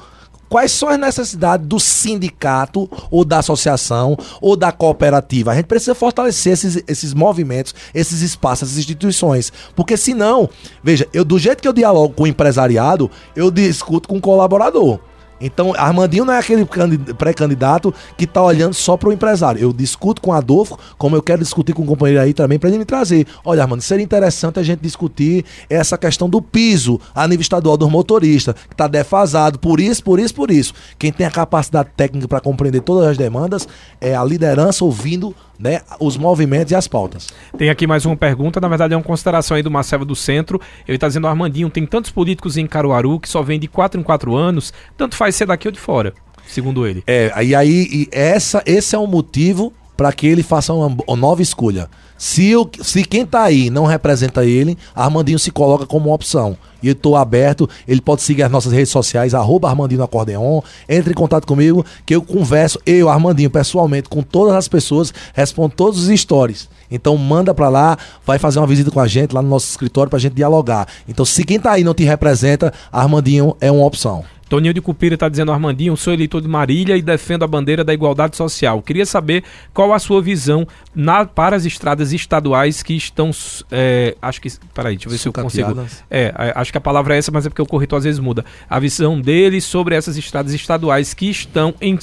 Quais 0.48 0.72
são 0.72 0.88
as 0.88 0.98
necessidades 0.98 1.66
do 1.66 1.80
sindicato, 1.80 2.88
ou 3.10 3.24
da 3.24 3.38
associação, 3.38 4.16
ou 4.40 4.56
da 4.56 4.70
cooperativa? 4.70 5.50
A 5.50 5.54
gente 5.54 5.66
precisa 5.66 5.94
fortalecer 5.94 6.52
esses, 6.52 6.82
esses 6.86 7.12
movimentos, 7.12 7.74
esses 7.94 8.22
espaços, 8.22 8.68
essas 8.68 8.78
instituições. 8.78 9.52
Porque 9.74 9.96
senão, 9.96 10.48
veja, 10.82 11.08
eu 11.12 11.24
do 11.24 11.38
jeito 11.38 11.60
que 11.60 11.68
eu 11.68 11.72
dialogo 11.72 12.14
com 12.14 12.24
o 12.24 12.26
empresariado, 12.26 13.10
eu 13.34 13.50
discuto 13.50 14.08
com 14.08 14.18
o 14.18 14.20
colaborador. 14.20 15.00
Então, 15.40 15.74
Armandinho 15.76 16.24
não 16.24 16.32
é 16.32 16.38
aquele 16.38 16.64
pré-candidato 16.64 17.92
que 18.16 18.24
está 18.24 18.42
olhando 18.42 18.74
só 18.74 18.96
para 18.96 19.08
o 19.08 19.12
empresário. 19.12 19.60
Eu 19.60 19.72
discuto 19.72 20.22
com 20.22 20.32
Adolfo, 20.32 20.78
como 20.96 21.16
eu 21.16 21.22
quero 21.22 21.42
discutir 21.42 21.72
com 21.72 21.82
o 21.82 21.86
companheiro 21.86 22.22
aí 22.22 22.32
também, 22.32 22.58
para 22.58 22.68
ele 22.68 22.78
me 22.78 22.84
trazer. 22.84 23.26
Olha, 23.44 23.62
Armando, 23.62 23.82
seria 23.82 24.04
interessante 24.04 24.58
a 24.58 24.62
gente 24.62 24.80
discutir 24.80 25.44
essa 25.68 25.98
questão 25.98 26.28
do 26.28 26.40
piso 26.40 27.00
a 27.14 27.26
nível 27.28 27.42
estadual 27.42 27.76
dos 27.76 27.90
motoristas, 27.90 28.54
que 28.54 28.74
está 28.74 28.86
defasado, 28.86 29.58
por 29.58 29.80
isso, 29.80 30.02
por 30.02 30.18
isso, 30.18 30.34
por 30.34 30.50
isso. 30.50 30.74
Quem 30.98 31.12
tem 31.12 31.26
a 31.26 31.30
capacidade 31.30 31.90
técnica 31.96 32.26
para 32.26 32.40
compreender 32.40 32.80
todas 32.80 33.08
as 33.08 33.16
demandas 33.16 33.68
é 34.00 34.14
a 34.14 34.24
liderança 34.24 34.84
ouvindo 34.84 35.34
né, 35.58 35.80
os 36.00 36.16
movimentos 36.16 36.72
e 36.72 36.74
as 36.74 36.86
pautas. 36.86 37.28
Tem 37.56 37.70
aqui 37.70 37.86
mais 37.86 38.04
uma 38.04 38.16
pergunta, 38.16 38.60
na 38.60 38.68
verdade 38.68 38.94
é 38.94 38.96
uma 38.96 39.02
consideração 39.02 39.56
aí 39.56 39.62
do 39.62 39.70
Marcelo 39.70 40.04
do 40.04 40.14
Centro. 40.14 40.60
Ele 40.86 40.96
está 40.96 41.08
dizendo, 41.08 41.26
Armandinho, 41.26 41.70
tem 41.70 41.86
tantos 41.86 42.10
políticos 42.10 42.56
em 42.56 42.66
Caruaru 42.66 43.18
que 43.20 43.28
só 43.28 43.42
vem 43.42 43.58
de 43.58 43.68
4 43.68 44.00
em 44.00 44.02
4 44.02 44.34
anos, 44.34 44.72
tanto 44.96 45.16
faz 45.16 45.34
ser 45.34 45.46
daqui 45.46 45.68
ou 45.68 45.72
de 45.72 45.80
fora, 45.80 46.12
segundo 46.46 46.86
ele. 46.86 47.02
É, 47.06 47.32
e 47.44 47.54
aí 47.54 47.88
e 47.90 48.08
essa, 48.12 48.62
esse 48.66 48.94
é 48.94 48.98
o 48.98 49.06
motivo 49.06 49.72
para 49.96 50.12
que 50.12 50.26
ele 50.26 50.42
faça 50.42 50.72
uma 50.72 51.16
nova 51.16 51.40
escolha. 51.40 51.88
Se, 52.18 52.48
eu, 52.48 52.68
se 52.80 53.04
quem 53.04 53.22
está 53.22 53.42
aí 53.42 53.68
não 53.68 53.84
representa 53.84 54.44
ele, 54.44 54.76
Armandinho 54.94 55.38
se 55.38 55.50
coloca 55.50 55.86
como 55.86 56.06
uma 56.06 56.14
opção. 56.14 56.56
E 56.82 56.88
eu 56.88 56.92
estou 56.92 57.16
aberto, 57.16 57.68
ele 57.86 58.00
pode 58.00 58.22
seguir 58.22 58.42
as 58.42 58.50
nossas 58.50 58.72
redes 58.72 58.90
sociais, 58.90 59.34
arroba 59.34 59.68
Armandinho 59.68 60.02
Acordeon, 60.02 60.60
entre 60.88 61.12
em 61.12 61.14
contato 61.14 61.46
comigo, 61.46 61.84
que 62.04 62.14
eu 62.14 62.22
converso, 62.22 62.78
eu, 62.86 63.08
Armandinho, 63.08 63.50
pessoalmente, 63.50 64.08
com 64.08 64.22
todas 64.22 64.54
as 64.54 64.68
pessoas, 64.68 65.12
respondo 65.34 65.74
todos 65.74 66.06
os 66.06 66.20
stories. 66.20 66.68
Então 66.90 67.16
manda 67.16 67.52
para 67.52 67.68
lá, 67.68 67.98
vai 68.24 68.38
fazer 68.38 68.60
uma 68.60 68.66
visita 68.66 68.90
com 68.90 69.00
a 69.00 69.06
gente 69.06 69.34
lá 69.34 69.42
no 69.42 69.48
nosso 69.48 69.68
escritório 69.68 70.08
pra 70.08 70.18
gente 70.18 70.34
dialogar. 70.34 70.86
Então 71.08 71.24
se 71.24 71.44
quem 71.44 71.58
tá 71.58 71.72
aí 71.72 71.82
não 71.82 71.94
te 71.94 72.04
representa, 72.04 72.72
Armandinho 72.92 73.56
é 73.60 73.70
uma 73.70 73.84
opção. 73.84 74.24
Toninho 74.48 74.72
de 74.72 74.80
Cupira 74.80 75.14
está 75.14 75.28
dizendo, 75.28 75.50
Armandinho, 75.50 75.96
sou 75.96 76.12
eleitor 76.12 76.40
de 76.40 76.48
Marília 76.48 76.96
e 76.96 77.02
defendo 77.02 77.42
a 77.42 77.46
bandeira 77.46 77.82
da 77.82 77.92
igualdade 77.92 78.36
social. 78.36 78.80
Queria 78.80 79.04
saber 79.04 79.42
qual 79.74 79.92
a 79.92 79.98
sua 79.98 80.22
visão 80.22 80.66
na, 80.94 81.24
para 81.24 81.56
as 81.56 81.64
estradas 81.64 82.12
estaduais 82.12 82.82
que 82.82 82.94
estão. 82.94 83.30
É, 83.70 84.16
acho 84.22 84.40
que. 84.40 84.48
Peraí, 84.72 84.94
deixa 84.94 85.08
eu 85.08 85.10
ver 85.10 85.18
se 85.18 85.28
eu 85.28 85.32
consigo. 85.32 85.86
É, 86.10 86.32
acho 86.54 86.70
que 86.70 86.78
a 86.78 86.80
palavra 86.80 87.14
é 87.14 87.18
essa, 87.18 87.32
mas 87.32 87.44
é 87.44 87.48
porque 87.48 87.62
o 87.62 87.66
corretor 87.66 87.96
às 87.96 88.04
vezes 88.04 88.20
muda. 88.20 88.44
A 88.70 88.78
visão 88.78 89.20
dele 89.20 89.60
sobre 89.60 89.94
essas 89.96 90.16
estradas 90.16 90.52
estaduais 90.52 91.12
que 91.12 91.28
estão 91.28 91.74
em 91.80 91.98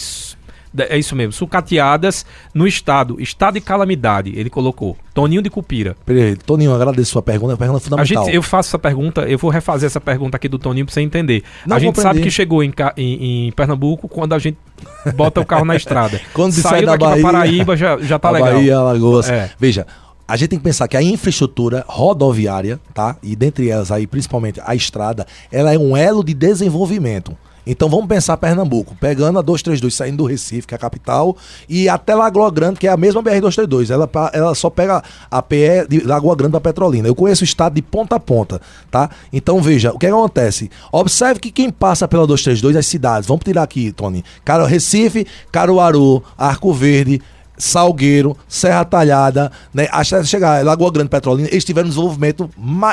é 0.78 0.98
isso 0.98 1.16
mesmo, 1.16 1.32
sucateadas 1.32 2.26
no 2.54 2.68
estado, 2.68 3.22
estado 3.22 3.56
de 3.56 3.62
calamidade, 3.62 4.34
ele 4.36 4.50
colocou. 4.50 4.98
Toninho 5.14 5.44
de 5.44 5.50
Cupira. 5.50 5.96
Peraí, 6.06 6.36
Toninho, 6.36 6.74
agradeço 6.74 7.12
a 7.12 7.14
sua 7.14 7.22
pergunta, 7.22 7.52
é 7.52 7.54
uma 7.54 7.58
pergunta 7.58 7.80
fundamental. 7.80 8.24
A 8.24 8.26
gente, 8.26 8.36
eu 8.36 8.42
faço 8.42 8.70
essa 8.70 8.80
pergunta, 8.80 9.22
eu 9.22 9.38
vou 9.38 9.52
refazer 9.52 9.86
essa 9.86 10.02
pergunta 10.02 10.38
aqui 10.38 10.50
do 10.50 10.58
Toninho 10.58 10.86
para 10.86 10.94
você 10.94 11.02
entender. 11.02 11.44
Não, 11.68 11.78
a 11.78 11.80
gente 11.80 12.02
sabe 12.02 12.22
que 12.22 12.32
chegou 12.32 12.64
em, 12.64 12.74
em, 12.98 13.48
em, 13.48 13.52
Pernambuco 13.52 14.08
quando 14.08 14.34
a 14.34 14.40
gente 14.40 14.58
bota 15.16 15.40
o 15.40 15.46
carro 15.46 15.66
na 15.66 15.76
estrada. 15.76 16.20
quando 16.34 16.54
Saiu 16.54 16.64
sai 16.64 16.86
da 16.86 16.98
Bahia, 16.98 17.22
Paraíba 17.22 17.78
já, 17.78 17.98
já 18.00 18.18
tá 18.18 18.32
legal. 18.32 18.54
Bahia, 18.54 18.78
Alagoas. 18.78 19.30
É. 19.30 19.52
Veja, 19.60 19.86
a 20.28 20.36
gente 20.36 20.50
tem 20.50 20.60
que 20.60 20.66
pensar 20.66 20.88
que 20.88 20.98
a 20.98 21.04
infraestrutura 21.04 21.86
rodoviária, 21.88 22.80
tá? 22.94 23.18
E 23.22 23.36
dentre 23.36 23.70
elas 23.70 23.92
aí, 23.92 24.08
principalmente 24.08 24.60
a 24.66 24.74
estrada, 24.74 25.28
ela 25.52 25.74
é 25.74 25.78
um 25.78 25.96
elo 25.96 26.24
de 26.24 26.34
desenvolvimento. 26.34 27.38
Então 27.66 27.90
vamos 27.90 28.08
pensar 28.08 28.36
Pernambuco, 28.38 28.96
pegando 29.00 29.40
a 29.40 29.42
232 29.42 29.94
saindo 29.94 30.18
do 30.18 30.26
Recife, 30.26 30.68
que 30.68 30.74
é 30.74 30.78
a 30.78 30.80
capital, 30.80 31.36
e 31.68 31.88
até 31.88 32.14
Lagoa 32.14 32.52
Grande, 32.52 32.80
que 32.80 32.88
é 32.88 32.92
a 32.92 32.98
mesma 32.98 33.24
BR-232. 33.24 33.90
Ela, 33.90 34.10
ela 34.34 34.56
só 34.56 34.70
pega 34.70 35.02
a 35.30 35.42
PE 35.42 35.88
de 35.90 36.00
Lagoa 36.02 36.36
Grande 36.36 36.52
para 36.52 36.62
Petrolina. 36.62 37.08
Eu 37.08 37.16
conheço 37.16 37.44
o 37.44 37.46
estado 37.46 37.76
de 37.76 37.82
ponta 37.82 38.16
a 38.16 38.20
ponta, 38.20 38.62
tá? 38.92 39.10
Então 39.32 39.62
veja, 39.62 39.92
o 39.92 40.00
que, 40.00 40.06
é 40.06 40.10
que 40.10 40.16
acontece? 40.16 40.70
Observe 40.92 41.40
que 41.40 41.52
quem 41.52 41.70
passa 41.70 42.08
pela 42.08 42.28
232, 42.28 42.76
as 42.76 42.86
cidades, 42.86 43.28
vamos 43.28 43.44
tirar 43.44 43.64
aqui, 43.64 43.92
Tony. 43.92 44.24
Caro, 44.44 44.66
Recife, 44.66 45.26
Caruaru, 45.52 46.24
Arco 46.38 46.74
Verde, 46.74 47.22
Salgueiro, 47.64 48.36
Serra 48.46 48.84
Talhada, 48.84 49.50
né? 49.74 49.88
Até 49.90 50.22
chegar 50.26 50.64
Lagoa 50.66 50.92
Grande 50.92 51.10
Petrolina, 51.10 51.48
eles 51.50 51.64
tiveram 51.64 51.88
um 51.88 51.90
desenvolvimento 51.90 52.50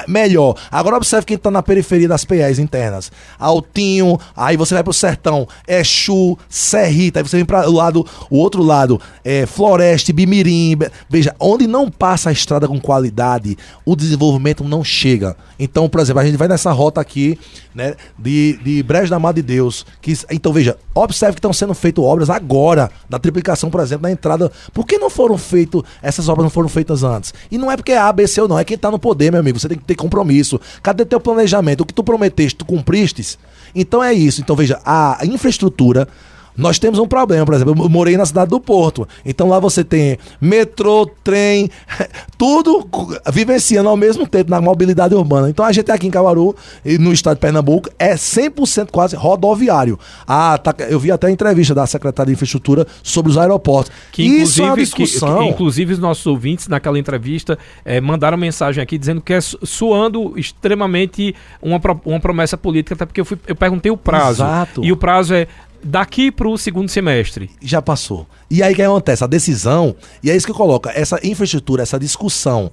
melhor. 0.06 0.54
Agora 0.70 0.96
observe 0.96 1.26
quem 1.26 1.34
está 1.34 1.50
na 1.50 1.60
periferia 1.60 2.06
das 2.06 2.24
PEs 2.24 2.60
internas. 2.60 3.10
Altinho, 3.36 4.18
aí 4.36 4.56
você 4.56 4.74
vai 4.74 4.84
pro 4.84 4.92
sertão, 4.92 5.48
Exu, 5.66 6.38
Serrita, 6.48 7.18
aí 7.18 7.26
você 7.26 7.36
vem 7.36 7.44
para 7.44 7.68
o 7.68 7.72
lado, 7.72 8.06
o 8.30 8.38
outro 8.38 8.62
lado, 8.62 9.00
é, 9.24 9.44
Floreste, 9.44 10.12
Bimirim. 10.12 10.78
Veja, 11.08 11.34
onde 11.40 11.66
não 11.66 11.90
passa 11.90 12.28
a 12.28 12.32
estrada 12.32 12.68
com 12.68 12.80
qualidade, 12.80 13.58
o 13.84 13.96
desenvolvimento 13.96 14.62
não 14.62 14.84
chega. 14.84 15.36
Então, 15.58 15.88
por 15.88 16.00
exemplo, 16.00 16.20
a 16.20 16.24
gente 16.24 16.36
vai 16.36 16.48
nessa 16.48 16.70
rota 16.70 17.00
aqui, 17.00 17.38
né, 17.74 17.94
de, 18.18 18.58
de 18.62 18.82
Brejo 18.82 19.10
da 19.10 19.18
Mar 19.18 19.34
de 19.34 19.42
Deus. 19.42 19.84
Que, 20.00 20.16
então, 20.30 20.52
veja, 20.52 20.76
observe 20.94 21.34
que 21.34 21.38
estão 21.38 21.52
sendo 21.52 21.74
feitas 21.74 22.02
obras 22.02 22.30
agora, 22.30 22.90
da 23.08 23.18
triplicação, 23.18 23.68
por 23.68 23.80
exemplo, 23.80 24.04
na 24.04 24.10
entrada. 24.10 24.50
Por 24.72 24.86
que 24.86 24.98
não 24.98 25.10
foram 25.10 25.36
feitas, 25.38 25.82
essas 26.02 26.28
obras 26.28 26.44
não 26.44 26.50
foram 26.50 26.68
feitas 26.68 27.02
antes? 27.02 27.32
E 27.50 27.58
não 27.58 27.70
é 27.70 27.76
porque 27.76 27.92
é 27.92 27.98
A, 27.98 28.12
B, 28.12 28.26
C 28.26 28.40
ou 28.40 28.48
não, 28.48 28.58
é 28.58 28.64
quem 28.64 28.74
está 28.74 28.90
no 28.90 28.98
poder, 28.98 29.30
meu 29.30 29.40
amigo. 29.40 29.58
Você 29.58 29.68
tem 29.68 29.78
que 29.78 29.84
ter 29.84 29.94
compromisso. 29.94 30.60
Cadê 30.82 31.04
teu 31.04 31.20
planejamento? 31.20 31.82
O 31.82 31.86
que 31.86 31.94
tu 31.94 32.04
prometeste, 32.04 32.56
tu 32.56 32.64
cumpriste? 32.64 33.38
Então 33.74 34.02
é 34.02 34.12
isso. 34.12 34.40
Então, 34.40 34.56
veja, 34.56 34.80
a 34.84 35.18
infraestrutura 35.24 36.08
nós 36.56 36.78
temos 36.78 36.98
um 36.98 37.06
problema, 37.06 37.44
por 37.44 37.54
exemplo, 37.54 37.74
eu 37.84 37.88
morei 37.88 38.16
na 38.16 38.26
cidade 38.26 38.50
do 38.50 38.60
Porto. 38.60 39.06
Então 39.24 39.48
lá 39.48 39.58
você 39.58 39.82
tem 39.82 40.18
metrô, 40.40 41.10
trem, 41.22 41.70
tudo 42.36 42.88
vivenciando 43.32 43.88
ao 43.88 43.96
mesmo 43.96 44.26
tempo 44.26 44.50
na 44.50 44.60
mobilidade 44.60 45.14
urbana. 45.14 45.48
Então 45.48 45.64
a 45.64 45.72
gente 45.72 45.90
aqui 45.90 46.06
em 46.06 46.10
Caruaru, 46.10 46.54
no 46.98 47.12
estado 47.12 47.36
de 47.36 47.40
Pernambuco, 47.40 47.88
é 47.98 48.14
100% 48.14 48.90
quase 48.90 49.16
rodoviário. 49.16 49.98
Ah, 50.26 50.58
tá, 50.58 50.74
eu 50.88 50.98
vi 50.98 51.10
até 51.10 51.26
a 51.26 51.30
entrevista 51.30 51.74
da 51.74 51.86
secretária 51.86 52.28
de 52.28 52.34
Infraestrutura 52.34 52.86
sobre 53.02 53.30
os 53.30 53.38
aeroportos. 53.38 53.92
Que 54.12 54.22
Isso 54.22 54.62
é 54.62 54.66
uma 54.66 54.76
discussão. 54.76 55.38
Que, 55.38 55.44
que, 55.44 55.50
inclusive 55.50 55.92
os 55.94 55.98
nossos 55.98 56.26
ouvintes 56.26 56.68
naquela 56.68 56.98
entrevista 56.98 57.58
é, 57.84 58.00
mandaram 58.00 58.36
mensagem 58.36 58.82
aqui 58.82 58.98
dizendo 58.98 59.20
que 59.20 59.32
é 59.32 59.40
suando 59.40 60.38
extremamente 60.38 61.34
uma, 61.60 61.80
uma 62.04 62.20
promessa 62.20 62.56
política, 62.56 62.94
até 62.94 63.06
porque 63.06 63.20
eu, 63.20 63.24
fui, 63.24 63.38
eu 63.46 63.56
perguntei 63.56 63.90
o 63.90 63.96
prazo. 63.96 64.42
Exato. 64.42 64.84
E 64.84 64.92
o 64.92 64.96
prazo 64.96 65.34
é 65.34 65.46
daqui 65.82 66.30
para 66.30 66.48
o 66.48 66.58
segundo 66.58 66.88
semestre. 66.88 67.50
Já 67.60 67.80
passou. 67.80 68.26
E 68.50 68.62
aí 68.62 68.72
o 68.72 68.76
que 68.76 68.82
acontece? 68.82 69.24
A 69.24 69.26
decisão, 69.26 69.94
e 70.22 70.30
é 70.30 70.36
isso 70.36 70.46
que 70.46 70.52
eu 70.52 70.56
coloco, 70.56 70.88
essa 70.88 71.18
infraestrutura, 71.22 71.82
essa 71.82 71.98
discussão 71.98 72.70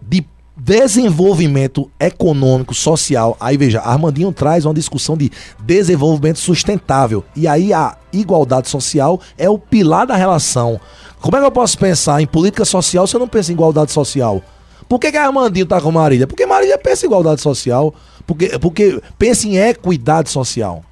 de 0.00 0.24
desenvolvimento 0.56 1.88
econômico, 2.00 2.74
social. 2.74 3.36
Aí 3.38 3.56
veja, 3.56 3.80
Armandinho 3.80 4.32
traz 4.32 4.64
uma 4.64 4.74
discussão 4.74 5.16
de 5.16 5.30
desenvolvimento 5.60 6.38
sustentável. 6.38 7.24
E 7.36 7.46
aí 7.46 7.72
a 7.72 7.96
igualdade 8.12 8.68
social 8.68 9.20
é 9.36 9.48
o 9.48 9.58
pilar 9.58 10.06
da 10.06 10.16
relação. 10.16 10.80
Como 11.20 11.36
é 11.36 11.40
que 11.40 11.46
eu 11.46 11.52
posso 11.52 11.78
pensar 11.78 12.20
em 12.20 12.26
política 12.26 12.64
social 12.64 13.06
se 13.06 13.14
eu 13.14 13.20
não 13.20 13.28
penso 13.28 13.52
em 13.52 13.54
igualdade 13.54 13.92
social? 13.92 14.42
Por 14.88 14.98
que, 14.98 15.12
que 15.12 15.18
Armandinho 15.18 15.66
tá 15.66 15.80
com 15.80 15.92
Marília? 15.92 16.26
Porque 16.26 16.46
Marília 16.46 16.78
pensa 16.78 17.04
em 17.04 17.08
igualdade 17.08 17.40
social. 17.40 17.94
Porque, 18.26 18.58
porque 18.58 19.00
pensa 19.18 19.46
em 19.46 19.58
equidade 19.58 20.30
social. 20.30 20.82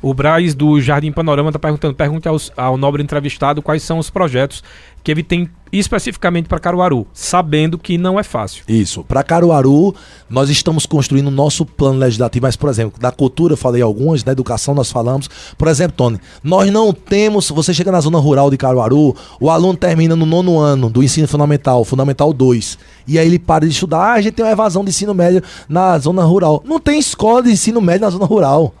O 0.00 0.14
Braz 0.14 0.54
do 0.54 0.80
Jardim 0.80 1.10
Panorama 1.10 1.50
está 1.50 1.58
perguntando: 1.58 1.94
pergunte 1.94 2.28
aos, 2.28 2.52
ao 2.56 2.76
nobre 2.76 3.02
entrevistado 3.02 3.60
quais 3.60 3.82
são 3.82 3.98
os 3.98 4.10
projetos 4.10 4.62
que 5.02 5.10
ele 5.10 5.22
tem 5.22 5.48
especificamente 5.72 6.48
para 6.48 6.58
Caruaru, 6.58 7.06
sabendo 7.12 7.78
que 7.78 7.98
não 7.98 8.18
é 8.18 8.22
fácil. 8.22 8.64
Isso. 8.68 9.04
Para 9.04 9.22
Caruaru, 9.22 9.94
nós 10.28 10.50
estamos 10.50 10.86
construindo 10.86 11.28
o 11.28 11.30
nosso 11.30 11.64
plano 11.64 11.98
legislativo, 11.98 12.46
mas, 12.46 12.56
por 12.56 12.70
exemplo, 12.70 13.00
da 13.00 13.10
cultura 13.10 13.52
eu 13.52 13.56
falei 13.56 13.82
algumas, 13.82 14.22
da 14.22 14.32
educação 14.32 14.74
nós 14.74 14.90
falamos. 14.90 15.28
Por 15.56 15.68
exemplo, 15.68 15.96
Tony, 15.96 16.20
nós 16.42 16.70
não 16.70 16.92
temos. 16.92 17.50
Você 17.50 17.74
chega 17.74 17.92
na 17.92 18.00
zona 18.00 18.18
rural 18.18 18.50
de 18.50 18.56
Caruaru, 18.56 19.14
o 19.40 19.50
aluno 19.50 19.76
termina 19.76 20.16
no 20.16 20.26
nono 20.26 20.58
ano 20.58 20.88
do 20.90 21.02
ensino 21.02 21.28
fundamental, 21.28 21.84
Fundamental 21.84 22.32
2, 22.32 22.78
e 23.06 23.18
aí 23.18 23.26
ele 23.26 23.38
para 23.38 23.66
de 23.66 23.72
estudar. 23.72 23.98
Ah, 23.98 24.12
a 24.14 24.20
gente 24.20 24.34
tem 24.34 24.44
uma 24.44 24.52
evasão 24.52 24.84
de 24.84 24.90
ensino 24.90 25.14
médio 25.14 25.42
na 25.68 25.98
zona 25.98 26.22
rural. 26.24 26.62
Não 26.64 26.78
tem 26.78 26.98
escola 26.98 27.42
de 27.42 27.50
ensino 27.50 27.80
médio 27.80 28.02
na 28.02 28.10
zona 28.10 28.26
rural. 28.26 28.74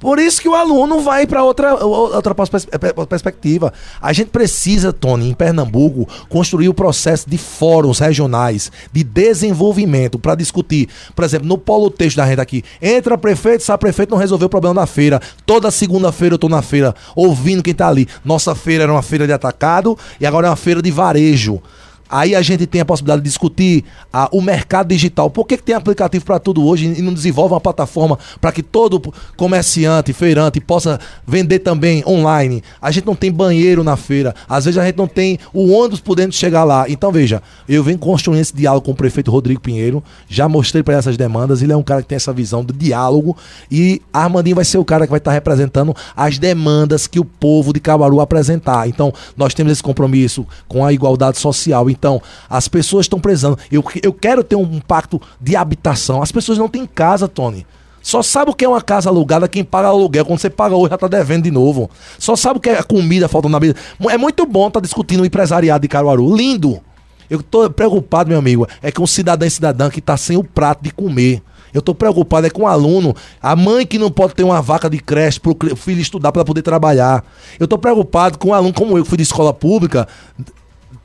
Por 0.00 0.18
isso 0.18 0.40
que 0.40 0.48
o 0.48 0.54
aluno 0.54 1.00
vai 1.00 1.26
para 1.26 1.42
outra, 1.42 1.74
outra 1.84 2.34
perspectiva. 2.34 3.72
A 4.00 4.12
gente 4.12 4.28
precisa, 4.30 4.92
Tony, 4.92 5.28
em 5.28 5.34
Pernambuco, 5.34 6.08
construir 6.28 6.68
o 6.68 6.74
processo 6.74 7.28
de 7.28 7.36
fóruns 7.38 7.98
regionais 7.98 8.70
de 8.92 9.02
desenvolvimento 9.02 10.18
para 10.18 10.34
discutir. 10.34 10.88
Por 11.14 11.24
exemplo, 11.24 11.48
no 11.48 11.58
polo 11.58 11.90
texto 11.90 12.16
da 12.16 12.24
renda 12.24 12.42
aqui, 12.42 12.64
entra 12.80 13.18
prefeito, 13.18 13.64
sai 13.64 13.78
prefeito, 13.78 14.10
não 14.10 14.18
resolveu 14.18 14.46
o 14.46 14.50
problema 14.50 14.74
na 14.74 14.86
feira. 14.86 15.20
Toda 15.44 15.70
segunda-feira 15.70 16.34
eu 16.34 16.36
estou 16.36 16.50
na 16.50 16.62
feira, 16.62 16.94
ouvindo 17.16 17.62
quem 17.62 17.72
está 17.72 17.88
ali. 17.88 18.06
Nossa 18.24 18.54
feira 18.54 18.84
era 18.84 18.92
uma 18.92 19.02
feira 19.02 19.26
de 19.26 19.32
atacado 19.32 19.98
e 20.20 20.26
agora 20.26 20.46
é 20.46 20.50
uma 20.50 20.56
feira 20.56 20.80
de 20.80 20.90
varejo. 20.90 21.60
Aí 22.08 22.34
a 22.34 22.42
gente 22.42 22.66
tem 22.66 22.80
a 22.80 22.84
possibilidade 22.84 23.22
de 23.22 23.28
discutir 23.28 23.84
ah, 24.12 24.28
o 24.32 24.40
mercado 24.40 24.88
digital. 24.88 25.28
Por 25.28 25.46
que, 25.46 25.56
que 25.56 25.62
tem 25.62 25.74
aplicativo 25.74 26.24
para 26.24 26.38
tudo 26.38 26.64
hoje 26.64 26.94
e 26.96 27.02
não 27.02 27.12
desenvolve 27.12 27.54
uma 27.54 27.60
plataforma 27.60 28.18
para 28.40 28.52
que 28.52 28.62
todo 28.62 29.12
comerciante, 29.36 30.12
feirante 30.12 30.60
possa 30.60 30.98
vender 31.26 31.60
também 31.60 32.02
online? 32.06 32.62
A 32.80 32.90
gente 32.90 33.06
não 33.06 33.14
tem 33.14 33.30
banheiro 33.30 33.84
na 33.84 33.96
feira, 33.96 34.34
às 34.48 34.64
vezes 34.64 34.78
a 34.78 34.84
gente 34.84 34.96
não 34.96 35.06
tem 35.06 35.38
o 35.52 35.70
ônibus 35.70 36.00
podendo 36.00 36.32
chegar 36.32 36.64
lá. 36.64 36.86
Então 36.88 37.12
veja, 37.12 37.42
eu 37.68 37.84
venho 37.84 37.98
construindo 37.98 38.40
esse 38.40 38.54
diálogo 38.54 38.86
com 38.86 38.92
o 38.92 38.96
prefeito 38.96 39.30
Rodrigo 39.30 39.60
Pinheiro, 39.60 40.02
já 40.28 40.48
mostrei 40.48 40.82
para 40.82 40.94
essas 40.94 41.16
demandas, 41.16 41.62
ele 41.62 41.72
é 41.72 41.76
um 41.76 41.82
cara 41.82 42.02
que 42.02 42.08
tem 42.08 42.16
essa 42.16 42.32
visão 42.32 42.64
do 42.64 42.72
diálogo 42.72 43.36
e 43.70 44.00
Armandinho 44.12 44.56
vai 44.56 44.64
ser 44.64 44.78
o 44.78 44.84
cara 44.84 45.06
que 45.06 45.10
vai 45.10 45.18
estar 45.18 45.32
representando 45.32 45.94
as 46.16 46.38
demandas 46.38 47.06
que 47.06 47.20
o 47.20 47.24
povo 47.24 47.72
de 47.72 47.80
Cabaru 47.80 48.20
apresentar. 48.20 48.88
Então 48.88 49.12
nós 49.36 49.54
temos 49.54 49.72
esse 49.72 49.82
compromisso 49.82 50.46
com 50.66 50.84
a 50.84 50.92
igualdade 50.92 51.38
social. 51.38 51.90
Então, 51.98 52.22
as 52.48 52.68
pessoas 52.68 53.04
estão 53.04 53.18
precisando. 53.20 53.58
Eu, 53.70 53.84
eu 54.02 54.12
quero 54.12 54.44
ter 54.44 54.56
um 54.56 54.80
pacto 54.80 55.20
de 55.40 55.56
habitação. 55.56 56.22
As 56.22 56.30
pessoas 56.30 56.58
não 56.58 56.68
têm 56.68 56.86
casa, 56.86 57.26
Tony. 57.26 57.66
Só 58.00 58.22
sabe 58.22 58.50
o 58.50 58.54
que 58.54 58.64
é 58.64 58.68
uma 58.68 58.80
casa 58.80 59.10
alugada 59.10 59.48
quem 59.48 59.64
paga 59.64 59.88
aluguel. 59.88 60.24
Quando 60.24 60.38
você 60.38 60.48
paga 60.48 60.74
hoje, 60.74 60.90
já 60.90 60.96
tá 60.98 61.08
devendo 61.08 61.44
de 61.44 61.50
novo. 61.50 61.90
Só 62.18 62.36
sabe 62.36 62.58
o 62.58 62.60
que 62.60 62.70
é 62.70 62.82
comida 62.82 63.28
faltando 63.28 63.52
na 63.52 63.60
mesa. 63.60 63.74
É 64.08 64.16
muito 64.16 64.46
bom 64.46 64.68
estar 64.68 64.80
tá 64.80 64.84
discutindo 64.84 65.22
o 65.22 65.26
empresariado 65.26 65.82
de 65.82 65.88
Caruaru. 65.88 66.34
Lindo. 66.34 66.80
Eu 67.28 67.42
tô 67.42 67.68
preocupado, 67.68 68.30
meu 68.30 68.38
amigo, 68.38 68.66
é 68.82 68.90
com 68.90 69.02
o 69.02 69.06
cidadão 69.06 69.46
e 69.46 69.50
cidadã 69.50 69.90
que 69.90 70.00
tá 70.00 70.16
sem 70.16 70.38
o 70.38 70.44
prato 70.44 70.82
de 70.82 70.90
comer. 70.90 71.42
Eu 71.72 71.82
tô 71.82 71.94
preocupado 71.94 72.46
é 72.46 72.50
com 72.50 72.62
o 72.62 72.66
aluno, 72.66 73.14
a 73.42 73.54
mãe 73.54 73.86
que 73.86 73.98
não 73.98 74.10
pode 74.10 74.34
ter 74.34 74.42
uma 74.42 74.62
vaca 74.62 74.88
de 74.88 74.98
creche 74.98 75.38
pro 75.38 75.54
filho 75.76 76.00
estudar 76.00 76.32
para 76.32 76.44
poder 76.44 76.62
trabalhar. 76.62 77.24
Eu 77.60 77.68
tô 77.68 77.76
preocupado 77.76 78.38
com 78.38 78.48
um 78.48 78.54
aluno 78.54 78.72
como 78.72 78.96
eu, 78.96 79.02
que 79.02 79.08
fui 79.08 79.18
de 79.18 79.24
escola 79.24 79.52
pública, 79.52 80.08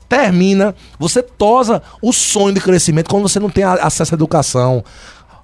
termina, 0.08 0.74
você 0.98 1.22
tosa 1.22 1.82
o 2.00 2.12
sonho 2.12 2.54
de 2.54 2.60
crescimento 2.60 3.10
quando 3.10 3.28
você 3.28 3.40
não 3.40 3.50
tem 3.50 3.64
acesso 3.64 4.14
à 4.14 4.16
educação. 4.16 4.84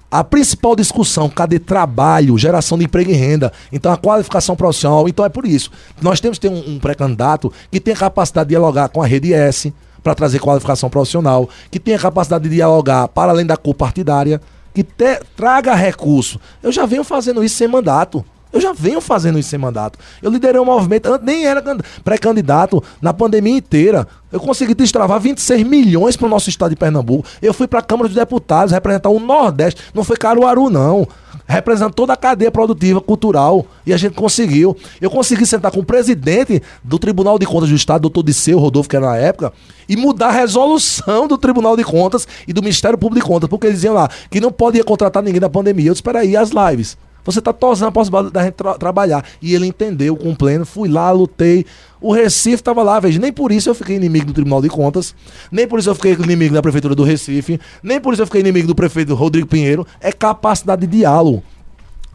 A 0.09 0.25
principal 0.25 0.75
discussão, 0.75 1.29
cadê 1.29 1.57
trabalho, 1.57 2.37
geração 2.37 2.77
de 2.77 2.83
emprego 2.83 3.11
e 3.11 3.13
renda? 3.13 3.53
Então, 3.71 3.91
a 3.93 3.97
qualificação 3.97 4.57
profissional. 4.57 5.07
Então, 5.07 5.23
é 5.23 5.29
por 5.29 5.45
isso. 5.45 5.71
Nós 6.01 6.19
temos 6.19 6.37
que 6.37 6.49
ter 6.49 6.53
um, 6.53 6.75
um 6.75 6.79
pré-candidato 6.79 7.51
que 7.71 7.79
tenha 7.79 7.95
capacidade 7.95 8.49
de 8.49 8.51
dialogar 8.51 8.89
com 8.89 9.01
a 9.01 9.07
rede 9.07 9.33
S 9.33 9.73
para 10.03 10.13
trazer 10.13 10.39
qualificação 10.39 10.89
profissional, 10.89 11.47
que 11.69 11.79
tenha 11.79 11.97
capacidade 11.97 12.43
de 12.43 12.55
dialogar 12.55 13.07
para 13.07 13.31
além 13.31 13.45
da 13.45 13.55
cor 13.55 13.73
partidária, 13.73 14.41
que 14.73 14.83
te, 14.83 15.21
traga 15.35 15.73
recurso. 15.75 16.39
Eu 16.61 16.73
já 16.73 16.85
venho 16.85 17.05
fazendo 17.05 17.43
isso 17.43 17.55
sem 17.55 17.67
mandato. 17.67 18.25
Eu 18.51 18.59
já 18.59 18.73
venho 18.73 18.99
fazendo 18.99 19.39
isso 19.39 19.49
sem 19.49 19.59
mandato. 19.59 19.97
Eu 20.21 20.29
liderei 20.29 20.59
um 20.59 20.65
movimento, 20.65 21.19
nem 21.23 21.45
era 21.45 21.63
pré-candidato 22.03 22.83
na 23.01 23.13
pandemia 23.13 23.57
inteira. 23.57 24.07
Eu 24.31 24.39
consegui 24.39 24.73
destravar 24.73 25.19
26 25.19 25.65
milhões 25.65 26.15
para 26.15 26.25
o 26.25 26.29
nosso 26.29 26.49
estado 26.49 26.69
de 26.69 26.75
Pernambuco. 26.75 27.27
Eu 27.41 27.53
fui 27.53 27.67
para 27.67 27.79
a 27.79 27.83
Câmara 27.83 28.07
dos 28.07 28.15
Deputados 28.15 28.71
representar 28.71 29.09
o 29.09 29.19
Nordeste. 29.19 29.81
Não 29.93 30.03
foi 30.03 30.17
Caruaru, 30.17 30.69
não. 30.69 31.07
Representando 31.45 31.93
toda 31.93 32.13
a 32.13 32.17
cadeia 32.17 32.51
produtiva, 32.51 33.01
cultural. 33.01 33.65
E 33.85 33.93
a 33.93 33.97
gente 33.97 34.15
conseguiu. 34.15 34.75
Eu 35.01 35.09
consegui 35.09 35.45
sentar 35.45 35.71
com 35.71 35.81
o 35.81 35.85
presidente 35.85 36.61
do 36.83 36.97
Tribunal 36.97 37.37
de 37.37 37.45
Contas 37.45 37.69
do 37.69 37.75
Estado, 37.75 38.01
doutor 38.01 38.23
Disseu 38.23 38.57
Rodolfo, 38.57 38.89
que 38.89 38.95
era 38.95 39.07
na 39.07 39.17
época, 39.17 39.51
e 39.87 39.97
mudar 39.97 40.27
a 40.27 40.31
resolução 40.31 41.27
do 41.27 41.37
Tribunal 41.37 41.75
de 41.75 41.83
Contas 41.83 42.25
e 42.47 42.53
do 42.53 42.61
Ministério 42.61 42.97
Público 42.97 43.25
de 43.25 43.29
Contas. 43.29 43.49
Porque 43.49 43.67
eles 43.67 43.77
diziam 43.77 43.93
lá 43.93 44.09
que 44.29 44.39
não 44.39 44.51
podia 44.51 44.83
contratar 44.83 45.21
ninguém 45.21 45.41
na 45.41 45.49
pandemia. 45.49 45.89
Eu 45.89 45.93
disse, 45.93 46.03
peraí, 46.03 46.37
as 46.37 46.51
lives? 46.51 46.97
Você 47.23 47.39
está 47.39 47.53
tosando 47.53 47.89
a 47.89 47.91
possibilidade 47.91 48.33
da 48.33 48.43
gente 48.43 48.53
tra 48.53 48.73
trabalhar. 48.75 49.23
E 49.41 49.53
ele 49.53 49.67
entendeu 49.67 50.15
com 50.15 50.33
pleno, 50.33 50.65
fui 50.65 50.89
lá, 50.89 51.11
lutei. 51.11 51.65
O 51.99 52.11
Recife 52.11 52.55
estava 52.55 52.81
lá, 52.81 52.99
veja, 52.99 53.19
nem 53.19 53.31
por 53.31 53.51
isso 53.51 53.69
eu 53.69 53.75
fiquei 53.75 53.95
inimigo 53.95 54.25
do 54.25 54.33
Tribunal 54.33 54.61
de 54.61 54.69
Contas, 54.69 55.13
nem 55.51 55.67
por 55.67 55.77
isso 55.77 55.89
eu 55.89 55.93
fiquei 55.93 56.13
inimigo 56.13 56.53
da 56.53 56.61
Prefeitura 56.61 56.95
do 56.95 57.03
Recife, 57.03 57.59
nem 57.83 58.01
por 58.01 58.13
isso 58.13 58.23
eu 58.23 58.25
fiquei 58.25 58.41
inimigo 58.41 58.67
do 58.67 58.73
prefeito 58.73 59.13
Rodrigo 59.13 59.47
Pinheiro. 59.47 59.85
É 59.99 60.11
capacidade 60.11 60.87
de 60.87 60.97
diálogo. 60.97 61.43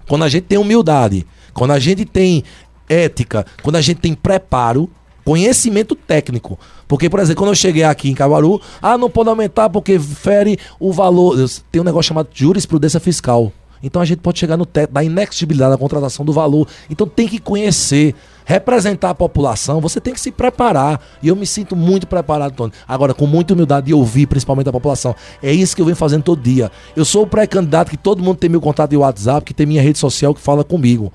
Quando 0.09 0.25
a 0.25 0.29
gente 0.29 0.45
tem 0.45 0.59
humildade, 0.59 1.27
quando 1.55 1.71
a 1.71 1.79
gente 1.79 2.05
tem 2.05 2.43
ética, 2.89 3.47
quando 3.63 3.77
a 3.77 3.81
gente 3.81 4.01
tem 4.01 4.15
preparo, 4.15 4.91
conhecimento 5.25 5.97
técnico. 5.97 6.59
Porque, 6.87 7.11
por 7.11 7.19
exemplo, 7.19 7.41
quando 7.41 7.51
eu 7.51 7.57
cheguei 7.57 7.83
aqui 7.83 8.09
em 8.09 8.15
Cabaru, 8.15 8.61
ah, 8.81 8.97
não 8.97 9.11
pode 9.11 9.29
aumentar 9.29 9.69
porque 9.69 9.99
fere 9.99 10.59
o 10.79 10.93
valor. 10.93 11.37
Tem 11.71 11.81
um 11.81 11.85
negócio 11.85 12.09
chamado 12.09 12.29
jurisprudência 12.33 13.01
fiscal. 13.01 13.53
Então 13.87 14.03
a 14.03 14.05
gente 14.05 14.18
pode 14.18 14.37
chegar 14.37 14.57
no 14.57 14.66
teto 14.66 14.93
da 14.93 15.05
inexigibilidade 15.05 15.70
da 15.70 15.78
contratação 15.78 16.24
do 16.24 16.32
valor. 16.32 16.66
Então 16.91 17.07
tem 17.07 17.28
que 17.28 17.39
conhecer, 17.39 18.16
representar 18.45 19.11
a 19.11 19.14
população, 19.14 19.80
você 19.80 20.01
tem 20.01 20.12
que 20.12 20.20
se 20.20 20.32
preparar. 20.32 21.01
E 21.22 21.28
eu 21.28 21.37
me 21.37 21.47
sinto 21.47 21.76
muito 21.76 22.05
preparado, 22.05 22.53
Tony. 22.53 22.72
Agora, 22.89 23.14
com 23.14 23.26
muita 23.28 23.55
humildade 23.55 23.87
de 23.87 23.95
ouvir, 23.95 24.26
principalmente 24.26 24.68
a 24.68 24.72
população. 24.72 25.14
É 25.41 25.53
isso 25.53 25.76
que 25.76 25.80
eu 25.80 25.87
venho 25.87 25.97
fazendo 25.97 26.24
todo 26.24 26.43
dia. 26.43 26.68
Eu 26.97 27.05
sou 27.05 27.22
o 27.22 27.26
pré-candidato 27.28 27.89
que 27.89 27.97
todo 27.97 28.24
mundo 28.24 28.39
tem 28.39 28.51
meu 28.51 28.61
contato 28.61 28.91
de 28.91 28.97
WhatsApp, 28.97 29.47
que 29.47 29.55
tem 29.55 29.64
minha 29.64 29.80
rede 29.80 29.99
social 29.99 30.34
que 30.34 30.41
fala 30.41 30.64
comigo. 30.64 31.12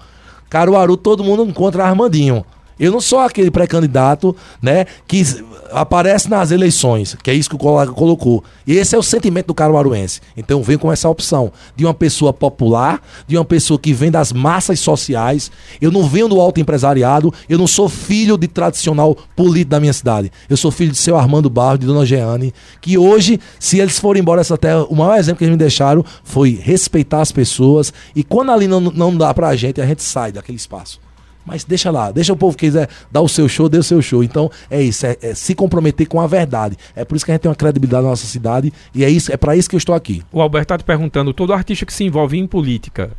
Caruaru, 0.49 0.95
todo 0.95 1.25
mundo 1.25 1.43
encontra 1.43 1.83
Armandinho. 1.83 2.45
Eu 2.79 2.91
não 2.91 3.01
sou 3.01 3.19
aquele 3.19 3.51
pré-candidato, 3.51 4.35
né, 4.61 4.85
que 5.07 5.23
aparece 5.71 6.29
nas 6.29 6.51
eleições, 6.51 7.15
que 7.21 7.29
é 7.29 7.33
isso 7.33 7.49
que 7.49 7.55
o 7.55 7.59
colega 7.59 7.91
colocou. 7.91 8.43
E 8.65 8.75
esse 8.75 8.95
é 8.95 8.97
o 8.97 9.03
sentimento 9.03 9.47
do 9.47 9.53
caruaruense. 9.53 10.21
Então 10.35 10.61
venho 10.61 10.79
com 10.79 10.91
essa 10.91 11.09
opção 11.09 11.51
de 11.75 11.85
uma 11.85 11.93
pessoa 11.93 12.33
popular, 12.33 13.01
de 13.27 13.37
uma 13.37 13.45
pessoa 13.45 13.79
que 13.79 13.93
vem 13.93 14.11
das 14.11 14.31
massas 14.33 14.79
sociais. 14.79 15.51
Eu 15.79 15.91
não 15.91 16.07
venho 16.07 16.27
do 16.27 16.39
alto 16.39 16.59
empresariado, 16.59 17.33
eu 17.47 17.57
não 17.57 17.67
sou 17.67 17.87
filho 17.87 18.37
de 18.37 18.47
tradicional 18.47 19.15
político 19.35 19.71
da 19.71 19.79
minha 19.79 19.93
cidade. 19.93 20.31
Eu 20.49 20.57
sou 20.57 20.71
filho 20.71 20.91
de 20.91 20.97
seu 20.97 21.17
Armando 21.17 21.49
Barro, 21.49 21.77
de 21.77 21.85
Dona 21.85 22.05
Jeane, 22.05 22.53
que 22.79 22.97
hoje, 22.97 23.39
se 23.59 23.79
eles 23.79 23.99
forem 23.99 24.21
embora 24.21 24.41
dessa 24.41 24.57
terra, 24.57 24.83
o 24.85 24.95
maior 24.95 25.17
exemplo 25.17 25.39
que 25.39 25.43
eles 25.45 25.53
me 25.53 25.57
deixaram 25.57 26.03
foi 26.23 26.59
respeitar 26.61 27.21
as 27.21 27.31
pessoas. 27.31 27.93
E 28.15 28.23
quando 28.23 28.51
ali 28.51 28.67
não, 28.67 28.79
não 28.79 29.15
dá 29.15 29.33
pra 29.33 29.55
gente, 29.55 29.79
a 29.79 29.85
gente 29.85 30.03
sai 30.03 30.31
daquele 30.31 30.57
espaço. 30.57 30.99
Mas 31.45 31.63
deixa 31.63 31.89
lá, 31.91 32.11
deixa 32.11 32.33
o 32.33 32.37
povo 32.37 32.55
que 32.55 32.67
quiser 32.67 32.87
dar 33.11 33.21
o 33.21 33.27
seu 33.27 33.47
show, 33.49 33.67
dê 33.67 33.77
o 33.77 33.83
seu 33.83 34.01
show. 34.01 34.23
Então 34.23 34.49
é 34.69 34.81
isso, 34.81 35.05
é, 35.05 35.17
é, 35.21 35.33
se 35.33 35.55
comprometer 35.55 36.07
com 36.07 36.19
a 36.19 36.27
verdade. 36.27 36.77
É 36.95 37.03
por 37.03 37.15
isso 37.15 37.25
que 37.25 37.31
a 37.31 37.35
gente 37.35 37.41
tem 37.41 37.49
uma 37.49 37.55
credibilidade 37.55 38.03
na 38.03 38.09
nossa 38.09 38.25
cidade 38.25 38.71
e 38.93 39.03
é 39.03 39.09
isso, 39.09 39.31
é 39.31 39.37
para 39.37 39.55
isso 39.55 39.69
que 39.69 39.75
eu 39.75 39.79
estou 39.79 39.95
aqui. 39.95 40.23
O 40.31 40.41
Alberto 40.41 40.65
está 40.65 40.77
te 40.77 40.83
perguntando, 40.83 41.33
todo 41.33 41.53
artista 41.53 41.85
que 41.85 41.93
se 41.93 42.03
envolve 42.03 42.37
em 42.37 42.47
política, 42.47 43.11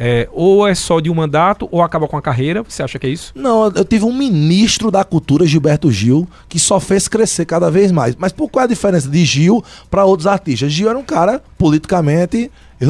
é, 0.00 0.28
ou 0.32 0.66
é 0.66 0.76
só 0.76 1.00
de 1.00 1.10
um 1.10 1.14
mandato 1.14 1.68
ou 1.72 1.82
acaba 1.82 2.06
com 2.06 2.16
a 2.16 2.22
carreira? 2.22 2.62
Você 2.62 2.84
acha 2.84 3.00
que 3.00 3.06
é 3.06 3.10
isso? 3.10 3.32
Não, 3.34 3.64
eu 3.66 3.84
tive 3.84 4.04
um 4.04 4.12
ministro 4.12 4.92
da 4.92 5.02
cultura, 5.02 5.44
Gilberto 5.44 5.90
Gil, 5.90 6.28
que 6.48 6.60
só 6.60 6.78
fez 6.78 7.08
crescer 7.08 7.44
cada 7.44 7.68
vez 7.68 7.90
mais. 7.90 8.14
Mas 8.14 8.30
por 8.30 8.48
qual 8.48 8.62
é 8.62 8.64
a 8.66 8.68
diferença 8.68 9.08
de 9.08 9.24
Gil 9.24 9.62
para 9.90 10.04
outros 10.04 10.28
artistas? 10.28 10.70
Gil 10.72 10.88
era 10.88 10.96
um 10.96 11.02
cara 11.02 11.42
politicamente. 11.58 12.50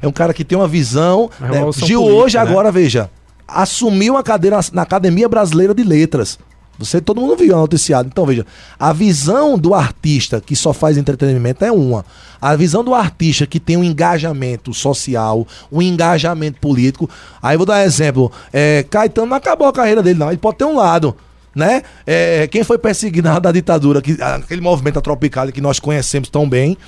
É 0.00 0.08
um 0.08 0.12
cara 0.12 0.32
que 0.32 0.42
tem 0.42 0.56
uma 0.56 0.66
visão. 0.66 1.28
Né? 1.38 1.60
Gil 1.84 2.00
política, 2.00 2.24
hoje, 2.24 2.36
né? 2.38 2.42
agora, 2.42 2.72
veja, 2.72 3.10
assumiu 3.48 4.16
a 4.16 4.22
cadeira 4.22 4.60
na 4.72 4.82
Academia 4.82 5.28
Brasileira 5.28 5.74
de 5.74 5.82
Letras. 5.82 6.38
Você, 6.78 7.00
todo 7.00 7.20
mundo 7.20 7.34
viu 7.34 7.56
a 7.56 7.58
noticiado. 7.58 8.08
Então, 8.10 8.24
veja, 8.24 8.46
a 8.78 8.92
visão 8.92 9.58
do 9.58 9.74
artista 9.74 10.40
que 10.40 10.54
só 10.54 10.72
faz 10.72 10.96
entretenimento 10.96 11.64
é 11.64 11.72
uma. 11.72 12.04
A 12.40 12.54
visão 12.54 12.84
do 12.84 12.94
artista 12.94 13.46
que 13.46 13.58
tem 13.58 13.76
um 13.76 13.82
engajamento 13.82 14.72
social, 14.72 15.44
um 15.72 15.82
engajamento 15.82 16.60
político. 16.60 17.10
Aí 17.42 17.56
vou 17.56 17.66
dar 17.66 17.82
um 17.82 17.84
exemplo. 17.84 18.30
É, 18.52 18.84
Caetano 18.88 19.26
não 19.26 19.36
acabou 19.36 19.66
a 19.66 19.72
carreira 19.72 20.02
dele, 20.02 20.20
não. 20.20 20.28
Ele 20.28 20.38
pode 20.38 20.58
ter 20.58 20.64
um 20.64 20.76
lado. 20.76 21.16
Né? 21.52 21.82
É, 22.06 22.46
quem 22.46 22.62
foi 22.62 22.78
perseguido 22.78 23.28
da 23.40 23.50
ditadura, 23.50 24.00
que, 24.00 24.16
aquele 24.22 24.60
movimento 24.60 25.00
tropical 25.00 25.50
que 25.50 25.60
nós 25.60 25.80
conhecemos 25.80 26.28
tão 26.28 26.48
bem, 26.48 26.78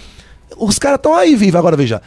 os 0.56 0.78
caras 0.78 0.96
estão 0.96 1.14
aí 1.14 1.36
vivos. 1.36 1.56
Agora, 1.56 1.76
veja, 1.76 2.00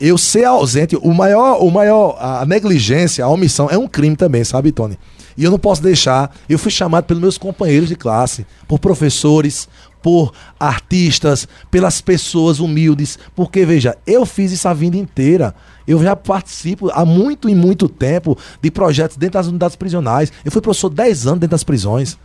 eu 0.00 0.16
ser 0.16 0.44
ausente, 0.44 0.96
o 0.96 1.12
maior, 1.12 1.62
o 1.62 1.70
maior, 1.70 2.16
a 2.18 2.44
negligência, 2.46 3.24
a 3.24 3.28
omissão 3.28 3.68
é 3.70 3.76
um 3.76 3.86
crime 3.86 4.16
também, 4.16 4.44
sabe, 4.44 4.72
Tony? 4.72 4.98
E 5.36 5.44
eu 5.44 5.50
não 5.50 5.58
posso 5.58 5.82
deixar. 5.82 6.34
Eu 6.48 6.58
fui 6.58 6.70
chamado 6.70 7.04
pelos 7.04 7.20
meus 7.20 7.38
companheiros 7.38 7.88
de 7.88 7.96
classe, 7.96 8.46
por 8.66 8.78
professores, 8.78 9.68
por 10.02 10.32
artistas, 10.58 11.46
pelas 11.70 12.00
pessoas 12.00 12.60
humildes, 12.60 13.18
porque 13.34 13.66
veja, 13.66 13.98
eu 14.06 14.24
fiz 14.24 14.52
isso 14.52 14.68
a 14.68 14.72
vida 14.72 14.96
inteira. 14.96 15.54
Eu 15.86 16.02
já 16.02 16.16
participo 16.16 16.90
há 16.92 17.04
muito 17.04 17.48
e 17.48 17.54
muito 17.54 17.88
tempo 17.88 18.38
de 18.62 18.70
projetos 18.70 19.16
dentro 19.16 19.34
das 19.34 19.46
unidades 19.46 19.76
prisionais. 19.76 20.32
Eu 20.44 20.52
fui 20.52 20.62
professor 20.62 20.90
10 20.90 21.26
anos 21.26 21.40
dentro 21.40 21.50
das 21.50 21.64
prisões. 21.64 22.16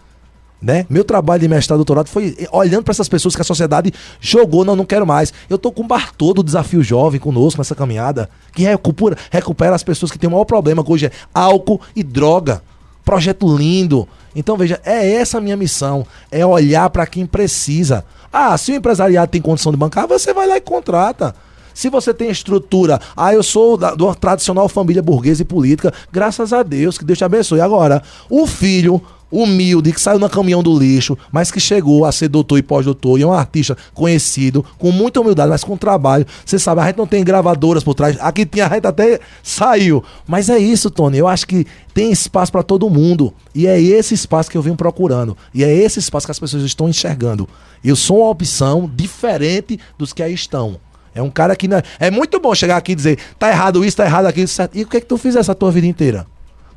Né? 0.61 0.85
Meu 0.87 1.03
trabalho 1.03 1.41
de 1.41 1.47
mestrado 1.47 1.79
doutorado 1.79 2.07
foi 2.07 2.47
olhando 2.51 2.83
para 2.83 2.91
essas 2.91 3.09
pessoas 3.09 3.35
que 3.35 3.41
a 3.41 3.45
sociedade 3.45 3.91
jogou, 4.19 4.63
não, 4.63 4.75
não 4.75 4.85
quero 4.85 5.07
mais. 5.07 5.33
Eu 5.49 5.57
tô 5.57 5.71
com 5.71 5.81
o 5.81 5.87
Bartô 5.87 6.33
do 6.33 6.43
Desafio 6.43 6.83
Jovem 6.83 7.19
conosco 7.19 7.59
nessa 7.59 7.73
caminhada, 7.73 8.29
que 8.53 8.61
recupera, 8.61 9.17
recupera 9.31 9.73
as 9.73 9.81
pessoas 9.81 10.11
que 10.11 10.19
têm 10.19 10.27
o 10.27 10.31
maior 10.31 10.45
problema, 10.45 10.83
que 10.83 10.91
hoje 10.91 11.07
é 11.07 11.11
álcool 11.33 11.81
e 11.95 12.03
droga. 12.03 12.61
Projeto 13.03 13.57
lindo. 13.57 14.07
Então, 14.35 14.55
veja, 14.55 14.79
é 14.85 15.13
essa 15.13 15.39
a 15.39 15.41
minha 15.41 15.57
missão: 15.57 16.05
é 16.29 16.45
olhar 16.45 16.87
para 16.91 17.07
quem 17.07 17.25
precisa. 17.25 18.05
Ah, 18.31 18.55
se 18.55 18.71
o 18.71 18.75
empresariado 18.75 19.31
tem 19.31 19.41
condição 19.41 19.71
de 19.71 19.77
bancar, 19.77 20.07
você 20.07 20.31
vai 20.31 20.47
lá 20.47 20.57
e 20.57 20.61
contrata. 20.61 21.35
Se 21.73 21.89
você 21.89 22.13
tem 22.13 22.29
estrutura, 22.29 22.99
ah, 23.17 23.33
eu 23.33 23.41
sou 23.41 23.77
da, 23.77 23.95
da 23.95 24.13
tradicional 24.13 24.69
família 24.69 25.01
burguesa 25.01 25.41
e 25.41 25.45
política, 25.45 25.93
graças 26.11 26.53
a 26.53 26.61
Deus, 26.63 26.97
que 26.97 27.05
Deus 27.05 27.17
te 27.17 27.25
abençoe. 27.25 27.61
Agora, 27.61 28.03
o 28.29 28.45
filho 28.45 29.01
humilde, 29.31 29.93
que 29.93 30.01
saiu 30.01 30.19
na 30.19 30.29
caminhão 30.29 30.61
do 30.61 30.77
lixo, 30.77 31.17
mas 31.31 31.51
que 31.51 31.59
chegou 31.59 32.05
a 32.05 32.11
ser 32.11 32.27
doutor 32.27 32.57
e 32.57 32.61
pós-doutor, 32.61 33.19
e 33.19 33.23
é 33.23 33.25
um 33.25 33.33
artista 33.33 33.77
conhecido, 33.93 34.65
com 34.77 34.91
muita 34.91 35.21
humildade, 35.21 35.49
mas 35.49 35.63
com 35.63 35.77
trabalho. 35.77 36.25
Você 36.45 36.59
sabe, 36.59 36.81
a 36.81 36.87
gente 36.87 36.97
não 36.97 37.07
tem 37.07 37.23
gravadoras 37.23 37.83
por 37.83 37.93
trás. 37.93 38.17
Aqui 38.19 38.45
tinha, 38.45 38.67
a 38.67 38.69
gente 38.73 38.85
até 38.85 39.19
saiu. 39.41 40.03
Mas 40.27 40.49
é 40.49 40.57
isso, 40.57 40.89
Tony. 40.89 41.17
Eu 41.17 41.27
acho 41.27 41.47
que 41.47 41.65
tem 41.93 42.11
espaço 42.11 42.51
para 42.51 42.63
todo 42.63 42.89
mundo. 42.89 43.33
E 43.53 43.67
é 43.67 43.81
esse 43.81 44.13
espaço 44.13 44.49
que 44.49 44.57
eu 44.57 44.61
venho 44.61 44.75
procurando. 44.75 45.37
E 45.53 45.63
é 45.63 45.73
esse 45.73 45.99
espaço 45.99 46.27
que 46.27 46.31
as 46.31 46.39
pessoas 46.39 46.63
estão 46.63 46.89
enxergando. 46.89 47.47
Eu 47.83 47.95
sou 47.95 48.19
uma 48.19 48.29
opção 48.29 48.89
diferente 48.93 49.79
dos 49.97 50.13
que 50.13 50.21
aí 50.21 50.33
estão. 50.33 50.79
É 51.13 51.21
um 51.21 51.29
cara 51.29 51.55
que. 51.55 51.67
Não 51.67 51.77
é... 51.77 51.83
é 51.99 52.11
muito 52.11 52.39
bom 52.39 52.53
chegar 52.55 52.77
aqui 52.77 52.93
e 52.93 52.95
dizer, 52.95 53.19
tá 53.37 53.49
errado 53.49 53.83
isso, 53.83 53.97
tá 53.97 54.05
errado 54.05 54.25
aquilo. 54.25 54.47
Certo. 54.47 54.77
E 54.77 54.83
o 54.83 54.87
que 54.87 54.97
é 54.97 55.01
que 55.01 55.05
tu 55.05 55.17
fizesse 55.17 55.51
a 55.51 55.55
tua 55.55 55.71
vida 55.71 55.87
inteira? 55.87 56.25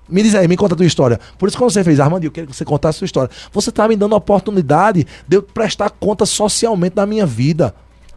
Me 0.09 0.23
diz 0.23 0.35
aí, 0.35 0.47
me 0.47 0.57
conta 0.57 0.75
a 0.75 0.77
tua 0.77 0.87
história. 0.87 1.19
Por 1.39 1.49
isso, 1.49 1.57
quando 1.57 1.71
você 1.71 1.83
fez, 1.83 1.99
Armando, 2.01 2.25
eu 2.25 2.31
quero 2.31 2.47
que 2.47 2.57
você 2.57 2.65
contasse 2.65 2.97
a 2.97 2.99
sua 3.01 3.07
história. 3.07 3.31
Você 3.53 3.71
está 3.71 3.89
me 3.89 3.97
dando 3.97 4.15
a 4.15 4.19
oportunidade 4.19 5.07
de 5.27 5.37
eu 5.37 5.43
prestar 5.43 5.91
conta 5.91 6.27
socialmente 6.27 6.95
da 6.95 7.07
minha 7.07 7.27
vida. 7.27 7.75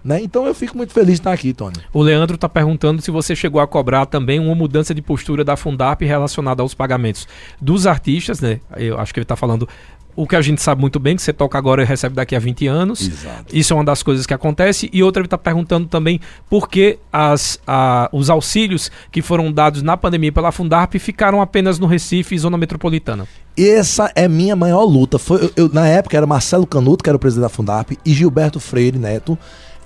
Né? 0.08 0.22
Então 0.22 0.46
eu 0.46 0.54
fico 0.54 0.78
muito 0.78 0.94
feliz 0.94 1.16
de 1.16 1.20
estar 1.20 1.34
aqui, 1.34 1.52
Tony. 1.52 1.76
O 1.92 2.02
Leandro 2.02 2.36
está 2.36 2.48
perguntando 2.48 3.02
se 3.02 3.12
você 3.12 3.36
chegou 3.36 3.60
a 3.60 3.68
cobrar 3.68 4.06
também 4.06 4.40
uma 4.40 4.56
mudança 4.56 4.96
de 4.96 5.02
postura 5.02 5.44
da 5.44 5.58
Fundap 5.58 6.06
relacionada 6.06 6.62
aos 6.62 6.74
pagamentos 6.74 7.28
dos 7.60 7.86
artistas, 7.86 8.40
né? 8.40 8.62
Eu 8.78 8.98
acho 8.98 9.14
que 9.14 9.20
ele 9.20 9.26
está 9.26 9.36
falando 9.36 9.68
o 10.18 10.28
que 10.28 10.36
a 10.36 10.42
gente 10.42 10.62
sabe 10.64 10.82
muito 10.82 11.00
bem, 11.00 11.16
que 11.16 11.22
você 11.22 11.32
toca 11.32 11.60
agora 11.60 11.84
e 11.84 11.86
recebe 11.86 12.16
daqui 12.16 12.36
a 12.36 12.40
20 12.40 12.66
anos. 12.66 13.08
Exato. 13.08 13.56
Isso 13.56 13.72
é 13.72 13.76
uma 13.76 13.86
das 13.86 14.02
coisas 14.02 14.26
que 14.26 14.34
acontece. 14.34 14.90
E 14.92 15.04
outra, 15.04 15.22
ele 15.22 15.28
está 15.28 15.38
perguntando 15.38 15.88
também 15.88 16.20
por 16.50 16.68
que 16.68 16.98
as, 17.14 17.60
a, 17.68 18.10
os 18.12 18.28
auxílios 18.28 18.92
que 19.12 19.22
foram 19.22 19.52
dados 19.52 19.84
na 19.84 19.96
pandemia 19.96 20.32
pela 20.32 20.52
Fundarp 20.52 20.96
ficaram 20.96 21.40
apenas 21.40 21.78
no 21.78 21.86
Recife 21.86 22.34
e 22.34 22.40
zona 22.40 22.58
metropolitana. 22.58 23.28
Essa 23.56 24.12
é 24.16 24.28
minha 24.28 24.56
maior 24.56 24.86
luta. 24.86 25.20
Foi, 25.20 25.52
eu, 25.56 25.70
na 25.70 25.88
época 25.88 26.18
era 26.18 26.26
Marcelo 26.26 26.66
Canuto, 26.66 27.04
que 27.04 27.10
era 27.12 27.16
o 27.16 27.20
presidente 27.20 27.44
da 27.44 27.50
Fundarp, 27.50 27.92
e 28.04 28.12
Gilberto 28.12 28.60
Freire 28.60 28.98
Neto 28.98 29.38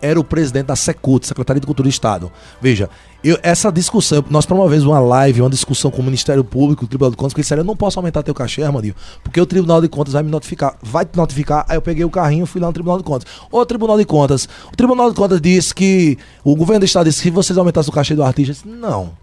era 0.01 0.19
o 0.19 0.23
presidente 0.23 0.65
da 0.65 0.75
Secult, 0.75 1.27
Secretaria 1.27 1.59
de 1.59 1.67
Cultura 1.67 1.88
do 1.88 1.89
Estado. 1.89 2.32
Veja, 2.59 2.89
eu, 3.24 3.38
essa 3.43 3.72
discussão, 3.72 4.24
nós 4.30 4.45
promovemos 4.45 4.86
uma 4.86 4.99
live, 4.99 5.41
uma 5.41 5.49
discussão 5.49 5.91
com 5.91 6.01
o 6.01 6.05
Ministério 6.05 6.43
Público, 6.43 6.86
o 6.86 6.88
Tribunal 6.88 7.11
de 7.11 7.17
Contas, 7.17 7.34
porque 7.34 7.41
disseram, 7.41 7.61
eu 7.61 7.65
não 7.65 7.76
posso 7.76 7.99
aumentar 7.99 8.24
teu 8.24 8.34
cachê, 8.34 8.63
Armandinho, 8.63 8.95
porque 9.24 9.39
o 9.39 9.45
Tribunal 9.45 9.82
de 9.82 9.88
Contas 9.88 10.13
vai 10.13 10.24
me 10.24 10.32
notificar, 10.32 10.76
vai 10.82 11.05
te 11.05 11.15
notificar, 11.15 11.65
aí 11.69 11.78
eu 11.78 11.82
peguei 11.82 12.03
o 12.03 12.09
carrinho 12.09 12.43
e 12.43 12.47
fui 12.47 12.59
lá 12.59 12.67
no 12.67 12.74
Tribunal 12.74 12.97
de 12.97 13.03
Contas. 13.03 13.28
Ô 13.51 13.65
Tribunal 13.65 13.97
de 13.97 14.05
Contas, 14.05 14.47
o 14.72 14.76
Tribunal 14.76 15.09
de 15.09 15.15
Contas 15.15 15.39
disse 15.39 15.74
que, 15.74 16.17
o 16.43 16.55
governo 16.55 16.80
do 16.80 16.86
Estado 16.86 17.05
disse 17.05 17.19
que 17.19 17.30
se 17.30 17.30
vocês 17.30 17.57
aumentassem 17.57 17.91
o 17.91 17.93
cachê 17.93 18.15
do 18.15 18.24
artista, 18.24 18.51
eu 18.51 18.55
disse, 18.55 18.67
não. 18.67 19.20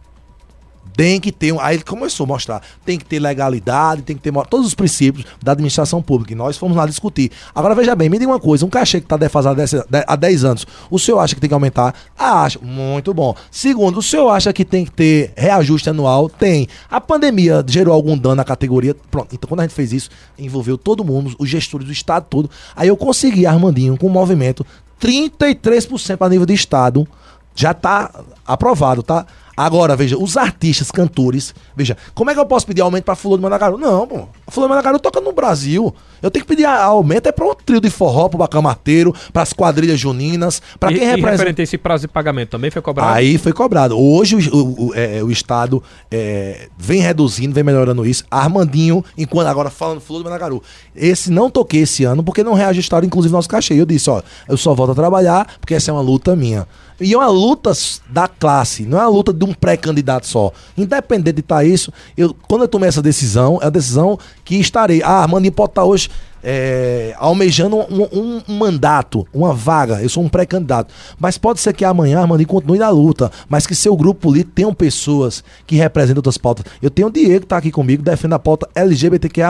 Tem 0.99 1.21
que 1.21 1.31
ter. 1.31 1.57
Aí 1.61 1.77
ele 1.77 1.85
começou 1.85 2.25
a 2.25 2.27
mostrar. 2.27 2.61
Tem 2.85 2.99
que 2.99 3.05
ter 3.05 3.21
legalidade, 3.21 4.03
tem 4.03 4.17
que 4.17 4.23
ter 4.23 4.33
todos 4.51 4.67
os 4.67 4.75
princípios 4.75 5.25
da 5.41 5.53
administração 5.53 6.03
pública. 6.03 6.33
E 6.33 6.35
nós 6.35 6.57
fomos 6.57 6.77
lá 6.77 6.87
discutir. 6.87 7.31
Agora 7.55 7.73
veja 7.73 7.95
bem, 7.95 8.09
me 8.09 8.19
diga 8.19 8.29
uma 8.29 8.41
coisa: 8.41 8.67
um 8.67 8.69
cachê 8.69 8.99
que 8.99 9.07
está 9.07 9.17
defasado 9.17 9.63
há 10.09 10.17
10 10.17 10.45
anos, 10.45 10.67
o 10.91 10.99
senhor 10.99 11.21
acha 11.21 11.37
que 11.37 11.41
tem 11.41 11.47
que 11.47 11.55
aumentar? 11.55 11.95
Ah, 12.19 12.43
acha. 12.43 12.59
Muito 12.61 13.15
bom. 13.15 13.33
Segundo, 13.49 13.99
o 13.99 14.03
senhor 14.03 14.29
acha 14.29 14.53
que 14.53 14.65
tem 14.65 14.85
que 14.85 14.91
ter 14.91 15.33
reajuste 15.37 15.89
anual? 15.89 16.29
Tem. 16.29 16.67
A 16.91 17.01
pandemia 17.01 17.65
gerou 17.65 17.95
algum 17.95 18.19
dano 18.19 18.35
na 18.35 18.45
categoria? 18.45 18.93
Pronto. 19.09 19.29
Então, 19.33 19.47
quando 19.47 19.61
a 19.61 19.63
gente 19.63 19.75
fez 19.75 19.93
isso, 19.93 20.11
envolveu 20.37 20.77
todo 20.77 21.05
mundo, 21.05 21.33
os 21.39 21.49
gestores 21.49 21.87
do 21.87 21.93
Estado 21.93 22.27
todo. 22.29 22.51
Aí 22.75 22.89
eu 22.89 22.97
consegui, 22.97 23.47
Armandinho, 23.47 23.97
com 23.97 24.09
o 24.09 24.11
movimento, 24.11 24.67
33% 25.01 26.17
para 26.17 26.29
nível 26.29 26.45
de 26.45 26.55
Estado. 26.55 27.07
Já 27.55 27.71
está 27.71 28.25
aprovado, 28.45 29.03
tá? 29.03 29.27
Agora, 29.59 29.97
veja, 29.97 30.17
os 30.17 30.37
artistas, 30.37 30.89
cantores, 30.93 31.53
veja, 31.75 31.97
como 32.15 32.31
é 32.31 32.35
que 32.35 32.39
eu 32.39 32.47
posso 32.47 32.65
pedir 32.65 32.81
aumento 32.81 33.03
pra 33.03 33.17
Fulano 33.17 33.39
de 33.39 33.43
Managaru? 33.43 33.77
Não, 33.77 34.07
pô. 34.07 34.29
Fulano 34.47 34.69
de 34.69 34.77
Managaru 34.77 35.01
toca 35.01 35.21
no 35.21 35.33
Brasil. 35.33 35.93
Eu 36.23 36.31
tenho 36.31 36.45
que 36.45 36.49
pedir 36.49 36.65
aumento 36.65 37.29
é 37.29 37.33
para 37.33 37.47
o 37.47 37.55
trio 37.55 37.81
de 37.81 37.91
forró, 37.91 38.29
pro 38.29 38.39
bacamateiro, 38.39 39.15
para 39.33 39.43
as 39.43 39.53
quadrilhas 39.53 39.99
juninas, 39.99 40.61
para 40.79 40.89
quem 40.89 40.99
e, 40.99 41.01
representa. 41.01 41.29
E 41.29 41.31
referente 41.33 41.63
esse 41.63 41.79
prazo 41.79 42.03
de 42.03 42.09
pagamento 42.09 42.51
também 42.51 42.71
foi 42.71 42.83
cobrado? 42.83 43.13
Aí 43.13 43.39
foi 43.39 43.53
cobrado. 43.53 43.99
Hoje 43.99 44.37
o, 44.37 44.57
o, 44.57 44.87
o, 44.89 44.95
é, 44.95 45.23
o 45.23 45.31
Estado 45.31 45.83
é, 46.11 46.69
vem 46.77 47.01
reduzindo, 47.01 47.55
vem 47.55 47.65
melhorando 47.65 48.05
isso. 48.07 48.25
Armandinho, 48.31 49.05
enquanto 49.17 49.47
agora 49.49 49.71
falando 49.71 50.01
Fulano 50.01 50.25
de 50.25 50.31
Managaru, 50.31 50.63
esse 50.95 51.31
não 51.31 51.51
toquei 51.51 51.83
esse 51.83 52.05
ano 52.05 52.23
porque 52.23 52.43
não 52.43 52.55
reajustaram, 52.55 53.07
inclusive, 53.07 53.33
nosso 53.33 53.49
cachê. 53.49 53.75
Eu 53.75 53.87
disse, 53.87 54.11
ó, 54.11 54.23
eu 54.49 54.57
só 54.57 54.75
volto 54.75 54.93
a 54.93 54.95
trabalhar 54.95 55.47
porque 55.61 55.75
essa 55.75 55.91
é 55.91 55.95
uma 55.95 56.03
luta 56.03 56.35
minha. 56.35 56.67
E 57.01 57.15
é 57.15 57.17
uma 57.17 57.29
luta 57.29 57.71
da 58.09 58.27
classe, 58.27 58.85
não 58.85 58.99
é 58.99 59.03
uma 59.03 59.11
luta 59.11 59.33
de 59.33 59.45
um 59.45 59.55
pré-candidato 59.55 60.27
só. 60.27 60.53
Independente 60.77 61.37
de 61.37 61.41
estar 61.41 61.57
tá 61.57 61.65
isso, 61.65 61.93
eu, 62.17 62.35
quando 62.49 62.63
eu 62.63 62.69
tomei 62.69 62.89
essa 62.89 63.01
decisão, 63.01 63.61
é 63.63 63.67
a 63.67 63.71
decisão 63.71 64.19
que 64.45 64.57
estarei. 64.57 65.01
Ah, 65.05 65.23
Armandinho 65.23 65.53
pode 65.53 65.71
estar 65.71 65.83
tá 65.83 65.87
hoje 65.87 66.11
é, 66.43 67.15
almejando 67.19 67.77
um, 67.77 68.03
um, 68.13 68.43
um, 68.49 68.59
mandato, 68.59 69.27
uma 69.33 69.53
vaga. 69.53 70.03
Eu 70.03 70.09
sou 70.09 70.23
um 70.23 70.29
pré-candidato. 70.29 70.93
Mas 71.19 71.39
pode 71.39 71.61
ser 71.61 71.73
que 71.73 71.85
amanhã 71.85 72.21
Armandinho 72.21 72.49
continue 72.49 72.79
na 72.79 72.91
luta, 72.91 73.31
mas 73.49 73.67
que 73.67 73.75
seu 73.75 73.97
grupo 73.97 74.21
político 74.21 74.53
tenham 74.55 74.75
pessoas 74.75 75.43
que 75.67 75.77
representam 75.77 76.19
outras 76.19 76.39
pautas. 76.39 76.65
Eu 76.83 76.91
tenho 76.91 77.09
o 77.09 77.11
Diego 77.11 77.41
que 77.41 77.47
está 77.47 77.57
aqui 77.57 77.71
comigo, 77.71 78.03
defende 78.03 78.35
a 78.35 78.39
pauta 78.39 78.69
LGBTQIA. 78.75 79.49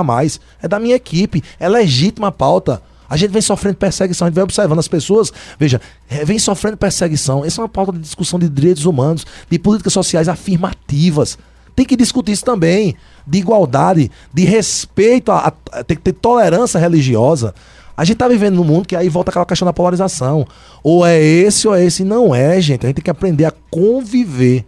É 0.62 0.68
da 0.68 0.78
minha 0.78 0.96
equipe, 0.96 1.42
é 1.58 1.68
legítima 1.68 2.28
a 2.28 2.32
pauta. 2.32 2.82
A 3.08 3.16
gente 3.16 3.30
vem 3.30 3.40
sofrendo 3.40 3.76
perseguição, 3.76 4.26
a 4.26 4.28
gente 4.28 4.34
vem 4.34 4.44
observando 4.44 4.78
as 4.78 4.88
pessoas, 4.88 5.32
veja, 5.58 5.80
é, 6.10 6.24
vem 6.24 6.38
sofrendo 6.38 6.76
perseguição. 6.76 7.44
Essa 7.44 7.60
é 7.60 7.62
uma 7.62 7.68
pauta 7.68 7.92
de 7.92 8.00
discussão 8.00 8.38
de 8.38 8.48
direitos 8.48 8.84
humanos, 8.84 9.24
de 9.50 9.58
políticas 9.58 9.94
sociais 9.94 10.28
afirmativas. 10.28 11.38
Tem 11.78 11.86
que 11.86 11.94
discutir 11.94 12.32
isso 12.32 12.44
também, 12.44 12.96
de 13.24 13.38
igualdade, 13.38 14.10
de 14.34 14.44
respeito, 14.44 15.30
a, 15.30 15.52
a, 15.70 15.84
tem 15.84 15.96
que 15.96 16.02
ter 16.02 16.12
tolerância 16.12 16.76
religiosa. 16.76 17.54
A 17.96 18.04
gente 18.04 18.16
tá 18.16 18.26
vivendo 18.26 18.56
num 18.56 18.64
mundo 18.64 18.84
que 18.84 18.96
aí 18.96 19.08
volta 19.08 19.30
aquela 19.30 19.46
questão 19.46 19.64
da 19.64 19.72
polarização. 19.72 20.44
Ou 20.82 21.06
é 21.06 21.22
esse 21.22 21.68
ou 21.68 21.76
é 21.76 21.84
esse. 21.84 22.02
Não 22.02 22.34
é, 22.34 22.60
gente. 22.60 22.84
A 22.84 22.88
gente 22.88 22.96
tem 22.96 23.04
que 23.04 23.10
aprender 23.12 23.44
a 23.44 23.52
conviver. 23.70 24.64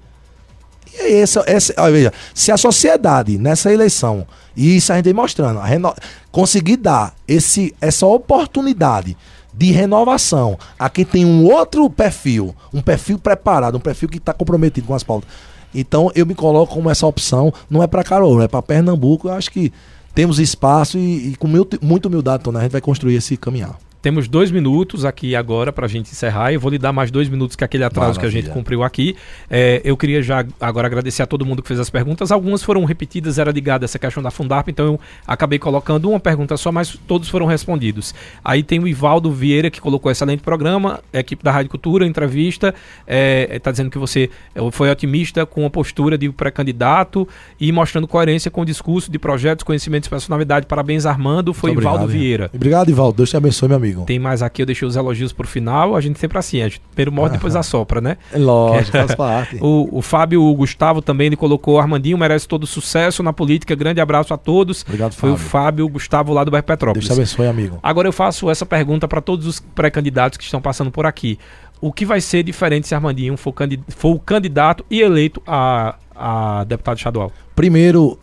E 0.94 0.98
é 0.98 1.10
esse, 1.10 1.40
esse 1.48 1.74
olha, 1.76 1.92
veja, 1.92 2.12
se 2.32 2.52
a 2.52 2.56
sociedade 2.56 3.38
nessa 3.38 3.72
eleição, 3.72 4.24
e 4.56 4.76
isso 4.76 4.92
a 4.92 4.94
gente 4.94 5.06
vem 5.06 5.14
mostrando, 5.14 5.58
reno, 5.58 5.92
conseguir 6.30 6.76
dar 6.76 7.12
esse, 7.26 7.74
essa 7.80 8.06
oportunidade 8.06 9.16
de 9.52 9.72
renovação 9.72 10.56
a 10.78 10.88
quem 10.88 11.04
tem 11.04 11.24
um 11.24 11.44
outro 11.44 11.90
perfil, 11.90 12.54
um 12.72 12.80
perfil 12.80 13.18
preparado, 13.18 13.76
um 13.78 13.80
perfil 13.80 14.08
que 14.08 14.18
está 14.18 14.32
comprometido 14.32 14.86
com 14.86 14.94
as 14.94 15.02
pautas. 15.02 15.28
Então 15.74 16.10
eu 16.14 16.26
me 16.26 16.34
coloco 16.34 16.74
como 16.74 16.90
essa 16.90 17.06
opção, 17.06 17.52
não 17.68 17.82
é 17.82 17.86
para 17.86 18.04
Carol, 18.04 18.42
é 18.42 18.48
para 18.48 18.62
Pernambuco. 18.62 19.28
Eu 19.28 19.32
acho 19.32 19.50
que 19.50 19.72
temos 20.14 20.38
espaço 20.38 20.98
e, 20.98 21.32
e 21.32 21.36
com 21.36 21.46
muita 21.46 22.08
humildade, 22.08 22.42
Tony, 22.42 22.58
a 22.58 22.62
gente 22.62 22.72
vai 22.72 22.80
construir 22.80 23.14
esse 23.14 23.36
caminhar. 23.36 23.78
Temos 24.02 24.28
dois 24.28 24.50
minutos 24.50 25.04
aqui 25.04 25.36
agora 25.36 25.70
para 25.70 25.84
a 25.84 25.88
gente 25.88 26.10
encerrar. 26.10 26.52
Eu 26.52 26.60
vou 26.60 26.70
lhe 26.70 26.78
dar 26.78 26.90
mais 26.90 27.10
dois 27.10 27.28
minutos 27.28 27.54
que 27.54 27.62
aquele 27.62 27.84
atraso 27.84 28.16
Maravilha. 28.16 28.32
que 28.32 28.38
a 28.38 28.40
gente 28.40 28.50
cumpriu 28.50 28.82
aqui. 28.82 29.14
É, 29.50 29.82
eu 29.84 29.94
queria 29.94 30.22
já 30.22 30.44
agora 30.58 30.86
agradecer 30.86 31.22
a 31.22 31.26
todo 31.26 31.44
mundo 31.44 31.60
que 31.60 31.68
fez 31.68 31.78
as 31.78 31.90
perguntas. 31.90 32.32
Algumas 32.32 32.62
foram 32.62 32.84
repetidas, 32.84 33.38
era 33.38 33.50
ligada 33.50 33.84
essa 33.84 33.98
questão 33.98 34.22
da 34.22 34.30
Fundarp, 34.30 34.68
então 34.68 34.86
eu 34.86 35.00
acabei 35.26 35.58
colocando 35.58 36.08
uma 36.08 36.18
pergunta 36.18 36.56
só, 36.56 36.72
mas 36.72 36.98
todos 37.06 37.28
foram 37.28 37.44
respondidos. 37.44 38.14
Aí 38.42 38.62
tem 38.62 38.78
o 38.78 38.88
Ivaldo 38.88 39.30
Vieira 39.30 39.70
que 39.70 39.80
colocou 39.82 40.10
excelente 40.10 40.42
programa, 40.42 41.00
equipe 41.12 41.44
da 41.44 41.52
Rádio 41.52 41.70
Cultura, 41.70 42.06
entrevista. 42.06 42.68
Está 42.68 42.74
é, 43.06 43.58
tá 43.58 43.70
dizendo 43.70 43.90
que 43.90 43.98
você 43.98 44.30
é, 44.54 44.70
foi 44.70 44.90
otimista 44.90 45.44
com 45.44 45.66
a 45.66 45.70
postura 45.70 46.16
de 46.16 46.30
pré-candidato 46.30 47.28
e 47.60 47.70
mostrando 47.70 48.08
coerência 48.08 48.50
com 48.50 48.62
o 48.62 48.64
discurso 48.64 49.10
de 49.10 49.18
projetos, 49.18 49.62
conhecimentos 49.62 50.06
e 50.06 50.10
personalidade. 50.10 50.64
Parabéns, 50.64 51.04
Armando. 51.04 51.52
Foi 51.52 51.72
Muito 51.72 51.82
Ivaldo 51.82 52.04
obrigado, 52.04 52.22
Vieira. 52.22 52.50
Obrigado, 52.54 52.88
Ivaldo. 52.88 53.18
Deus 53.18 53.28
te 53.28 53.36
abençoe, 53.36 53.68
meu 53.68 53.76
amigo 53.76 53.89
amigo. 53.90 54.06
Tem 54.06 54.18
mais 54.18 54.42
aqui, 54.42 54.62
eu 54.62 54.66
deixei 54.66 54.86
os 54.86 54.96
elogios 54.96 55.32
pro 55.32 55.46
final. 55.46 55.94
A 55.96 56.00
gente 56.00 56.18
sempre 56.18 56.38
assim, 56.38 56.60
a 56.62 56.68
gente 56.68 56.80
primeiro 56.94 57.12
morre, 57.12 57.30
depois 57.30 57.56
assopra, 57.56 58.00
né? 58.00 58.16
É 58.32 58.38
lógico, 58.38 58.96
faz 58.96 59.14
parte. 59.14 59.58
o, 59.60 59.88
o 59.98 60.02
Fábio 60.02 60.42
o 60.42 60.54
Gustavo 60.54 61.02
também, 61.02 61.26
ele 61.26 61.36
colocou 61.36 61.78
Armandinho 61.78 62.16
merece 62.16 62.46
todo 62.46 62.66
sucesso 62.66 63.22
na 63.22 63.32
política. 63.32 63.74
Grande 63.74 64.00
abraço 64.00 64.32
a 64.32 64.36
todos. 64.36 64.82
Obrigado, 64.82 65.12
Foi 65.12 65.30
Fábio. 65.30 65.44
o 65.44 65.48
Fábio 65.48 65.88
Gustavo 65.88 66.32
lá 66.32 66.44
do 66.44 66.50
bairro 66.50 66.64
Petrópolis. 66.66 67.08
Deus 67.08 67.16
te 67.16 67.20
abençoe, 67.20 67.46
amigo. 67.46 67.78
Agora 67.82 68.08
eu 68.08 68.12
faço 68.12 68.48
essa 68.48 68.64
pergunta 68.64 69.08
para 69.08 69.20
todos 69.20 69.46
os 69.46 69.60
pré-candidatos 69.60 70.38
que 70.38 70.44
estão 70.44 70.60
passando 70.60 70.90
por 70.90 71.06
aqui. 71.06 71.38
O 71.80 71.92
que 71.92 72.04
vai 72.04 72.20
ser 72.20 72.42
diferente 72.42 72.86
se 72.86 72.94
Armandinho 72.94 73.36
for, 73.36 73.54
for 73.88 74.14
o 74.14 74.18
candidato 74.18 74.84
e 74.90 75.00
eleito 75.00 75.42
a, 75.46 75.96
a 76.14 76.64
deputado 76.64 76.98
estadual? 76.98 77.32
Primeiro, 77.56 78.18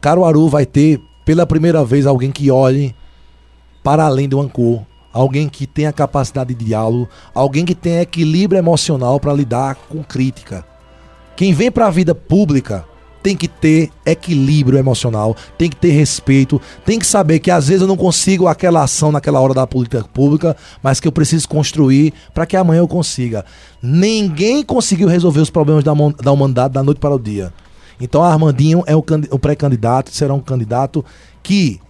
Caruaru 0.00 0.48
vai 0.48 0.66
ter 0.66 1.00
pela 1.24 1.46
primeira 1.46 1.84
vez 1.84 2.06
alguém 2.06 2.30
que 2.30 2.50
olhe 2.50 2.94
para 3.84 4.04
além 4.04 4.28
do 4.28 4.40
Ancor 4.40 4.82
alguém 5.14 5.48
que 5.48 5.64
tenha 5.64 5.92
capacidade 5.92 6.52
de 6.52 6.64
diálogo, 6.64 7.08
alguém 7.32 7.64
que 7.64 7.74
tenha 7.74 8.02
equilíbrio 8.02 8.58
emocional 8.58 9.20
para 9.20 9.32
lidar 9.32 9.76
com 9.88 10.02
crítica. 10.02 10.66
Quem 11.36 11.54
vem 11.54 11.70
para 11.70 11.86
a 11.86 11.90
vida 11.90 12.14
pública 12.16 12.84
tem 13.22 13.36
que 13.36 13.48
ter 13.48 13.90
equilíbrio 14.04 14.78
emocional, 14.78 15.34
tem 15.56 15.70
que 15.70 15.76
ter 15.76 15.92
respeito, 15.92 16.60
tem 16.84 16.98
que 16.98 17.06
saber 17.06 17.38
que 17.38 17.50
às 17.50 17.68
vezes 17.68 17.80
eu 17.80 17.88
não 17.88 17.96
consigo 17.96 18.48
aquela 18.48 18.82
ação 18.82 19.10
naquela 19.12 19.40
hora 19.40 19.54
da 19.54 19.66
política 19.66 20.04
pública, 20.12 20.54
mas 20.82 21.00
que 21.00 21.08
eu 21.08 21.12
preciso 21.12 21.48
construir 21.48 22.12
para 22.34 22.44
que 22.44 22.56
amanhã 22.56 22.80
eu 22.80 22.88
consiga. 22.88 23.44
Ninguém 23.80 24.62
conseguiu 24.62 25.08
resolver 25.08 25.40
os 25.40 25.48
problemas 25.48 25.84
da, 25.84 25.94
da 26.22 26.32
humanidade 26.32 26.74
da 26.74 26.82
noite 26.82 26.98
para 26.98 27.14
o 27.14 27.18
dia. 27.18 27.52
Então 28.00 28.22
Armandinho 28.22 28.82
é 28.86 28.94
o 28.96 29.38
pré-candidato, 29.38 30.10
será 30.10 30.34
um 30.34 30.40
candidato 30.40 31.02
que 31.42 31.80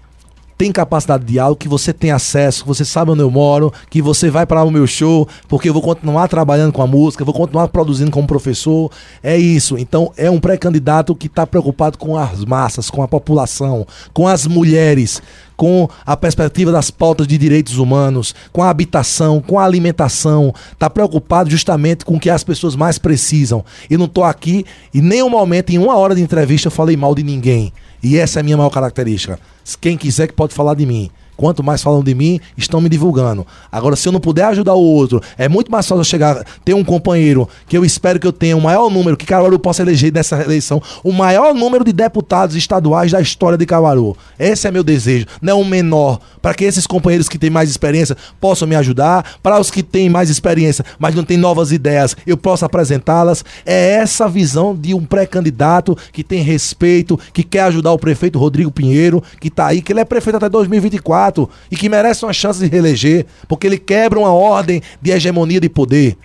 tem 0.57 0.70
capacidade 0.70 1.24
de 1.24 1.32
diálogo, 1.32 1.59
que 1.59 1.68
você 1.68 1.92
tem 1.92 2.11
acesso, 2.11 2.62
que 2.62 2.68
você 2.68 2.84
sabe 2.84 3.11
onde 3.11 3.22
eu 3.22 3.30
moro, 3.30 3.72
que 3.90 4.00
você 4.00 4.30
vai 4.30 4.46
para 4.46 4.62
o 4.62 4.70
meu 4.70 4.86
show, 4.86 5.28
porque 5.48 5.68
eu 5.68 5.72
vou 5.72 5.82
continuar 5.82 6.28
trabalhando 6.28 6.72
com 6.72 6.82
a 6.82 6.86
música, 6.86 7.24
vou 7.24 7.34
continuar 7.34 7.68
produzindo 7.68 8.11
como 8.11 8.26
professor. 8.26 8.90
É 9.22 9.36
isso. 9.36 9.76
Então, 9.76 10.12
é 10.16 10.30
um 10.30 10.38
pré-candidato 10.38 11.14
que 11.14 11.26
está 11.26 11.46
preocupado 11.46 11.98
com 11.98 12.16
as 12.16 12.44
massas, 12.44 12.90
com 12.90 13.02
a 13.02 13.09
população, 13.09 13.86
com 14.12 14.28
as 14.28 14.46
mulheres, 14.46 15.20
com 15.57 15.88
a 16.05 16.16
perspectiva 16.16 16.72
das 16.72 16.90
pautas 16.90 17.26
de 17.26 17.38
direitos 17.38 17.78
humanos, 17.78 18.34
com 18.52 18.62
a 18.62 18.70
habitação, 18.70 19.40
com 19.40 19.59
a 19.59 19.64
alimentação, 19.64 20.52
está 20.72 20.90
preocupado 20.90 21.50
justamente 21.50 22.05
com 22.05 22.16
o 22.16 22.20
que 22.20 22.30
as 22.30 22.44
pessoas 22.44 22.76
mais 22.76 22.98
precisam. 22.98 23.64
E 23.88 23.96
não 23.96 24.07
estou 24.07 24.24
aqui, 24.24 24.64
e 24.92 25.00
nenhum 25.00 25.30
momento, 25.30 25.70
em 25.70 25.78
uma 25.78 25.96
hora 25.96 26.14
de 26.14 26.22
entrevista, 26.22 26.68
eu 26.68 26.72
falei 26.72 26.96
mal 26.96 27.14
de 27.14 27.22
ninguém. 27.22 27.72
E 28.05 28.18
essa 28.18 28.38
é 28.38 28.40
a 28.40 28.42
minha 28.44 28.57
maior 28.57 28.68
característica. 28.68 29.38
Quem 29.80 29.96
quiser 29.96 30.26
que 30.26 30.34
pode 30.34 30.52
falar 30.52 30.74
de 30.74 30.84
mim. 30.84 31.11
Quanto 31.37 31.62
mais 31.62 31.82
falam 31.82 32.03
de 32.03 32.14
mim, 32.14 32.41
estão 32.57 32.80
me 32.80 32.89
divulgando. 32.89 33.47
Agora, 33.70 33.97
se 33.97 34.09
eu 34.09 34.12
não 34.12 34.20
puder 34.20 34.45
ajudar 34.47 34.74
o 34.74 34.82
outro, 34.82 35.20
é 35.37 35.49
muito 35.49 35.70
mais 35.70 35.87
fácil 35.87 36.01
eu 36.01 36.05
chegar, 36.05 36.45
ter 36.64 36.74
um 36.74 36.85
companheiro 36.85 37.49
que 37.66 37.76
eu 37.76 37.85
espero 37.85 38.20
que 38.20 38.26
eu 38.26 38.32
tenha 38.32 38.57
o 38.57 38.61
maior 38.61 38.91
número, 38.91 39.16
que 39.16 39.26
Caruaru 39.26 39.59
possa 39.59 39.82
eleger 39.82 40.12
nessa 40.12 40.41
eleição, 40.41 40.80
o 41.03 41.12
maior 41.12 41.55
número 41.55 41.85
de 41.85 41.93
deputados 41.93 42.55
estaduais 42.55 43.12
da 43.12 43.20
história 43.20 43.59
de 43.59 43.66
Caruaru. 43.66 44.16
Esse 44.39 44.68
é 44.68 44.70
meu 44.70 44.85
desejo, 44.85 45.26
não 45.43 45.53
é 45.53 45.57
um 45.57 45.64
menor, 45.64 46.20
para 46.41 46.55
que 46.55 46.64
esses 46.64 46.87
companheiros 46.87 47.28
que 47.28 47.39
têm 47.39 47.51
mais 47.51 47.68
experiência 47.68 48.16
possam 48.41 48.68
me 48.68 48.76
ajudar, 48.76 49.39
para 49.43 49.59
os 49.59 49.70
que 49.70 49.82
têm 49.82 50.09
mais 50.09 50.30
experiência, 50.30 50.85
mas 50.99 51.14
não 51.14 51.24
têm 51.24 51.37
novas 51.37 51.72
ideias, 51.72 52.16
eu 52.26 52.37
possa 52.37 52.66
apresentá-las. 52.66 53.45
É 53.66 53.95
essa 53.95 54.28
visão 54.28 54.74
de 54.74 54.95
um 54.95 55.05
pré-candidato 55.05 55.97
que 56.12 56.22
tem 56.22 56.43
respeito, 56.43 57.18
que 57.32 57.43
quer 57.43 57.62
ajudar 57.62 57.93
o 57.93 57.99
prefeito 57.99 58.39
Rodrigo 58.39 58.70
Pinheiro, 58.70 59.22
que 59.41 59.49
está 59.49 59.66
aí, 59.66 59.82
que 59.82 59.93
ele 59.93 60.01
é 60.01 60.05
prefeito 60.05 60.37
até 60.37 60.49
2024 60.49 61.23
candidato 61.24 61.48
e 61.70 61.76
que 61.76 61.88
merece 61.88 62.24
uma 62.24 62.32
chance 62.32 62.60
de 62.60 62.66
reeleger, 62.66 63.26
porque 63.48 63.66
ele 63.66 63.78
quebra 63.78 64.18
uma 64.18 64.32
ordem 64.32 64.82
de 65.00 65.10
hegemonia 65.10 65.60
de 65.60 65.68
poder, 65.68 66.16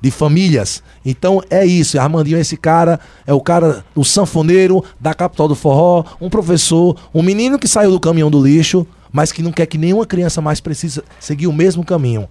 de 0.00 0.10
famílias. 0.10 0.82
Então 1.04 1.42
é 1.50 1.64
isso, 1.64 1.98
Armandinho 1.98 2.36
é 2.36 2.40
esse 2.40 2.56
cara, 2.56 3.00
é 3.26 3.32
o 3.32 3.40
cara, 3.40 3.84
o 3.94 4.04
sanfoneiro 4.04 4.84
da 5.00 5.14
capital 5.14 5.48
do 5.48 5.54
forró, 5.54 6.04
um 6.20 6.30
professor, 6.30 6.96
um 7.14 7.22
menino 7.22 7.58
que 7.58 7.68
saiu 7.68 7.90
do 7.90 8.00
caminhão 8.00 8.30
do 8.30 8.42
lixo, 8.42 8.86
mas 9.12 9.32
que 9.32 9.42
não 9.42 9.52
quer 9.52 9.66
que 9.66 9.78
nenhuma 9.78 10.06
criança 10.06 10.40
mais 10.40 10.60
precise 10.60 11.02
seguir 11.20 11.46
o 11.46 11.52
mesmo 11.52 11.84
caminho. 11.84 12.28